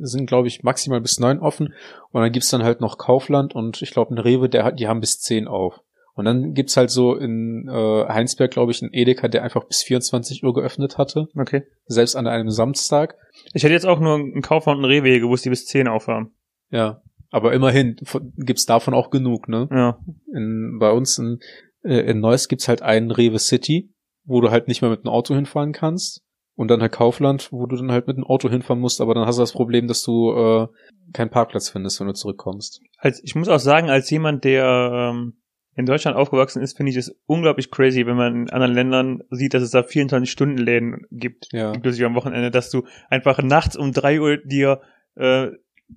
sind, 0.00 0.26
glaube 0.26 0.48
ich, 0.48 0.62
maximal 0.62 1.00
bis 1.00 1.18
9 1.18 1.38
offen. 1.40 1.74
Und 2.10 2.22
dann 2.22 2.32
gibt's 2.32 2.50
dann 2.50 2.62
halt 2.62 2.80
noch 2.80 2.98
Kaufland 2.98 3.54
und 3.54 3.82
ich 3.82 3.90
glaube 3.90 4.14
ein 4.14 4.18
Rewe, 4.18 4.48
der 4.48 4.64
hat, 4.64 4.80
die 4.80 4.88
haben 4.88 5.00
bis 5.00 5.20
10 5.20 5.48
auf. 5.48 5.80
Und 6.18 6.24
dann 6.24 6.52
gibt's 6.52 6.76
halt 6.76 6.90
so 6.90 7.14
in 7.14 7.68
äh, 7.68 8.08
Heinsberg, 8.08 8.50
glaube 8.50 8.72
ich, 8.72 8.82
einen 8.82 8.92
Edeka, 8.92 9.28
der 9.28 9.44
einfach 9.44 9.62
bis 9.68 9.84
24 9.84 10.42
Uhr 10.42 10.52
geöffnet 10.52 10.98
hatte. 10.98 11.28
Okay. 11.36 11.62
Selbst 11.86 12.16
an 12.16 12.26
einem 12.26 12.50
Samstag. 12.50 13.14
Ich 13.54 13.62
hätte 13.62 13.72
jetzt 13.72 13.86
auch 13.86 14.00
nur 14.00 14.16
einen 14.16 14.42
Kaufmann 14.42 14.78
und 14.78 14.84
einen 14.84 14.92
Rewe 14.92 15.20
gewusst, 15.20 15.44
die 15.44 15.50
bis 15.50 15.66
10 15.66 15.86
aufhaben. 15.86 16.34
Ja. 16.70 17.02
Aber 17.30 17.52
immerhin 17.52 17.94
gibt's 18.36 18.66
davon 18.66 18.94
auch 18.94 19.10
genug, 19.10 19.48
ne? 19.48 19.68
Ja. 19.70 20.00
In, 20.34 20.78
bei 20.80 20.90
uns 20.90 21.18
in, 21.18 21.38
äh, 21.84 22.00
in 22.10 22.18
Neuss 22.18 22.48
gibt's 22.48 22.66
halt 22.66 22.82
einen 22.82 23.12
Rewe 23.12 23.38
City, 23.38 23.94
wo 24.24 24.40
du 24.40 24.50
halt 24.50 24.66
nicht 24.66 24.82
mehr 24.82 24.90
mit 24.90 25.04
einem 25.04 25.14
Auto 25.14 25.36
hinfahren 25.36 25.70
kannst. 25.70 26.24
Und 26.56 26.66
dann 26.66 26.80
halt 26.80 26.90
Kaufland, 26.90 27.52
wo 27.52 27.66
du 27.66 27.76
dann 27.76 27.92
halt 27.92 28.08
mit 28.08 28.16
einem 28.16 28.26
Auto 28.26 28.50
hinfahren 28.50 28.80
musst, 28.80 29.00
aber 29.00 29.14
dann 29.14 29.24
hast 29.24 29.36
du 29.36 29.42
das 29.42 29.52
Problem, 29.52 29.86
dass 29.86 30.02
du 30.02 30.32
äh, 30.32 30.66
keinen 31.12 31.30
Parkplatz 31.30 31.68
findest, 31.68 32.00
wenn 32.00 32.08
du 32.08 32.14
zurückkommst. 32.14 32.80
Als, 32.96 33.22
ich 33.22 33.36
muss 33.36 33.48
auch 33.48 33.60
sagen, 33.60 33.88
als 33.88 34.10
jemand, 34.10 34.42
der 34.42 35.12
ähm, 35.12 35.34
in 35.78 35.86
Deutschland 35.86 36.16
aufgewachsen 36.16 36.60
ist, 36.62 36.76
finde 36.76 36.90
ich 36.90 36.96
es 36.96 37.16
unglaublich 37.26 37.70
crazy, 37.70 38.04
wenn 38.04 38.16
man 38.16 38.34
in 38.42 38.50
anderen 38.50 38.74
Ländern 38.74 39.22
sieht, 39.30 39.54
dass 39.54 39.62
es 39.62 39.70
da 39.70 39.80
24-Stunden-Läden 39.80 41.06
gibt, 41.10 41.48
Ja. 41.52 41.72
inklusive 41.72 42.06
am 42.06 42.14
Wochenende, 42.14 42.50
dass 42.50 42.70
du 42.70 42.82
einfach 43.10 43.42
nachts 43.42 43.76
um 43.76 43.92
3 43.92 44.20
Uhr 44.20 44.36
dir, 44.38 44.80
äh, 45.14 45.48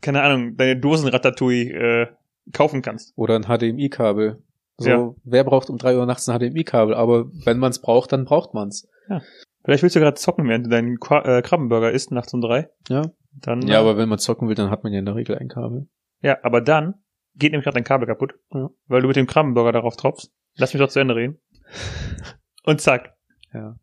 keine 0.02 0.22
Ahnung, 0.22 0.56
deine 0.56 0.80
Dosen 0.80 1.08
Ratatouille 1.10 1.72
äh, 1.74 2.08
kaufen 2.54 2.82
kannst. 2.82 3.14
Oder 3.18 3.36
ein 3.36 3.44
HDMI-Kabel. 3.44 4.42
So, 4.78 4.90
Ja. 4.90 5.14
wer 5.24 5.44
braucht 5.44 5.70
um 5.70 5.78
drei 5.78 5.98
Uhr 5.98 6.06
nachts 6.06 6.28
ein 6.30 6.38
HDMI-Kabel? 6.40 6.94
Aber 6.96 7.26
wenn 7.46 7.58
man 7.60 7.72
es 7.72 7.80
braucht, 7.82 8.12
dann 8.14 8.26
braucht 8.26 8.54
man's. 8.54 8.88
Vielleicht 9.64 9.84
willst 9.84 9.96
du 9.96 10.00
gerade 10.00 10.16
zocken, 10.16 10.48
während 10.48 10.66
du 10.66 10.70
deinen 10.70 11.00
Qua 11.00 11.22
äh, 11.24 11.42
Krabbenburger 11.42 11.92
isst, 11.92 12.12
nachts 12.12 12.34
um 12.34 12.42
drei. 12.42 12.70
Ja. 12.88 13.04
Dann, 13.34 13.62
Ja, 13.68 13.76
äh, 13.76 13.80
aber 13.82 13.98
wenn 13.98 14.10
man 14.10 14.18
zocken 14.20 14.48
will, 14.48 14.56
dann 14.56 14.70
hat 14.70 14.84
man 14.84 14.94
ja 14.94 15.00
in 15.00 15.06
der 15.06 15.16
Regel 15.16 15.38
ein 15.38 15.50
Kabel. 15.50 15.88
Ja, 16.22 16.38
aber 16.44 16.62
dann 16.62 16.96
geht 17.36 17.52
nämlich 17.52 17.66
gerade 17.66 17.76
dein 17.76 17.84
Kabel 17.84 18.08
kaputt, 18.08 18.34
Ja. 18.54 18.70
weil 18.88 19.02
du 19.02 19.08
mit 19.08 19.16
dem 19.16 19.28
Krabbenburger 19.28 19.72
darauf 19.72 19.96
tropfst. 19.96 20.32
Lass 20.56 20.74
mich 20.74 20.82
doch 20.82 20.90
zu 20.90 21.00
Ende 21.00 21.16
reden. 21.16 21.40
Und 22.64 22.82
zack. 22.82 23.16
Ja. 23.54 23.76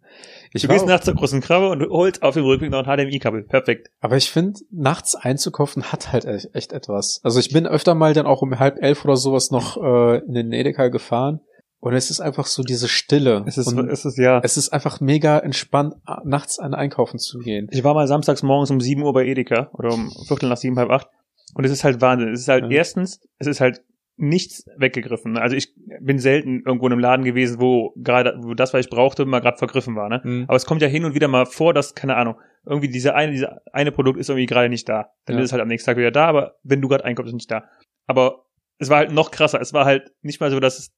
Ich 0.53 0.63
du 0.63 0.69
gehst 0.69 0.87
nachts 0.87 1.05
zur 1.05 1.15
großen 1.15 1.43
Krabbe 1.43 1.69
und 1.69 1.83
holst 1.91 2.23
auf 2.23 2.33
dem 2.33 2.45
Rückweg 2.45 2.71
noch 2.71 2.87
ein 2.87 3.07
HDMI-Kabel. 3.07 3.43
Perfekt. 3.43 3.91
Aber 4.01 4.17
ich 4.17 4.31
finde, 4.31 4.59
nachts 4.71 5.15
einzukaufen 5.15 5.93
hat 5.93 6.11
halt 6.11 6.25
echt, 6.25 6.55
echt 6.55 6.73
etwas. 6.73 7.21
Also 7.23 7.39
ich 7.39 7.51
bin 7.53 7.67
öfter 7.67 7.95
mal 7.95 8.15
dann 8.15 8.25
auch 8.25 8.41
um 8.41 8.59
halb 8.59 8.83
elf 8.83 9.05
oder 9.05 9.17
sowas 9.17 9.51
noch 9.51 9.77
äh, 9.77 10.19
in 10.21 10.33
den 10.33 10.53
Edeka 10.53 10.89
gefahren 10.89 11.41
und 11.81 11.93
es 11.93 12.11
ist 12.11 12.21
einfach 12.21 12.47
so 12.47 12.63
diese 12.63 12.89
Stille. 12.89 13.45
Es 13.47 13.59
ist, 13.59 13.69
und 13.69 13.89
es 13.91 14.05
ist, 14.05 14.17
ja. 14.17 14.41
es 14.43 14.57
ist 14.57 14.71
einfach 14.71 15.01
mega 15.01 15.39
entspannt, 15.39 15.95
nachts 16.25 16.59
an 16.59 16.73
Einkaufen 16.75 17.19
zu 17.19 17.39
gehen. 17.39 17.69
Ich 17.71 17.85
war 17.85 17.95
mal 17.95 18.09
samstags 18.09 18.43
morgens 18.43 18.71
um 18.71 18.81
7 18.81 19.03
Uhr 19.03 19.13
bei 19.13 19.27
Edeka 19.27 19.71
oder 19.75 19.93
um 19.93 20.11
Viertel 20.27 20.49
nach 20.49 20.57
sieben, 20.57 20.79
halb 20.79 20.91
acht. 20.91 21.09
Und 21.55 21.65
es 21.65 21.71
ist 21.73 21.85
halt 21.85 22.01
Wahnsinn. 22.01 22.33
Es 22.33 22.41
ist 22.41 22.49
halt 22.49 22.65
Ja. 22.65 22.71
erstens, 22.79 23.21
es 23.39 23.47
ist 23.47 23.61
halt 23.61 23.83
nichts 24.21 24.65
weggegriffen. 24.77 25.37
Also 25.39 25.55
ich 25.55 25.75
bin 26.01 26.19
selten 26.19 26.63
irgendwo 26.67 26.87
in 26.87 26.93
einem 26.93 27.01
Laden 27.01 27.25
gewesen, 27.25 27.61
wo 27.61 27.93
gerade, 27.97 28.35
wo 28.43 28.55
das, 28.55 28.75
was 28.75 28.81
ich 28.85 28.91
brauchte, 28.91 29.25
mal 29.27 29.39
gerade 29.41 29.59
vergriffen 29.59 29.95
war, 29.95 30.09
ne? 30.09 30.21
Mhm. 30.25 30.45
Aber 30.49 30.57
es 30.57 30.67
kommt 30.67 30.83
ja 30.83 30.89
hin 30.89 31.05
und 31.05 31.15
wieder 31.15 31.29
mal 31.29 31.47
vor, 31.47 31.73
dass, 31.73 31.95
keine 31.95 32.17
Ahnung, 32.17 32.35
irgendwie 32.67 32.89
diese 32.89 33.15
eine, 33.15 33.31
diese 33.33 33.61
eine 33.73 33.93
Produkt 33.93 34.19
ist 34.19 34.29
irgendwie 34.29 34.47
gerade 34.47 34.69
nicht 34.69 34.89
da. 34.89 35.11
Dann 35.27 35.37
Ja. 35.37 35.43
ist 35.43 35.47
es 35.51 35.53
halt 35.53 35.63
am 35.63 35.69
nächsten 35.69 35.87
Tag 35.87 35.97
wieder 35.99 36.11
da, 36.11 36.27
aber 36.27 36.57
wenn 36.65 36.81
du 36.81 36.89
gerade 36.89 37.05
einkommst, 37.05 37.29
ist 37.29 37.35
es 37.35 37.37
nicht 37.47 37.51
da. 37.51 37.65
Aber 38.07 38.45
es 38.79 38.91
war 38.91 38.99
halt 38.99 39.13
noch 39.13 39.31
krasser. 39.31 39.61
Es 39.61 39.73
war 39.73 39.85
halt 39.85 40.11
nicht 40.23 40.41
mal 40.41 40.51
so, 40.51 40.59
dass 40.59 40.79
es, 40.81 40.91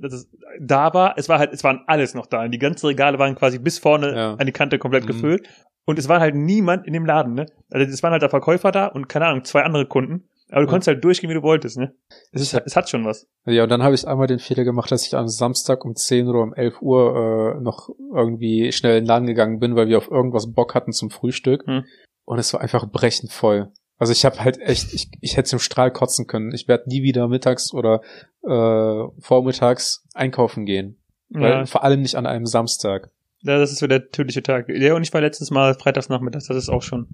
dass 0.00 0.12
es 0.12 0.28
da 0.60 0.92
war. 0.94 1.14
Es 1.18 1.28
war 1.28 1.38
halt, 1.38 1.52
es 1.52 1.62
waren 1.64 1.80
alles 1.86 2.14
noch 2.14 2.26
da. 2.26 2.46
Die 2.48 2.58
ganzen 2.58 2.86
Regale 2.86 3.18
waren 3.18 3.34
quasi 3.34 3.58
bis 3.58 3.78
vorne 3.78 4.14
Ja. 4.16 4.34
an 4.34 4.46
die 4.46 4.52
Kante 4.52 4.78
komplett 4.78 5.04
Mhm. 5.04 5.08
gefüllt. 5.08 5.48
Und 5.86 5.98
es 5.98 6.08
war 6.08 6.20
halt 6.20 6.34
niemand 6.34 6.86
in 6.86 6.94
dem 6.94 7.04
Laden, 7.04 7.34
ne? 7.34 7.46
Also 7.70 7.90
es 7.92 8.02
waren 8.02 8.12
halt 8.12 8.22
der 8.22 8.30
Verkäufer 8.30 8.72
da 8.72 8.86
und 8.86 9.08
keine 9.08 9.26
Ahnung, 9.26 9.44
zwei 9.44 9.62
andere 9.62 9.86
Kunden. 9.86 10.28
Aber 10.50 10.60
du 10.60 10.66
Ja. 10.66 10.70
konntest 10.70 10.88
halt 10.88 11.04
durchgehen, 11.04 11.28
wie 11.30 11.34
du 11.34 11.42
wolltest, 11.42 11.76
ne? 11.78 11.94
Es, 12.32 12.40
ist, 12.40 12.54
es 12.54 12.76
hat 12.76 12.88
schon 12.88 13.04
was. 13.04 13.26
Ja, 13.44 13.64
und 13.64 13.68
dann 13.70 13.82
habe 13.82 13.94
ich 13.94 14.06
einmal 14.06 14.26
den 14.26 14.38
Fehler 14.38 14.64
gemacht, 14.64 14.90
dass 14.90 15.06
ich 15.06 15.14
am 15.14 15.28
Samstag 15.28 15.84
um 15.84 15.94
10 15.94 16.28
oder 16.28 16.40
um 16.40 16.54
11 16.54 16.80
Uhr 16.80 17.56
äh, 17.58 17.60
noch 17.62 17.88
irgendwie 18.14 18.72
schnell 18.72 18.96
in 18.98 19.04
den 19.04 19.08
Laden 19.08 19.26
gegangen 19.26 19.58
bin, 19.58 19.74
weil 19.76 19.88
wir 19.88 19.98
auf 19.98 20.10
irgendwas 20.10 20.52
Bock 20.52 20.74
hatten 20.74 20.92
zum 20.92 21.10
Frühstück. 21.10 21.66
Hm. 21.66 21.84
Und 22.24 22.38
es 22.38 22.52
war 22.54 22.60
einfach 22.62 22.86
brechend 22.90 23.32
voll. 23.32 23.70
Also 23.96 24.12
ich 24.12 24.24
habe 24.24 24.40
halt 24.42 24.60
echt, 24.60 24.92
ich, 24.92 25.10
ich 25.20 25.36
hätte 25.36 25.56
im 25.56 25.60
Strahl 25.60 25.90
kotzen 25.90 26.26
können. 26.26 26.52
Ich 26.52 26.66
werde 26.68 26.88
nie 26.88 27.02
wieder 27.02 27.28
mittags 27.28 27.72
oder 27.72 28.00
äh, 28.42 29.08
vormittags 29.20 30.04
einkaufen 30.14 30.66
gehen. 30.66 30.98
Weil, 31.30 31.50
Ja, 31.50 31.66
Vor 31.66 31.84
allem 31.84 32.02
nicht 32.02 32.16
an 32.16 32.26
einem 32.26 32.46
Samstag. 32.46 33.10
Ja, 33.42 33.58
das 33.58 33.72
ist 33.72 33.78
so 33.78 33.86
der 33.86 34.10
tödliche 34.10 34.42
Tag. 34.42 34.68
Ja, 34.68 34.94
und 34.94 35.02
ich 35.02 35.12
war 35.12 35.20
letztes 35.20 35.50
Mal 35.50 35.74
freitags 35.74 36.08
nachmittags, 36.08 36.46
das 36.46 36.56
ist 36.56 36.70
auch 36.70 36.82
schon 36.82 37.06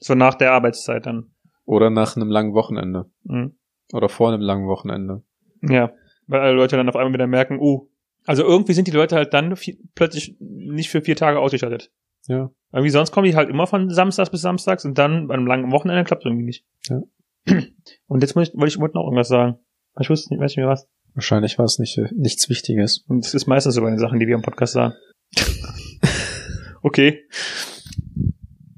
so 0.00 0.14
nach 0.14 0.34
der 0.34 0.52
Arbeitszeit 0.52 1.06
dann. 1.06 1.30
Oder 1.64 1.90
nach 1.90 2.16
einem 2.16 2.30
langen 2.30 2.54
Wochenende. 2.54 3.06
Mhm. 3.24 3.56
Oder 3.92 4.08
vor 4.08 4.28
einem 4.32 4.40
langen 4.40 4.66
Wochenende. 4.66 5.22
Ja, 5.62 5.92
weil 6.26 6.40
alle 6.40 6.52
Leute 6.56 6.76
dann 6.76 6.88
auf 6.88 6.96
einmal 6.96 7.12
wieder 7.12 7.26
merken, 7.26 7.58
uh, 7.60 7.88
also 8.24 8.42
irgendwie 8.42 8.72
sind 8.72 8.88
die 8.88 8.92
Leute 8.92 9.16
halt 9.16 9.32
dann 9.34 9.54
plötzlich 9.94 10.36
nicht 10.40 10.90
für 10.90 11.00
vier 11.00 11.16
Tage 11.16 11.38
ausgestattet. 11.38 11.92
Ja. 12.28 12.50
Irgendwie 12.72 12.90
sonst 12.90 13.12
kommen 13.12 13.26
die 13.26 13.36
halt 13.36 13.48
immer 13.48 13.66
von 13.66 13.90
Samstags 13.90 14.30
bis 14.30 14.42
Samstags 14.42 14.84
und 14.84 14.98
dann 14.98 15.28
bei 15.28 15.34
einem 15.34 15.46
langen 15.46 15.72
Wochenende 15.72 16.04
klappt 16.04 16.22
es 16.22 16.26
irgendwie 16.26 16.44
nicht. 16.44 16.64
Ja. 16.88 17.00
Und 18.08 18.22
jetzt 18.22 18.34
muss 18.34 18.48
ich, 18.48 18.54
wollte 18.54 18.74
ich 18.74 18.80
wollte 18.80 18.96
noch 18.96 19.04
irgendwas 19.04 19.28
sagen. 19.28 19.58
Ich 20.00 20.10
wusste 20.10 20.34
nicht, 20.34 20.42
weiß 20.42 20.50
nicht 20.50 20.58
mehr 20.58 20.68
was. 20.68 20.88
Wahrscheinlich 21.14 21.58
war 21.58 21.64
es 21.64 21.78
nicht, 21.78 21.98
nichts 22.12 22.48
Wichtiges. 22.50 23.04
Und 23.08 23.24
das 23.24 23.34
ist 23.34 23.46
meistens 23.46 23.74
so 23.74 23.80
bei 23.80 23.88
den 23.88 23.98
Sachen, 23.98 24.18
die 24.18 24.26
wir 24.26 24.34
im 24.34 24.42
Podcast 24.42 24.74
sagen. 24.74 24.94
okay. 26.82 27.22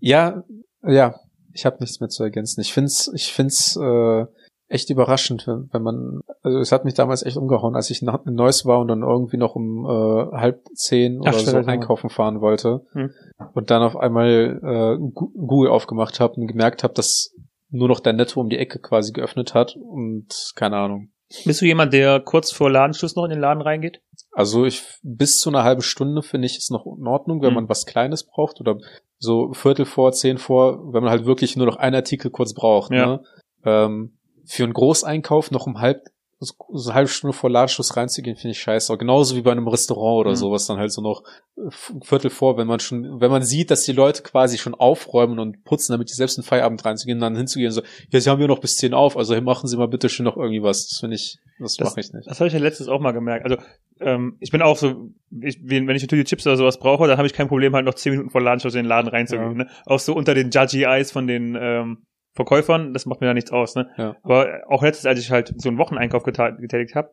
Ja, 0.01 0.45
ja, 0.87 1.19
ich 1.53 1.67
habe 1.67 1.79
nichts 1.81 1.99
mehr 1.99 2.09
zu 2.09 2.23
ergänzen. 2.23 2.61
Ich 2.61 2.73
find's, 2.73 3.11
ich 3.15 3.33
find's, 3.33 3.77
äh, 3.77 4.27
echt 4.69 4.91
überraschend, 4.91 5.47
wenn, 5.47 5.69
wenn 5.73 5.83
man, 5.83 6.21
also 6.43 6.59
es 6.59 6.73
hat 6.73 6.85
mich 6.85 6.95
damals 6.95 7.23
echt 7.23 7.37
umgehauen, 7.37 7.75
als 7.75 7.91
ich 7.91 8.03
nach, 8.03 8.25
in 8.27 8.35
Neuss 8.35 8.67
war 8.67 8.81
und 8.81 8.89
dann 8.89 9.03
irgendwie 9.03 9.39
noch 9.39 9.55
um 9.55 9.85
äh, 9.87 10.37
halb 10.37 10.63
zehn 10.75 11.21
oder 11.21 11.31
Ach, 11.31 11.39
so 11.39 11.57
einkaufen 11.57 12.11
fahren 12.11 12.41
wollte 12.41 12.83
Hm. 12.93 13.11
und 13.55 13.71
dann 13.71 13.83
auf 13.83 13.97
einmal 13.97 14.61
äh, 14.63 14.99
Google 15.15 15.71
aufgemacht 15.71 16.21
habe 16.21 16.35
und 16.35 16.47
gemerkt 16.47 16.85
habe, 16.85 16.95
dass 16.95 17.35
nur 17.71 17.89
noch 17.89 18.01
der 18.01 18.13
Netto 18.13 18.41
um 18.41 18.49
die 18.49 18.59
Ecke 18.59 18.79
quasi 18.79 19.13
geöffnet 19.13 19.55
hat 19.55 19.77
und 19.77 20.53
keine 20.55 20.77
Ahnung. 20.77 21.11
Bist 21.45 21.61
du 21.61 21.67
jemand, 21.67 21.93
der 21.93 22.21
kurz 22.21 22.51
vor 22.51 22.71
Ladenschluss 22.71 23.15
noch 23.15 23.25
in 23.25 23.31
den 23.31 23.41
Laden 23.41 23.61
reingeht? 23.63 24.01
Also 24.33 24.65
ich 24.65 24.83
bis 25.03 25.39
zu 25.41 25.51
einer 25.51 25.63
halben 25.65 25.83
Stunde 25.83 26.23
finde 26.23 26.47
ich 26.47 26.57
es 26.57 26.71
noch 26.71 26.87
in 26.87 27.07
Ordnung, 27.07 27.43
wenn 27.43 27.49
Hm. 27.49 27.55
man 27.55 27.69
was 27.69 27.85
Kleines 27.87 28.25
braucht 28.25 28.61
oder 28.61 28.79
so 29.19 29.53
Viertel 29.53 29.85
vor, 29.85 30.13
zehn 30.13 30.39
vor, 30.39 30.93
wenn 30.93 31.03
man 31.03 31.11
halt 31.11 31.27
wirklich 31.27 31.57
nur 31.57 31.67
noch 31.67 31.77
einen 31.77 31.97
Artikel 31.97 32.31
kurz 32.31 32.55
braucht. 32.55 32.93
Ja. 32.93 33.07
Ne? 33.07 33.21
Ähm, 33.65 34.18
für 34.49 34.65
einen 34.65 34.73
Großeinkauf 34.73 35.51
noch 35.51 35.67
um 35.67 35.81
halb 35.81 36.03
so 36.41 36.55
eine 36.91 36.95
halbe 36.95 37.09
Stunde 37.11 37.37
vor 37.37 37.51
Ladenschluss 37.51 37.97
reinzugehen, 37.97 38.37
finde 38.37 38.53
ich 38.53 38.61
scheiße. 38.61 38.93
Aber 38.93 38.99
genauso 38.99 39.35
wie 39.35 39.43
bei 39.43 39.51
einem 39.51 39.67
Restaurant 39.67 40.21
oder 40.21 40.31
Hm. 40.31 40.37
sowas 40.37 40.67
dann 40.69 40.79
halt 40.79 40.93
so 40.93 41.03
noch 41.03 41.25
äh, 41.57 41.63
Viertel 42.05 42.31
vor, 42.31 42.57
wenn 42.57 42.69
man 42.69 42.79
schon, 42.79 43.21
wenn 43.21 43.33
man 43.33 43.43
sieht, 43.43 43.73
dass 43.73 43.83
die 43.83 43.91
Leute 43.93 44.23
quasi 44.23 44.57
schon 44.57 44.77
aufräumen 44.77 45.41
und 45.41 45.65
putzen, 45.65 45.91
damit 45.95 46.11
die 46.11 46.15
selbst 46.15 46.39
in 46.39 46.45
Feierabend 46.45 46.85
reinzugehen, 46.85 47.19
dann 47.19 47.35
hinzugehen 47.35 47.73
so, 47.73 47.83
ja, 48.11 48.21
sie 48.21 48.31
haben 48.31 48.41
ja 48.41 48.47
noch 48.47 48.61
bis 48.61 48.77
zehn 48.77 48.95
auf, 48.95 49.17
also 49.17 49.39
machen 49.41 49.67
Sie 49.67 49.77
mal 49.77 49.89
bitte 49.89 50.09
schön 50.09 50.23
noch 50.23 50.37
irgendwie 50.37 50.63
was. 50.63 50.87
Das 50.89 51.01
finde 51.01 51.17
ich, 51.17 51.39
das, 51.59 51.75
Das- 51.75 51.89
mache 51.91 51.99
ich 51.99 52.13
nicht. 52.13 52.29
Das 52.31 52.39
habe 52.39 52.47
ich 52.47 52.55
ja 52.55 52.61
letztens 52.61 52.89
auch 52.89 53.01
mal 53.01 53.11
gemerkt. 53.11 53.45
Also 53.45 53.57
ähm, 53.99 54.37
ich 54.39 54.53
bin 54.53 54.63
auch 54.63 54.77
so, 54.77 55.11
ich, 55.43 55.59
wenn 55.65 55.89
ich 55.91 56.03
natürlich 56.03 56.29
Chips 56.29 56.47
oder 56.47 56.57
sowas 56.57 56.79
brauche, 56.79 57.09
dann 57.09 57.19
habe 57.19 57.27
ich 57.27 57.33
kein 57.35 57.49
Problem, 57.49 57.75
halt 57.75 57.85
noch 57.85 57.95
zehn 57.95 58.13
Minuten 58.13 58.31
vor 58.31 58.41
Ladenschluss 58.41 58.75
in 58.77 58.83
den 58.85 58.89
Laden 58.89 59.09
reinzugehen. 59.09 59.59
Ja. 59.59 59.65
Ne? 59.65 59.71
Auch 59.87 59.99
so 59.99 60.15
unter 60.15 60.35
den 60.35 60.51
Judgy 60.51 60.85
Eyes 60.85 61.11
von 61.11 61.27
den 61.27 61.59
ähm, 61.61 62.05
Verkäufern, 62.39 62.95
das 62.95 63.05
macht 63.05 63.21
mir 63.21 63.27
da 63.27 63.35
nichts 63.35 63.51
aus. 63.51 63.75
Ne? 63.75 63.91
Ja. 63.97 64.15
Aber 64.23 64.61
auch 64.69 64.83
letztens, 64.85 65.07
als 65.07 65.19
ich 65.19 65.33
halt 65.33 65.53
so 65.61 65.69
einen 65.69 65.77
Wocheneinkauf 65.79 66.23
getätigt 66.23 66.95
habe, 66.95 67.11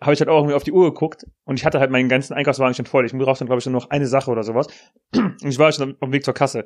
habe 0.00 0.12
ich 0.12 0.18
halt 0.20 0.28
auch 0.28 0.38
irgendwie 0.38 0.54
auf 0.54 0.64
die 0.64 0.72
Uhr 0.72 0.92
geguckt 0.92 1.24
und 1.44 1.56
ich 1.58 1.64
hatte 1.64 1.78
halt 1.78 1.90
meinen 1.92 2.08
ganzen 2.08 2.34
Einkaufswagen 2.34 2.74
schon 2.74 2.86
voll. 2.86 3.06
Ich 3.06 3.12
brauchte 3.12 3.40
dann, 3.40 3.46
glaube 3.46 3.60
ich, 3.60 3.66
nur 3.66 3.74
noch 3.80 3.90
eine 3.90 4.06
Sache 4.06 4.30
oder 4.30 4.42
sowas. 4.42 4.66
Und 5.14 5.44
ich 5.44 5.58
war 5.58 5.70
schon 5.70 5.92
auf 6.00 6.08
dem 6.08 6.12
Weg 6.12 6.24
zur 6.24 6.34
Kasse. 6.34 6.64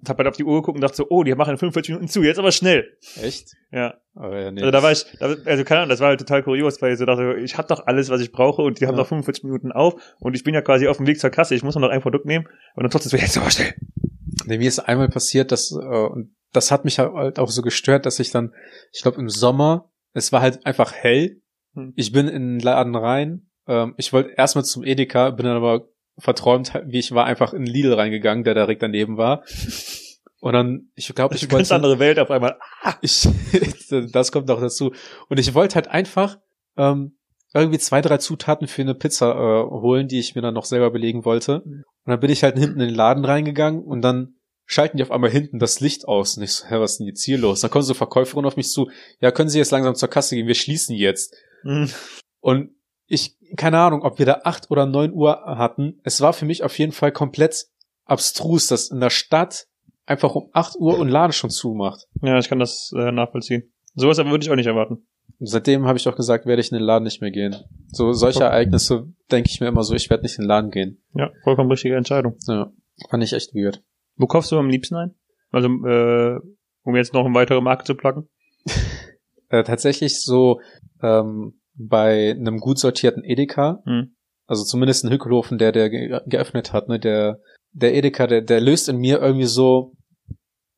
Und 0.00 0.08
habe 0.08 0.18
halt 0.18 0.28
auf 0.28 0.36
die 0.36 0.44
Uhr 0.44 0.60
geguckt 0.60 0.76
und 0.76 0.82
dachte 0.82 0.96
so, 0.96 1.06
oh, 1.08 1.24
die 1.24 1.34
machen 1.34 1.52
in 1.52 1.56
45 1.58 1.94
Minuten 1.94 2.08
zu, 2.08 2.22
jetzt 2.22 2.38
aber 2.38 2.52
schnell. 2.52 2.96
Echt? 3.22 3.54
Ja. 3.72 3.94
Aber 4.14 4.38
ja, 4.40 4.50
nee. 4.50 4.60
Also 4.60 4.70
da 4.70 4.82
war 4.82 4.92
ich, 4.92 5.04
da, 5.18 5.34
also 5.46 5.64
keine 5.64 5.80
Ahnung, 5.80 5.88
das 5.88 6.00
war 6.00 6.08
halt 6.08 6.20
total 6.20 6.42
kurios, 6.42 6.80
weil 6.82 6.92
ich 6.92 6.98
so 6.98 7.06
dachte, 7.06 7.36
ich 7.42 7.56
hab 7.56 7.66
doch 7.68 7.86
alles, 7.86 8.10
was 8.10 8.20
ich 8.20 8.30
brauche 8.30 8.60
und 8.62 8.78
die 8.80 8.86
haben 8.86 8.94
Ja. 8.94 9.00
noch 9.00 9.08
45 9.08 9.44
Minuten 9.44 9.72
auf 9.72 9.94
und 10.20 10.36
ich 10.36 10.44
bin 10.44 10.52
ja 10.54 10.60
quasi 10.62 10.86
auf 10.86 10.98
dem 10.98 11.06
Weg 11.06 11.18
zur 11.18 11.30
Kasse, 11.30 11.54
ich 11.54 11.62
muss 11.62 11.74
noch 11.76 11.88
ein 11.88 12.00
Produkt 12.02 12.26
nehmen 12.26 12.46
und 12.74 12.82
dann 12.82 12.90
trotzdem 12.90 13.10
so, 13.10 13.16
jetzt 13.16 13.38
aber 13.38 13.50
schnell. 13.50 13.74
Nee, 14.44 14.58
mir 14.58 14.68
ist 14.68 14.80
einmal 14.80 15.08
passiert, 15.08 15.52
dass, 15.52 15.72
äh, 15.72 15.76
und 15.76 16.34
das 16.52 16.70
hat 16.70 16.84
mich 16.84 16.98
halt 16.98 17.38
auch 17.38 17.50
so 17.50 17.62
gestört, 17.62 18.06
dass 18.06 18.18
ich 18.18 18.30
dann, 18.30 18.54
ich 18.92 19.02
glaube 19.02 19.20
im 19.20 19.28
Sommer, 19.28 19.90
es 20.12 20.32
war 20.32 20.40
halt 20.40 20.64
einfach 20.66 20.92
hell. 20.92 21.42
Hm. 21.74 21.92
Ich 21.96 22.12
bin 22.12 22.28
in 22.28 22.58
den 22.58 22.60
Laden 22.60 22.94
rein. 22.94 23.50
Ähm, 23.66 23.94
ich 23.96 24.12
wollte 24.12 24.30
erstmal 24.36 24.64
zum 24.64 24.84
Edeka, 24.84 25.30
bin 25.30 25.46
dann 25.46 25.56
aber 25.56 25.88
verträumt, 26.18 26.72
wie 26.86 26.98
ich 26.98 27.12
war, 27.12 27.26
einfach 27.26 27.52
in 27.52 27.66
Lidl 27.66 27.92
reingegangen, 27.94 28.44
der 28.44 28.54
direkt 28.54 28.82
daneben 28.82 29.16
war. 29.16 29.44
Und 30.40 30.52
dann, 30.52 30.90
ich 30.94 31.12
glaube, 31.14 31.34
ich 31.34 31.42
eine 31.42 31.48
ganz 31.48 31.70
wollte, 31.70 31.74
andere 31.74 31.98
Welt 31.98 32.18
auf 32.18 32.30
einmal. 32.30 32.58
ich, 33.00 33.28
das 34.12 34.32
kommt 34.32 34.50
auch 34.50 34.60
dazu. 34.60 34.92
Und 35.28 35.38
ich 35.38 35.54
wollte 35.54 35.74
halt 35.74 35.88
einfach 35.88 36.38
ähm, 36.76 37.15
irgendwie 37.60 37.78
zwei, 37.78 38.00
drei 38.00 38.18
Zutaten 38.18 38.68
für 38.68 38.82
eine 38.82 38.94
Pizza 38.94 39.32
äh, 39.32 39.70
holen, 39.70 40.08
die 40.08 40.18
ich 40.18 40.34
mir 40.34 40.42
dann 40.42 40.54
noch 40.54 40.64
selber 40.64 40.90
belegen 40.90 41.24
wollte. 41.24 41.62
Und 41.62 41.84
dann 42.04 42.20
bin 42.20 42.30
ich 42.30 42.42
halt 42.42 42.58
hinten 42.58 42.80
in 42.80 42.88
den 42.88 42.94
Laden 42.94 43.24
reingegangen 43.24 43.82
und 43.82 44.02
dann 44.02 44.36
schalten 44.66 44.96
die 44.96 45.02
auf 45.02 45.10
einmal 45.10 45.30
hinten 45.30 45.58
das 45.58 45.80
Licht 45.80 46.06
aus. 46.06 46.36
Und 46.36 46.42
ich 46.42 46.52
so, 46.52 46.66
hä, 46.66 46.80
was 46.80 46.92
ist 46.92 46.98
denn 46.98 47.06
jetzt 47.06 47.24
hier 47.24 47.38
los? 47.38 47.60
Dann 47.60 47.70
kommt 47.70 47.84
so 47.84 47.92
eine 47.92 47.98
Verkäuferin 47.98 48.44
auf 48.44 48.56
mich 48.56 48.70
zu, 48.70 48.90
ja, 49.20 49.30
können 49.30 49.48
Sie 49.48 49.58
jetzt 49.58 49.70
langsam 49.70 49.94
zur 49.94 50.10
Kasse 50.10 50.34
gehen, 50.34 50.46
wir 50.46 50.54
schließen 50.54 50.94
jetzt. 50.96 51.34
Hm. 51.62 51.90
Und 52.40 52.70
ich, 53.06 53.36
keine 53.56 53.78
Ahnung, 53.78 54.02
ob 54.02 54.18
wir 54.18 54.26
da 54.26 54.40
acht 54.44 54.70
oder 54.70 54.86
neun 54.86 55.12
Uhr 55.12 55.42
hatten. 55.46 56.00
Es 56.02 56.20
war 56.20 56.32
für 56.32 56.44
mich 56.44 56.64
auf 56.64 56.76
jeden 56.78 56.92
Fall 56.92 57.12
komplett 57.12 57.66
abstrus, 58.04 58.66
dass 58.66 58.90
in 58.90 59.00
der 59.00 59.10
Stadt 59.10 59.66
einfach 60.04 60.34
um 60.34 60.50
acht 60.52 60.76
Uhr 60.76 60.98
und 60.98 61.08
Laden 61.08 61.32
schon 61.32 61.50
zumacht. 61.50 62.06
Ja, 62.22 62.38
ich 62.38 62.48
kann 62.48 62.58
das 62.58 62.92
äh, 62.96 63.12
nachvollziehen. 63.12 63.72
Sowas 63.94 64.18
aber 64.18 64.30
würde 64.30 64.44
ich 64.44 64.50
auch 64.50 64.56
nicht 64.56 64.66
erwarten. 64.66 65.06
Seitdem 65.38 65.86
habe 65.86 65.98
ich 65.98 66.08
auch 66.08 66.16
gesagt, 66.16 66.46
werde 66.46 66.60
ich 66.60 66.70
in 66.72 66.78
den 66.78 66.84
Laden 66.84 67.04
nicht 67.04 67.20
mehr 67.20 67.30
gehen. 67.30 67.56
So 67.88 68.12
solche 68.12 68.44
Ereignisse 68.44 69.12
denke 69.30 69.50
ich 69.52 69.60
mir 69.60 69.66
immer 69.68 69.82
so, 69.82 69.94
ich 69.94 70.08
werde 70.08 70.22
nicht 70.22 70.38
in 70.38 70.44
den 70.44 70.48
Laden 70.48 70.70
gehen. 70.70 71.02
Ja, 71.14 71.30
vollkommen 71.44 71.70
richtige 71.70 71.96
Entscheidung. 71.96 72.36
Ja, 72.46 72.72
fand 73.10 73.22
ich 73.22 73.32
echt 73.32 73.54
weird. 73.54 73.82
Wo 74.16 74.26
kaufst 74.26 74.50
du 74.50 74.58
am 74.58 74.70
liebsten 74.70 74.94
ein? 74.96 75.14
Also, 75.50 75.68
äh, 75.68 76.40
um 76.84 76.96
jetzt 76.96 77.12
noch 77.12 77.24
eine 77.26 77.34
weitere 77.34 77.60
Marke 77.60 77.84
zu 77.84 77.94
placken? 77.94 78.28
Äh, 79.48 79.62
tatsächlich 79.62 80.22
so 80.24 80.60
ähm, 81.00 81.60
bei 81.74 82.32
einem 82.32 82.58
gut 82.58 82.80
sortierten 82.80 83.22
Edeka, 83.22 83.80
Hm. 83.84 84.16
also 84.48 84.64
zumindest 84.64 85.04
ein 85.04 85.12
Hückelhofen, 85.12 85.56
der 85.56 85.70
der 85.70 85.88
ge 85.88 86.18
geöffnet 86.26 86.72
hat, 86.72 86.88
ne, 86.88 86.98
der 86.98 87.38
der 87.70 87.94
Edeka, 87.94 88.26
der 88.26 88.40
der 88.42 88.60
löst 88.60 88.88
in 88.88 88.96
mir 88.96 89.20
irgendwie 89.20 89.46
so 89.46 89.92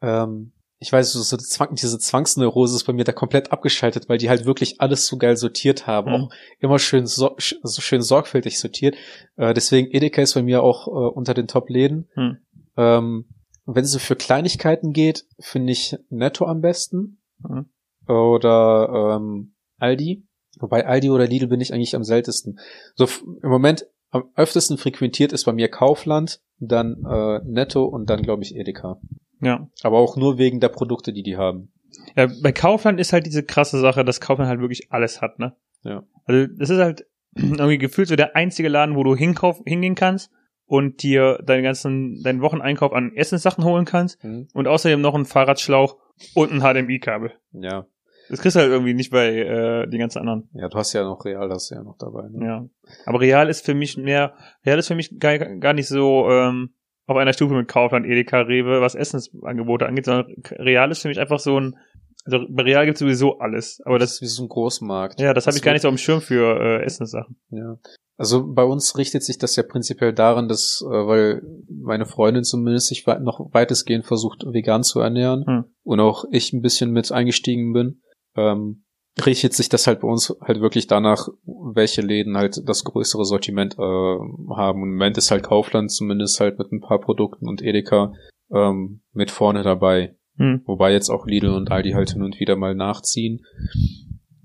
ähm, 0.03 0.53
ich 0.81 0.93
weiß, 0.93 1.13
so, 1.13 1.23
so 1.23 1.37
Zwang, 1.37 1.75
diese 1.75 1.99
Zwangsneurose 1.99 2.77
ist 2.77 2.85
bei 2.85 2.93
mir 2.93 3.05
da 3.05 3.13
komplett 3.13 3.51
abgeschaltet, 3.51 4.09
weil 4.09 4.19
die 4.19 4.29
halt 4.29 4.45
wirklich 4.45 4.81
alles 4.81 5.07
so 5.07 5.17
geil 5.17 5.37
sortiert 5.37 5.87
haben. 5.87 6.11
Mhm. 6.11 6.15
Auch 6.15 6.31
immer 6.61 6.79
schön, 6.79 7.07
so, 7.07 7.35
so 7.37 7.81
schön 7.81 8.03
sorgfältig 8.03 8.61
sortiert. 8.61 8.95
Äh, 9.37 9.55
deswegen 9.55 9.91
Edeka 9.91 10.23
ist 10.23 10.35
bei 10.35 10.43
mir 10.43 10.63
auch 10.63 10.87
äh, 10.87 10.91
unter 10.91 11.35
den 11.35 11.49
Top-Läden. 11.49 12.09
Hm. 12.15 12.39
Ähm, 12.77 13.25
wenn 13.67 13.85
es 13.85 13.93
so 13.93 13.99
für 13.99 14.17
Kleinigkeiten 14.17 14.93
geht, 14.93 15.27
finde 15.41 15.73
ich 15.73 15.97
Netto 16.11 16.47
am 16.47 16.61
besten. 16.61 17.21
Mhm. 17.41 17.67
Oder 18.07 19.17
ähm, 19.17 19.55
Aldi. 19.79 20.25
Wobei 20.61 20.87
Aldi 20.87 21.11
oder 21.11 21.27
Lidl 21.27 21.49
bin 21.49 21.61
ich 21.61 21.75
eigentlich 21.75 21.95
am 21.95 22.05
seltensten. 22.05 22.59
So 22.95 23.07
im 23.43 23.51
Moment 23.51 23.87
am 24.11 24.25
öftesten 24.37 24.79
frequentiert 24.79 25.33
ist 25.33 25.45
bei 25.45 25.53
mir 25.53 25.69
Kaufland, 25.69 26.41
dann 26.59 27.05
äh, 27.05 27.41
Netto 27.45 27.85
und 27.85 28.09
dann 28.09 28.23
glaube 28.23 28.43
ich 28.43 28.57
Edeka. 28.57 29.01
Ja. 29.41 29.69
Aber 29.83 29.99
auch 29.99 30.17
nur 30.17 30.39
wegen 30.39 30.61
der 30.61 30.69
Produkte, 30.69 31.13
die 31.13 31.23
die 31.23 31.37
haben. 31.37 31.73
Ja, 32.17 32.29
bei 32.43 32.53
Kaufland 32.53 33.01
ist 33.01 33.13
halt 33.13 33.27
diese 33.27 33.43
krasse 33.43 33.79
Sache, 33.81 34.05
dass 34.05 34.21
Kaufland 34.21 34.49
halt 34.49 34.61
wirklich 34.61 34.91
alles 34.91 35.21
hat, 35.21 35.39
ne? 35.39 35.55
Ja. 35.83 36.03
Also 36.25 36.53
das 36.59 36.71
ist 36.71 36.79
halt 36.79 37.07
irgendwie 37.35 37.79
gefühlt 37.79 38.09
so 38.09 38.17
der 38.17 38.37
einzige 38.37 38.69
Laden, 38.69 38.97
wo 38.97 39.05
du 39.05 39.15
hinkauf, 39.15 39.61
hingehen 39.65 39.95
kannst 39.95 40.31
und 40.67 41.03
dir 41.03 41.39
deinen 41.45 41.63
ganzen, 41.63 42.23
deinen 42.23 42.41
Wocheneinkauf 42.43 42.93
an 42.93 43.13
Essenssachen 43.15 43.65
holen 43.65 43.85
kannst 43.85 44.23
Hm? 44.23 44.49
und 44.53 44.67
außerdem 44.69 45.01
noch 45.01 45.15
einen 45.15 45.25
Fahrradschlauch 45.25 45.97
und 46.35 46.53
ein 46.53 46.61
HDMI-Kabel. 46.61 47.33
Ja. 47.53 47.87
Das 48.29 48.43
kriegst 48.43 48.57
du 48.57 48.61
halt 48.61 48.71
irgendwie 48.71 48.93
nicht 48.93 49.11
bei 49.11 49.29
äh, 49.35 49.87
den 49.89 50.01
ganzen 50.01 50.19
anderen. 50.19 50.51
Ja, 50.53 50.69
du 50.69 50.77
hast 50.77 50.93
ja 50.93 51.03
noch 51.03 51.25
Real, 51.25 51.49
das 51.49 51.65
ist 51.65 51.71
ja 51.71 51.83
noch 51.83 51.97
dabei. 51.97 52.29
Ne? 52.29 52.45
Ja. 52.45 52.69
Aber 53.07 53.21
Real 53.21 53.49
ist 53.49 53.65
für 53.65 53.73
mich 53.75 53.97
mehr, 53.97 54.35
Real 54.67 54.79
ist 54.79 54.89
für 54.89 54.95
mich 54.95 55.19
gar, 55.19 55.39
gar 55.39 55.73
nicht 55.73 55.89
so 55.89 56.29
ähm, 56.29 56.75
auf 57.09 57.17
einer 57.17 57.33
Stufe 57.33 57.55
mit 57.55 57.67
Kaufland, 57.69 58.07
Edeka, 58.07 58.43
Rewe, 58.43 58.81
was 58.81 58.95
Essensangebote 58.95 59.87
angeht, 59.87 60.05
sondern 60.05 60.33
Real 60.59 60.91
ist 60.91 61.03
für 61.03 61.09
mich 61.09 61.19
einfach 61.19 61.41
so 61.41 61.59
ein, 61.59 61.77
also 62.25 62.47
bei 62.49 62.63
Real 62.63 62.85
gibt 62.87 62.99
sowieso 62.99 63.39
alles. 63.39 63.81
Aber 63.85 63.99
Das 63.99 64.11
das, 64.11 64.15
ist 64.17 64.23
wie 64.23 64.27
so 64.27 64.43
ein 64.45 64.49
Großmarkt. 64.49 65.21
ja, 65.21 65.35
das 65.35 65.47
habe 65.47 65.57
ich 65.57 65.63
gar 65.63 65.73
nicht 65.73 65.83
so 65.83 65.89
am 65.89 65.99
Schirm 65.99 66.21
für 66.21 66.61
äh, 66.61 66.85
Essenssachen. 66.85 67.37
Ja. 67.51 67.77
Also 68.19 68.53
bei 68.53 68.65
uns 68.65 68.99
richtet 68.99 69.23
sich 69.23 69.39
das 69.39 69.55
ja 69.57 69.63
prinzipiell 69.63 70.13
daran, 70.13 70.49
dass, 70.49 70.83
äh, 70.85 70.91
weil 70.91 71.41
meine 71.71 72.05
Freundin 72.05 72.45
zumindest 72.45 72.89
sich 72.89 73.07
weit- 73.07 73.23
noch 73.23 73.53
weitestgehend 73.55 74.05
versucht, 74.07 74.45
vegan 74.45 74.83
zu 74.83 75.01
ernähren 75.01 75.45
Hm. 75.47 75.65
und 75.85 76.01
auch 76.01 76.25
ich 76.31 76.53
ein 76.53 76.61
bisschen 76.61 76.91
mit 76.91 77.11
eingestiegen 77.13 77.73
bin, 77.73 78.03
ähm, 78.37 78.85
richtet 79.27 79.55
sich 79.55 79.69
das 79.69 79.87
halt 79.87 80.01
bei 80.01 80.09
uns 80.09 80.35
halt 80.41 80.61
wirklich 80.61 80.87
danach, 80.87 81.29
welche 81.45 82.03
Läden 82.03 82.37
halt 82.37 82.69
das 82.69 82.85
größere 82.85 83.25
Sortiment 83.25 83.75
äh, 83.79 83.83
haben. 83.83 84.83
Und 84.83 84.89
Im 84.89 84.95
Moment 84.95 85.19
ist 85.19 85.31
halt 85.31 85.45
Kaufland 85.45 85.91
zumindest 85.91 86.41
halt 86.41 86.59
mit 86.59 86.73
ein 86.73 86.81
paar 86.81 87.01
Produkten 87.01 87.49
und 87.49 87.63
Edeka 87.63 88.13
ähm, 88.53 89.01
mit 89.13 89.31
vorne 89.31 89.63
dabei. 89.63 90.17
Hm. 90.37 90.63
Wobei 90.67 90.93
jetzt 90.93 91.11
auch 91.11 91.27
Lidl 91.27 91.51
und 91.51 91.71
Aldi 91.71 91.93
halt 91.93 92.13
hin 92.13 92.23
und 92.23 92.39
wieder 92.39 92.57
mal 92.57 92.75
nachziehen. 92.75 93.45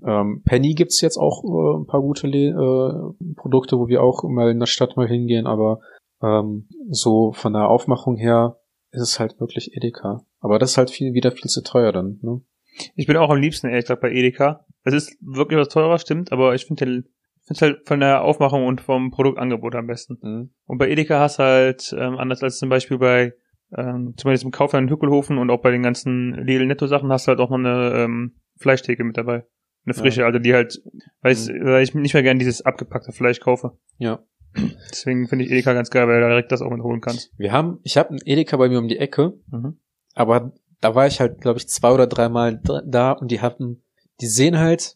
Ähm, 0.04 0.42
Penny 0.44 0.74
gibt's 0.74 1.00
jetzt 1.00 1.16
auch 1.16 1.42
äh, 1.44 1.80
ein 1.80 1.86
paar 1.86 2.00
gute 2.00 2.26
Le 2.26 2.48
äh, 2.48 3.34
Produkte, 3.36 3.78
wo 3.78 3.88
wir 3.88 4.02
auch 4.02 4.22
mal 4.24 4.50
in 4.50 4.58
der 4.58 4.66
Stadt 4.66 4.96
mal 4.96 5.08
hingehen, 5.08 5.46
aber 5.46 5.80
ähm, 6.22 6.68
so 6.90 7.32
von 7.32 7.52
der 7.52 7.68
Aufmachung 7.68 8.16
her 8.16 8.58
ist 8.90 9.02
es 9.02 9.20
halt 9.20 9.40
wirklich 9.40 9.76
Edeka. 9.76 10.24
Aber 10.40 10.58
das 10.58 10.72
ist 10.72 10.78
halt 10.78 10.90
viel, 10.90 11.14
wieder 11.14 11.32
viel 11.32 11.50
zu 11.50 11.62
teuer 11.62 11.92
dann, 11.92 12.18
ne? 12.22 12.40
Ich 12.94 13.06
bin 13.06 13.16
auch 13.16 13.30
am 13.30 13.40
liebsten, 13.40 13.68
ehrlich 13.68 13.84
gesagt, 13.84 14.00
bei 14.02 14.10
Edeka. 14.12 14.64
Es 14.84 14.94
ist 14.94 15.16
wirklich 15.20 15.58
was 15.58 15.68
teurer, 15.68 15.98
stimmt, 15.98 16.32
aber 16.32 16.54
ich 16.54 16.66
finde 16.66 17.04
es 17.48 17.62
halt 17.62 17.86
von 17.86 18.00
der 18.00 18.22
Aufmachung 18.22 18.66
und 18.66 18.80
vom 18.80 19.10
Produktangebot 19.10 19.74
am 19.74 19.86
besten. 19.86 20.18
Mhm. 20.22 20.50
Und 20.66 20.78
bei 20.78 20.88
Edeka 20.90 21.20
hast 21.20 21.38
halt, 21.38 21.94
ähm, 21.98 22.16
anders 22.16 22.42
als 22.42 22.58
zum 22.58 22.68
Beispiel 22.68 22.98
bei, 22.98 23.34
ähm, 23.76 24.14
zumindest 24.16 24.44
im 24.44 24.50
Kaufland 24.50 24.88
in 24.88 24.92
Hückelhofen 24.94 25.38
und 25.38 25.50
auch 25.50 25.60
bei 25.60 25.70
den 25.70 25.82
ganzen 25.82 26.34
Lidl 26.34 26.66
Netto 26.66 26.86
Sachen 26.86 27.10
hast 27.12 27.26
du 27.26 27.30
halt 27.30 27.40
auch 27.40 27.50
noch 27.50 27.58
eine 27.58 27.92
ähm, 27.96 28.34
Fleischtheke 28.58 29.04
mit 29.04 29.16
dabei. 29.16 29.44
Eine 29.86 29.94
frische, 29.94 30.20
Ja. 30.20 30.26
also 30.26 30.38
die 30.38 30.54
halt, 30.54 30.80
weil, 31.20 31.32
ich, 31.32 31.48
Mhm. 31.48 31.64
weil 31.64 31.82
ich 31.82 31.94
nicht 31.94 32.14
mehr 32.14 32.22
gern 32.22 32.38
dieses 32.38 32.62
abgepackte 32.62 33.12
Fleisch 33.12 33.40
kaufe. 33.40 33.76
Ja. 33.98 34.20
Deswegen 34.90 35.26
finde 35.28 35.44
ich 35.44 35.50
Edeka 35.50 35.72
ganz 35.74 35.90
geil, 35.90 36.06
weil 36.08 36.20
du 36.20 36.28
direkt 36.28 36.52
das 36.52 36.62
auch 36.62 36.70
mitholen 36.70 37.00
kannst. 37.00 37.32
Wir 37.38 37.52
haben, 37.52 37.78
ich 37.82 37.96
habe 37.96 38.10
einen 38.10 38.20
Edeka 38.24 38.56
bei 38.56 38.68
mir 38.68 38.78
um 38.78 38.88
die 38.88 38.98
Ecke, 38.98 39.34
Mhm. 39.50 39.78
aber 40.14 40.52
da 40.84 40.94
war 40.94 41.06
ich 41.06 41.18
halt, 41.20 41.40
glaube 41.40 41.58
ich, 41.58 41.68
zwei 41.68 41.92
oder 41.92 42.06
dreimal 42.06 42.60
dr- 42.62 42.82
da 42.86 43.12
und 43.12 43.30
die 43.30 43.40
hatten 43.40 43.82
die 44.20 44.26
sehen 44.26 44.58
halt, 44.58 44.94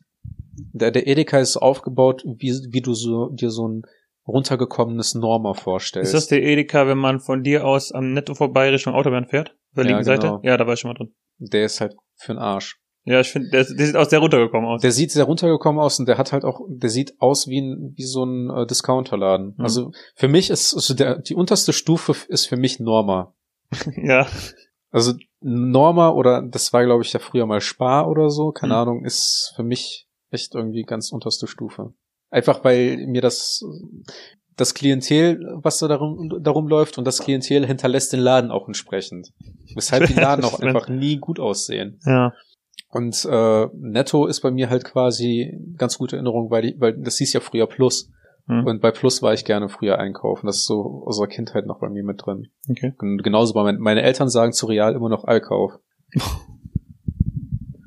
der, 0.73 0.91
der 0.93 1.07
Edeka 1.09 1.39
ist 1.39 1.53
so 1.55 1.61
aufgebaut, 1.61 2.23
wie, 2.25 2.53
wie 2.71 2.81
du 2.83 2.95
so, 2.95 3.31
dir 3.31 3.51
so 3.51 3.67
ein 3.67 3.83
runtergekommenes 4.27 5.15
Norma 5.15 5.55
vorstellst. 5.55 6.15
Ist 6.15 6.21
das 6.23 6.29
der 6.29 6.43
Edeka, 6.43 6.87
wenn 6.87 6.99
man 6.99 7.19
von 7.21 7.43
dir 7.43 7.65
aus 7.67 7.91
am 7.93 8.13
Netto 8.13 8.35
vorbei 8.35 8.71
Richtung 8.71 8.95
Autobahn 8.95 9.27
fährt? 9.27 9.51
Auf 9.51 9.75
der 9.77 9.85
Ja, 9.85 9.89
linken 9.91 10.05
Seite? 10.05 10.27
genau. 10.27 10.41
Ja, 10.45 10.57
da 10.57 10.67
war 10.67 10.75
ich 10.75 10.81
schon 10.81 10.91
mal 10.91 10.95
drin. 10.95 11.15
der 11.39 11.65
ist 11.65 11.81
halt 11.81 11.97
für 12.17 12.33
den 12.35 12.39
Arsch. 12.39 12.79
Ja, 13.05 13.21
ich 13.21 13.29
finde, 13.31 13.49
der, 13.51 13.65
der 13.65 13.87
sieht 13.87 13.97
auch 13.97 14.09
sehr 14.09 14.19
runtergekommen 14.19 14.69
aus. 14.69 14.83
Der 14.83 14.93
sieht 14.93 15.11
sehr 15.13 15.25
runtergekommen 15.25 15.81
aus 15.81 15.99
und 15.99 16.07
der 16.07 16.19
hat 16.19 16.33
halt 16.33 16.45
auch, 16.45 16.61
der 16.69 16.91
sieht 16.91 17.15
aus 17.21 17.49
wie 17.49 17.61
ein, 17.63 17.95
wie 17.97 18.05
so 18.05 18.25
ein 18.25 18.51
äh, 18.51 18.67
Discounterladen. 18.67 19.55
Mhm. 19.57 19.65
Also 19.65 19.93
für 20.15 20.29
mich 20.29 20.51
ist, 20.51 20.75
also 20.75 20.93
der, 20.95 21.19
die 21.19 21.35
unterste 21.35 21.73
Stufe 21.73 22.15
ist 22.29 22.47
für 22.47 22.57
mich 22.59 22.79
Norma. 22.81 23.35
ja. 23.97 24.27
Also 24.91 25.13
Norma 25.41 26.11
oder 26.11 26.43
das 26.43 26.73
war 26.73 26.85
glaube 26.85 27.03
ich 27.03 27.13
ja 27.13 27.21
früher 27.21 27.47
mal 27.47 27.61
Spar 27.61 28.09
oder 28.09 28.31
so, 28.31 28.53
keine 28.53 28.75
Mhm. 28.75 28.79
Ahnung, 28.81 29.05
ist 29.05 29.53
für 29.57 29.63
mich 29.63 30.07
echt 30.31 30.55
irgendwie 30.55 30.83
ganz 30.83 31.13
unterste 31.13 31.47
Stufe. 31.47 31.93
Einfach 32.31 32.65
weil 32.65 33.07
mir 33.07 33.23
das 33.23 33.63
das 34.57 34.75
Klientel, 34.75 35.41
was 35.63 35.79
da 35.79 35.87
darum, 35.87 36.43
darum 36.43 36.67
läuft 36.67 36.99
und 36.99 37.05
das 37.05 37.21
Klientel 37.21 37.65
hinterlässt 37.65 38.13
den 38.13 38.21
Laden 38.21 38.51
auch 38.51 38.67
entsprechend. 38.67 39.29
Weshalb 39.75 40.07
die 40.09 40.15
Laden 40.21 40.45
auch 40.45 40.59
einfach 40.61 40.89
nie 40.89 41.19
gut 41.19 41.39
aussehen. 41.39 42.01
Ja. 42.05 42.33
Und 42.91 43.25
äh, 43.31 43.67
Netto 43.75 44.27
ist 44.27 44.41
bei 44.41 44.51
mir 44.51 44.69
halt 44.69 44.85
quasi 44.85 45.53
ganz 45.77 45.97
gute 45.99 46.17
Erinnerung, 46.17 46.51
weil, 46.51 46.63
die, 46.63 46.81
weil 46.81 46.97
das 46.97 47.19
hieß 47.19 47.35
ja 47.35 47.41
früher 47.41 47.67
Plus. 47.69 48.11
Hm. 48.49 48.67
Und 48.67 48.81
bei 48.81 48.91
Plus 48.91 49.23
war 49.23 49.33
ich 49.35 49.45
gerne 49.45 49.69
früher 49.69 49.99
einkaufen. 49.99 50.47
Das 50.47 50.57
ist 50.57 50.67
so 50.67 51.05
aus 51.07 51.19
der 51.19 51.29
Kindheit 51.29 51.67
noch 51.67 51.79
bei 51.81 51.89
mir 51.89 52.03
mit 52.03 52.25
drin. 52.25 52.49
Okay. 52.69 52.95
Und 52.99 53.23
genauso 53.23 53.55
bei 53.55 53.63
meinen, 53.63 53.79
meine 53.79 54.03
Eltern 54.03 54.29
sagen 54.29 54.53
zu 54.53 54.67
Real 54.67 54.95
immer 54.95 55.09
noch 55.09 55.25
Allkauf. 55.25 55.75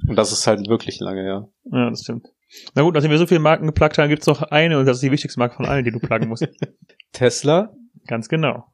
Und 0.07 0.16
das 0.18 0.32
ist 0.32 0.45
halt 0.47 0.68
wirklich 0.68 0.99
lange, 0.99 1.26
ja. 1.26 1.47
Ja, 1.72 1.89
das 1.89 2.01
stimmt. 2.01 2.28
Na 2.76 2.82
gut, 2.82 2.93
nachdem 2.93 3.12
wir 3.12 3.18
so 3.18 3.28
viele 3.28 3.39
Marken 3.39 3.66
geplagt 3.66 3.97
haben, 3.97 4.09
gibt's 4.09 4.28
noch 4.28 4.41
eine 4.41 4.78
und 4.78 4.86
das 4.86 4.97
ist 4.97 5.03
die 5.03 5.12
wichtigste 5.12 5.39
Marke 5.39 5.55
von 5.55 5.66
allen, 5.66 5.86
die 5.86 5.91
du 5.91 5.99
pluggen 5.99 6.28
musst. 6.28 6.45
Tesla 7.14 7.72
Ganz 8.07 8.28
genau. 8.28 8.66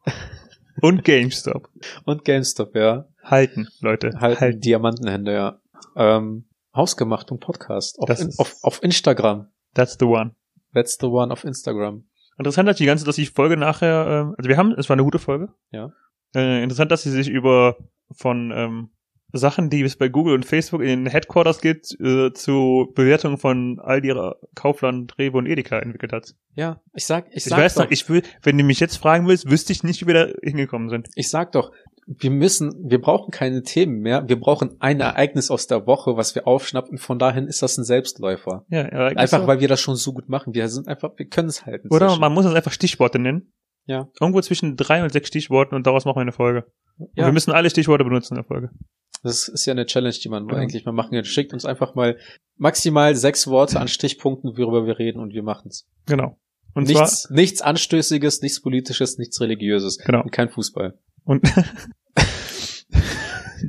Und 0.80 1.04
GameStop. 1.04 1.68
und 2.04 2.24
GameStop, 2.24 2.74
ja. 2.74 3.06
Halten, 3.22 3.68
Leute. 3.80 4.12
Halten 4.18 4.40
Halten. 4.40 4.60
Diamantenhände, 4.60 5.32
ja. 5.32 5.60
Ähm, 5.96 6.48
Hausgemacht 6.74 7.30
und 7.30 7.40
Podcast. 7.40 7.98
Auf, 8.00 8.06
Das 8.08 8.20
in, 8.20 8.28
ist- 8.30 8.38
auf, 8.40 8.56
auf 8.62 8.82
Instagram. 8.82 9.48
That's 9.74 9.96
the 10.00 10.06
one. 10.06 10.34
That's 10.74 10.98
the 11.00 11.06
one 11.06 11.32
auf 11.32 11.44
Instagram. 11.44 12.04
Interessant, 12.38 12.68
dass 12.68 12.76
die 12.76 12.86
ganze, 12.86 13.04
dass 13.04 13.16
die 13.16 13.26
Folge 13.26 13.56
nachher, 13.56 14.06
ähm, 14.06 14.34
also 14.38 14.48
wir 14.48 14.56
haben, 14.56 14.72
es 14.72 14.88
war 14.88 14.94
eine 14.94 15.04
gute 15.04 15.18
Folge. 15.18 15.48
Ja. 15.70 15.92
Äh, 16.34 16.62
interessant, 16.62 16.92
dass 16.92 17.02
sie 17.02 17.10
sich 17.10 17.28
über 17.28 17.76
von 18.12 18.52
ähm, 18.54 18.90
Sachen, 19.32 19.68
die 19.70 19.82
es 19.82 19.96
bei 19.96 20.08
Google 20.08 20.34
und 20.34 20.46
Facebook 20.46 20.80
in 20.80 20.86
den 20.88 21.06
Headquarters 21.06 21.60
gibt, 21.60 21.94
äh, 22.00 22.32
zu 22.32 22.90
Bewertungen 22.94 23.36
von 23.36 23.78
all 23.80 24.04
ihrer 24.04 24.36
Kaufland, 24.54 25.18
Rewe 25.18 25.36
und 25.38 25.46
Edeka 25.46 25.78
entwickelt 25.78 26.12
hat. 26.12 26.34
Ja, 26.54 26.80
ich 26.94 27.04
sag, 27.04 27.26
ich 27.30 27.36
Ich, 27.36 27.44
sag 27.44 27.58
weiß 27.58 27.74
doch, 27.74 27.84
noch, 27.84 27.90
ich 27.90 28.08
will, 28.08 28.22
wenn 28.42 28.56
du 28.56 28.64
mich 28.64 28.80
jetzt 28.80 28.96
fragen 28.96 29.26
willst, 29.26 29.50
wüsste 29.50 29.72
ich 29.72 29.82
nicht, 29.84 30.00
wie 30.02 30.06
wir 30.06 30.14
da 30.14 30.32
hingekommen 30.42 30.88
sind. 30.88 31.08
Ich 31.14 31.28
sag 31.28 31.52
doch, 31.52 31.72
wir 32.06 32.30
müssen, 32.30 32.72
wir 32.88 33.02
brauchen 33.02 33.30
keine 33.30 33.62
Themen 33.62 34.00
mehr. 34.00 34.26
Wir 34.26 34.40
brauchen 34.40 34.76
ein 34.80 34.98
Ereignis 35.00 35.50
aus 35.50 35.66
der 35.66 35.86
Woche, 35.86 36.16
was 36.16 36.34
wir 36.34 36.46
aufschnappen. 36.46 36.96
Von 36.96 37.18
dahin 37.18 37.46
ist 37.46 37.60
das 37.60 37.76
ein 37.76 37.84
Selbstläufer. 37.84 38.64
Ja, 38.70 38.80
Ereignisse. 38.80 39.36
Einfach, 39.36 39.46
weil 39.46 39.60
wir 39.60 39.68
das 39.68 39.80
schon 39.82 39.94
so 39.96 40.14
gut 40.14 40.30
machen. 40.30 40.54
Wir 40.54 40.68
sind 40.68 40.88
einfach, 40.88 41.10
wir 41.18 41.26
können 41.26 41.48
es 41.48 41.66
halten. 41.66 41.88
Oder 41.90 42.16
man 42.18 42.32
muss 42.32 42.46
es 42.46 42.54
einfach 42.54 42.72
Stichworte 42.72 43.18
nennen. 43.18 43.52
Ja. 43.84 44.08
Irgendwo 44.20 44.40
zwischen 44.40 44.76
drei 44.76 45.02
und 45.02 45.12
sechs 45.12 45.28
Stichworten 45.28 45.74
und 45.74 45.86
daraus 45.86 46.06
machen 46.06 46.16
wir 46.16 46.22
eine 46.22 46.32
Folge. 46.32 46.64
Und 46.96 47.10
Ja. 47.14 47.26
wir 47.26 47.32
müssen 47.32 47.52
alle 47.52 47.68
Stichworte 47.68 48.04
benutzen 48.04 48.34
in 48.34 48.42
der 48.42 48.44
Folge. 48.44 48.70
Das 49.22 49.48
ist 49.48 49.66
ja 49.66 49.72
eine 49.72 49.86
Challenge, 49.86 50.14
die 50.14 50.28
man 50.28 50.46
Genau. 50.46 50.60
eigentlich 50.60 50.84
mal 50.84 50.92
machen 50.92 51.12
kann. 51.12 51.24
Schickt 51.24 51.52
uns 51.52 51.64
einfach 51.64 51.94
mal 51.94 52.18
maximal 52.56 53.14
sechs 53.16 53.46
Worte 53.48 53.80
an 53.80 53.88
Stichpunkten, 53.88 54.56
worüber 54.56 54.86
wir 54.86 54.98
reden 54.98 55.20
und 55.20 55.32
wir 55.32 55.42
machen's. 55.42 55.86
Genau. 56.06 56.38
Und 56.74 56.86
zwar, 56.88 57.02
Nichts, 57.02 57.30
nichts 57.30 57.62
Anstößiges, 57.62 58.42
nichts 58.42 58.60
Politisches, 58.60 59.18
nichts 59.18 59.40
Religiöses. 59.40 59.98
genau. 59.98 60.22
Und 60.22 60.30
kein 60.30 60.48
Fußball. 60.48 60.98
Und 61.24 61.42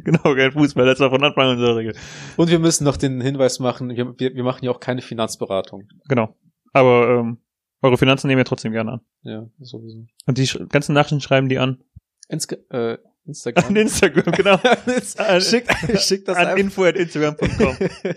genau, 0.03 0.35
kein 0.35 0.51
Fußball, 0.51 0.85
das 0.85 0.99
war 0.99 1.09
von 1.09 1.23
Anfang 1.23 1.45
an 1.45 1.51
unsere 1.57 1.75
Regel. 1.77 1.95
Und 2.37 2.49
wir 2.49 2.59
müssen 2.59 2.83
noch 2.83 2.97
den 2.97 3.21
Hinweis 3.21 3.59
machen, 3.59 3.89
wir, 3.95 4.13
wir, 4.19 4.35
wir 4.35 4.43
machen 4.43 4.63
ja 4.65 4.71
auch 4.71 4.79
keine 4.79 5.01
Finanzberatung. 5.01 5.87
Genau. 6.07 6.35
Aber 6.73 7.09
ähm, 7.19 7.37
eure 7.81 7.97
Finanzen 7.97 8.27
nehmen 8.27 8.39
wir 8.39 8.45
trotzdem 8.45 8.71
gerne 8.71 8.93
an. 8.93 9.01
Ja, 9.23 9.47
sowieso. 9.59 10.05
Und 10.25 10.37
die 10.37 10.47
ganzen 10.69 10.93
Nachrichten 10.93 11.21
schreiben 11.21 11.49
die 11.49 11.57
an. 11.57 11.83
Inska 12.27 12.57
äh, 12.69 12.97
An 13.29 13.75
Instagram. 13.75 13.75
Instagram, 13.75 14.31
genau. 14.33 14.57
Schickt, 15.39 15.71
schickt 15.99 16.27
das 16.27 16.37
an 16.37 16.47
einfach. 16.47 16.57
info 16.57 16.83
at 16.83 16.95
instagram.com. 16.95 17.77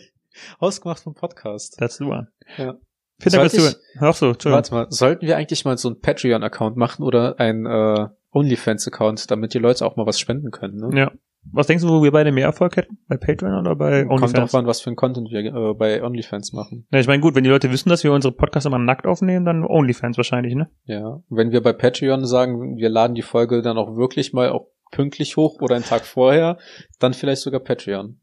Ausgemacht 0.58 1.02
vom 1.02 1.14
Podcast. 1.14 1.80
Das 1.80 1.98
du 1.98 2.12
an. 2.12 2.28
Ja. 2.56 2.78
Vielen 3.18 3.32
Dank 3.34 3.50
Sollte 3.50 3.56
Zuhören. 3.56 3.74
Ach 4.00 4.14
so. 4.14 4.34
Warte 4.50 4.74
mal, 4.74 4.86
sollten 4.90 5.26
wir 5.26 5.36
eigentlich 5.36 5.64
mal 5.64 5.76
so 5.76 5.88
einen 5.88 6.00
Patreon-Account 6.00 6.76
machen 6.76 7.04
oder 7.04 7.38
ein 7.38 7.66
äh, 7.66 8.08
OnlyFans-Account, 8.32 9.30
damit 9.30 9.54
die 9.54 9.58
Leute 9.58 9.84
auch 9.84 9.96
mal 9.96 10.06
was 10.06 10.18
spenden 10.18 10.50
können? 10.50 10.78
Ne? 10.78 10.98
Ja. 10.98 11.12
Was 11.50 11.66
denkst 11.66 11.82
du, 11.82 11.90
wo 11.90 12.02
wir 12.02 12.12
beide 12.12 12.30
mehr 12.30 12.46
Erfolg 12.46 12.76
hätten? 12.76 12.98
Bei 13.08 13.16
Patreon 13.16 13.58
oder 13.58 13.74
bei 13.74 14.04
Kommt 14.04 14.22
OnlyFans? 14.22 14.32
drauf 14.32 14.54
an, 14.54 14.66
was 14.66 14.80
für 14.80 14.90
ein 14.90 14.96
Content 14.96 15.30
wir 15.30 15.40
äh, 15.44 15.74
bei 15.74 16.02
OnlyFans 16.02 16.52
machen. 16.52 16.86
Ja, 16.92 17.00
ich 17.00 17.08
meine, 17.08 17.20
gut, 17.20 17.34
wenn 17.34 17.42
die 17.42 17.50
Leute 17.50 17.70
wissen, 17.72 17.88
dass 17.88 18.04
wir 18.04 18.12
unsere 18.12 18.32
Podcasts 18.32 18.66
immer 18.66 18.78
nackt 18.78 19.06
aufnehmen, 19.06 19.44
dann 19.44 19.64
OnlyFans 19.64 20.16
wahrscheinlich, 20.16 20.54
ne? 20.54 20.70
Ja. 20.84 21.20
Wenn 21.28 21.50
wir 21.50 21.60
bei 21.60 21.72
Patreon 21.72 22.24
sagen, 22.26 22.76
wir 22.76 22.88
laden 22.88 23.14
die 23.14 23.22
Folge 23.22 23.60
dann 23.60 23.76
auch 23.76 23.96
wirklich 23.96 24.32
mal 24.32 24.50
auch 24.50 24.68
pünktlich 24.92 25.36
hoch 25.36 25.60
oder 25.60 25.74
einen 25.74 25.84
Tag 25.84 26.06
vorher, 26.06 26.58
dann 27.00 27.14
vielleicht 27.14 27.42
sogar 27.42 27.58
Patreon. 27.58 28.20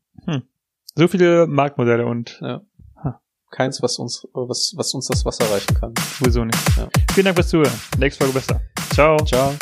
So 0.96 1.08
viele 1.10 1.48
Marktmodelle 1.48 2.06
und 2.06 2.40
Keins, 3.52 3.82
was 3.82 3.98
uns, 3.98 4.28
was, 4.34 4.74
was 4.78 4.94
uns 4.94 5.08
das 5.08 5.26
Wasser 5.26 5.52
reichen 5.52 5.74
kann. 5.74 5.94
sowieso 6.20 6.46
nicht. 6.46 6.78
Ja. 6.78 6.88
Vielen 7.14 7.26
Dank 7.26 7.38
fürs 7.38 7.50
Zuhören. 7.50 7.82
Nächste 7.98 8.24
Folge 8.24 8.40
besser. 8.40 8.62
Ciao. 8.94 9.18
Ciao. 9.26 9.56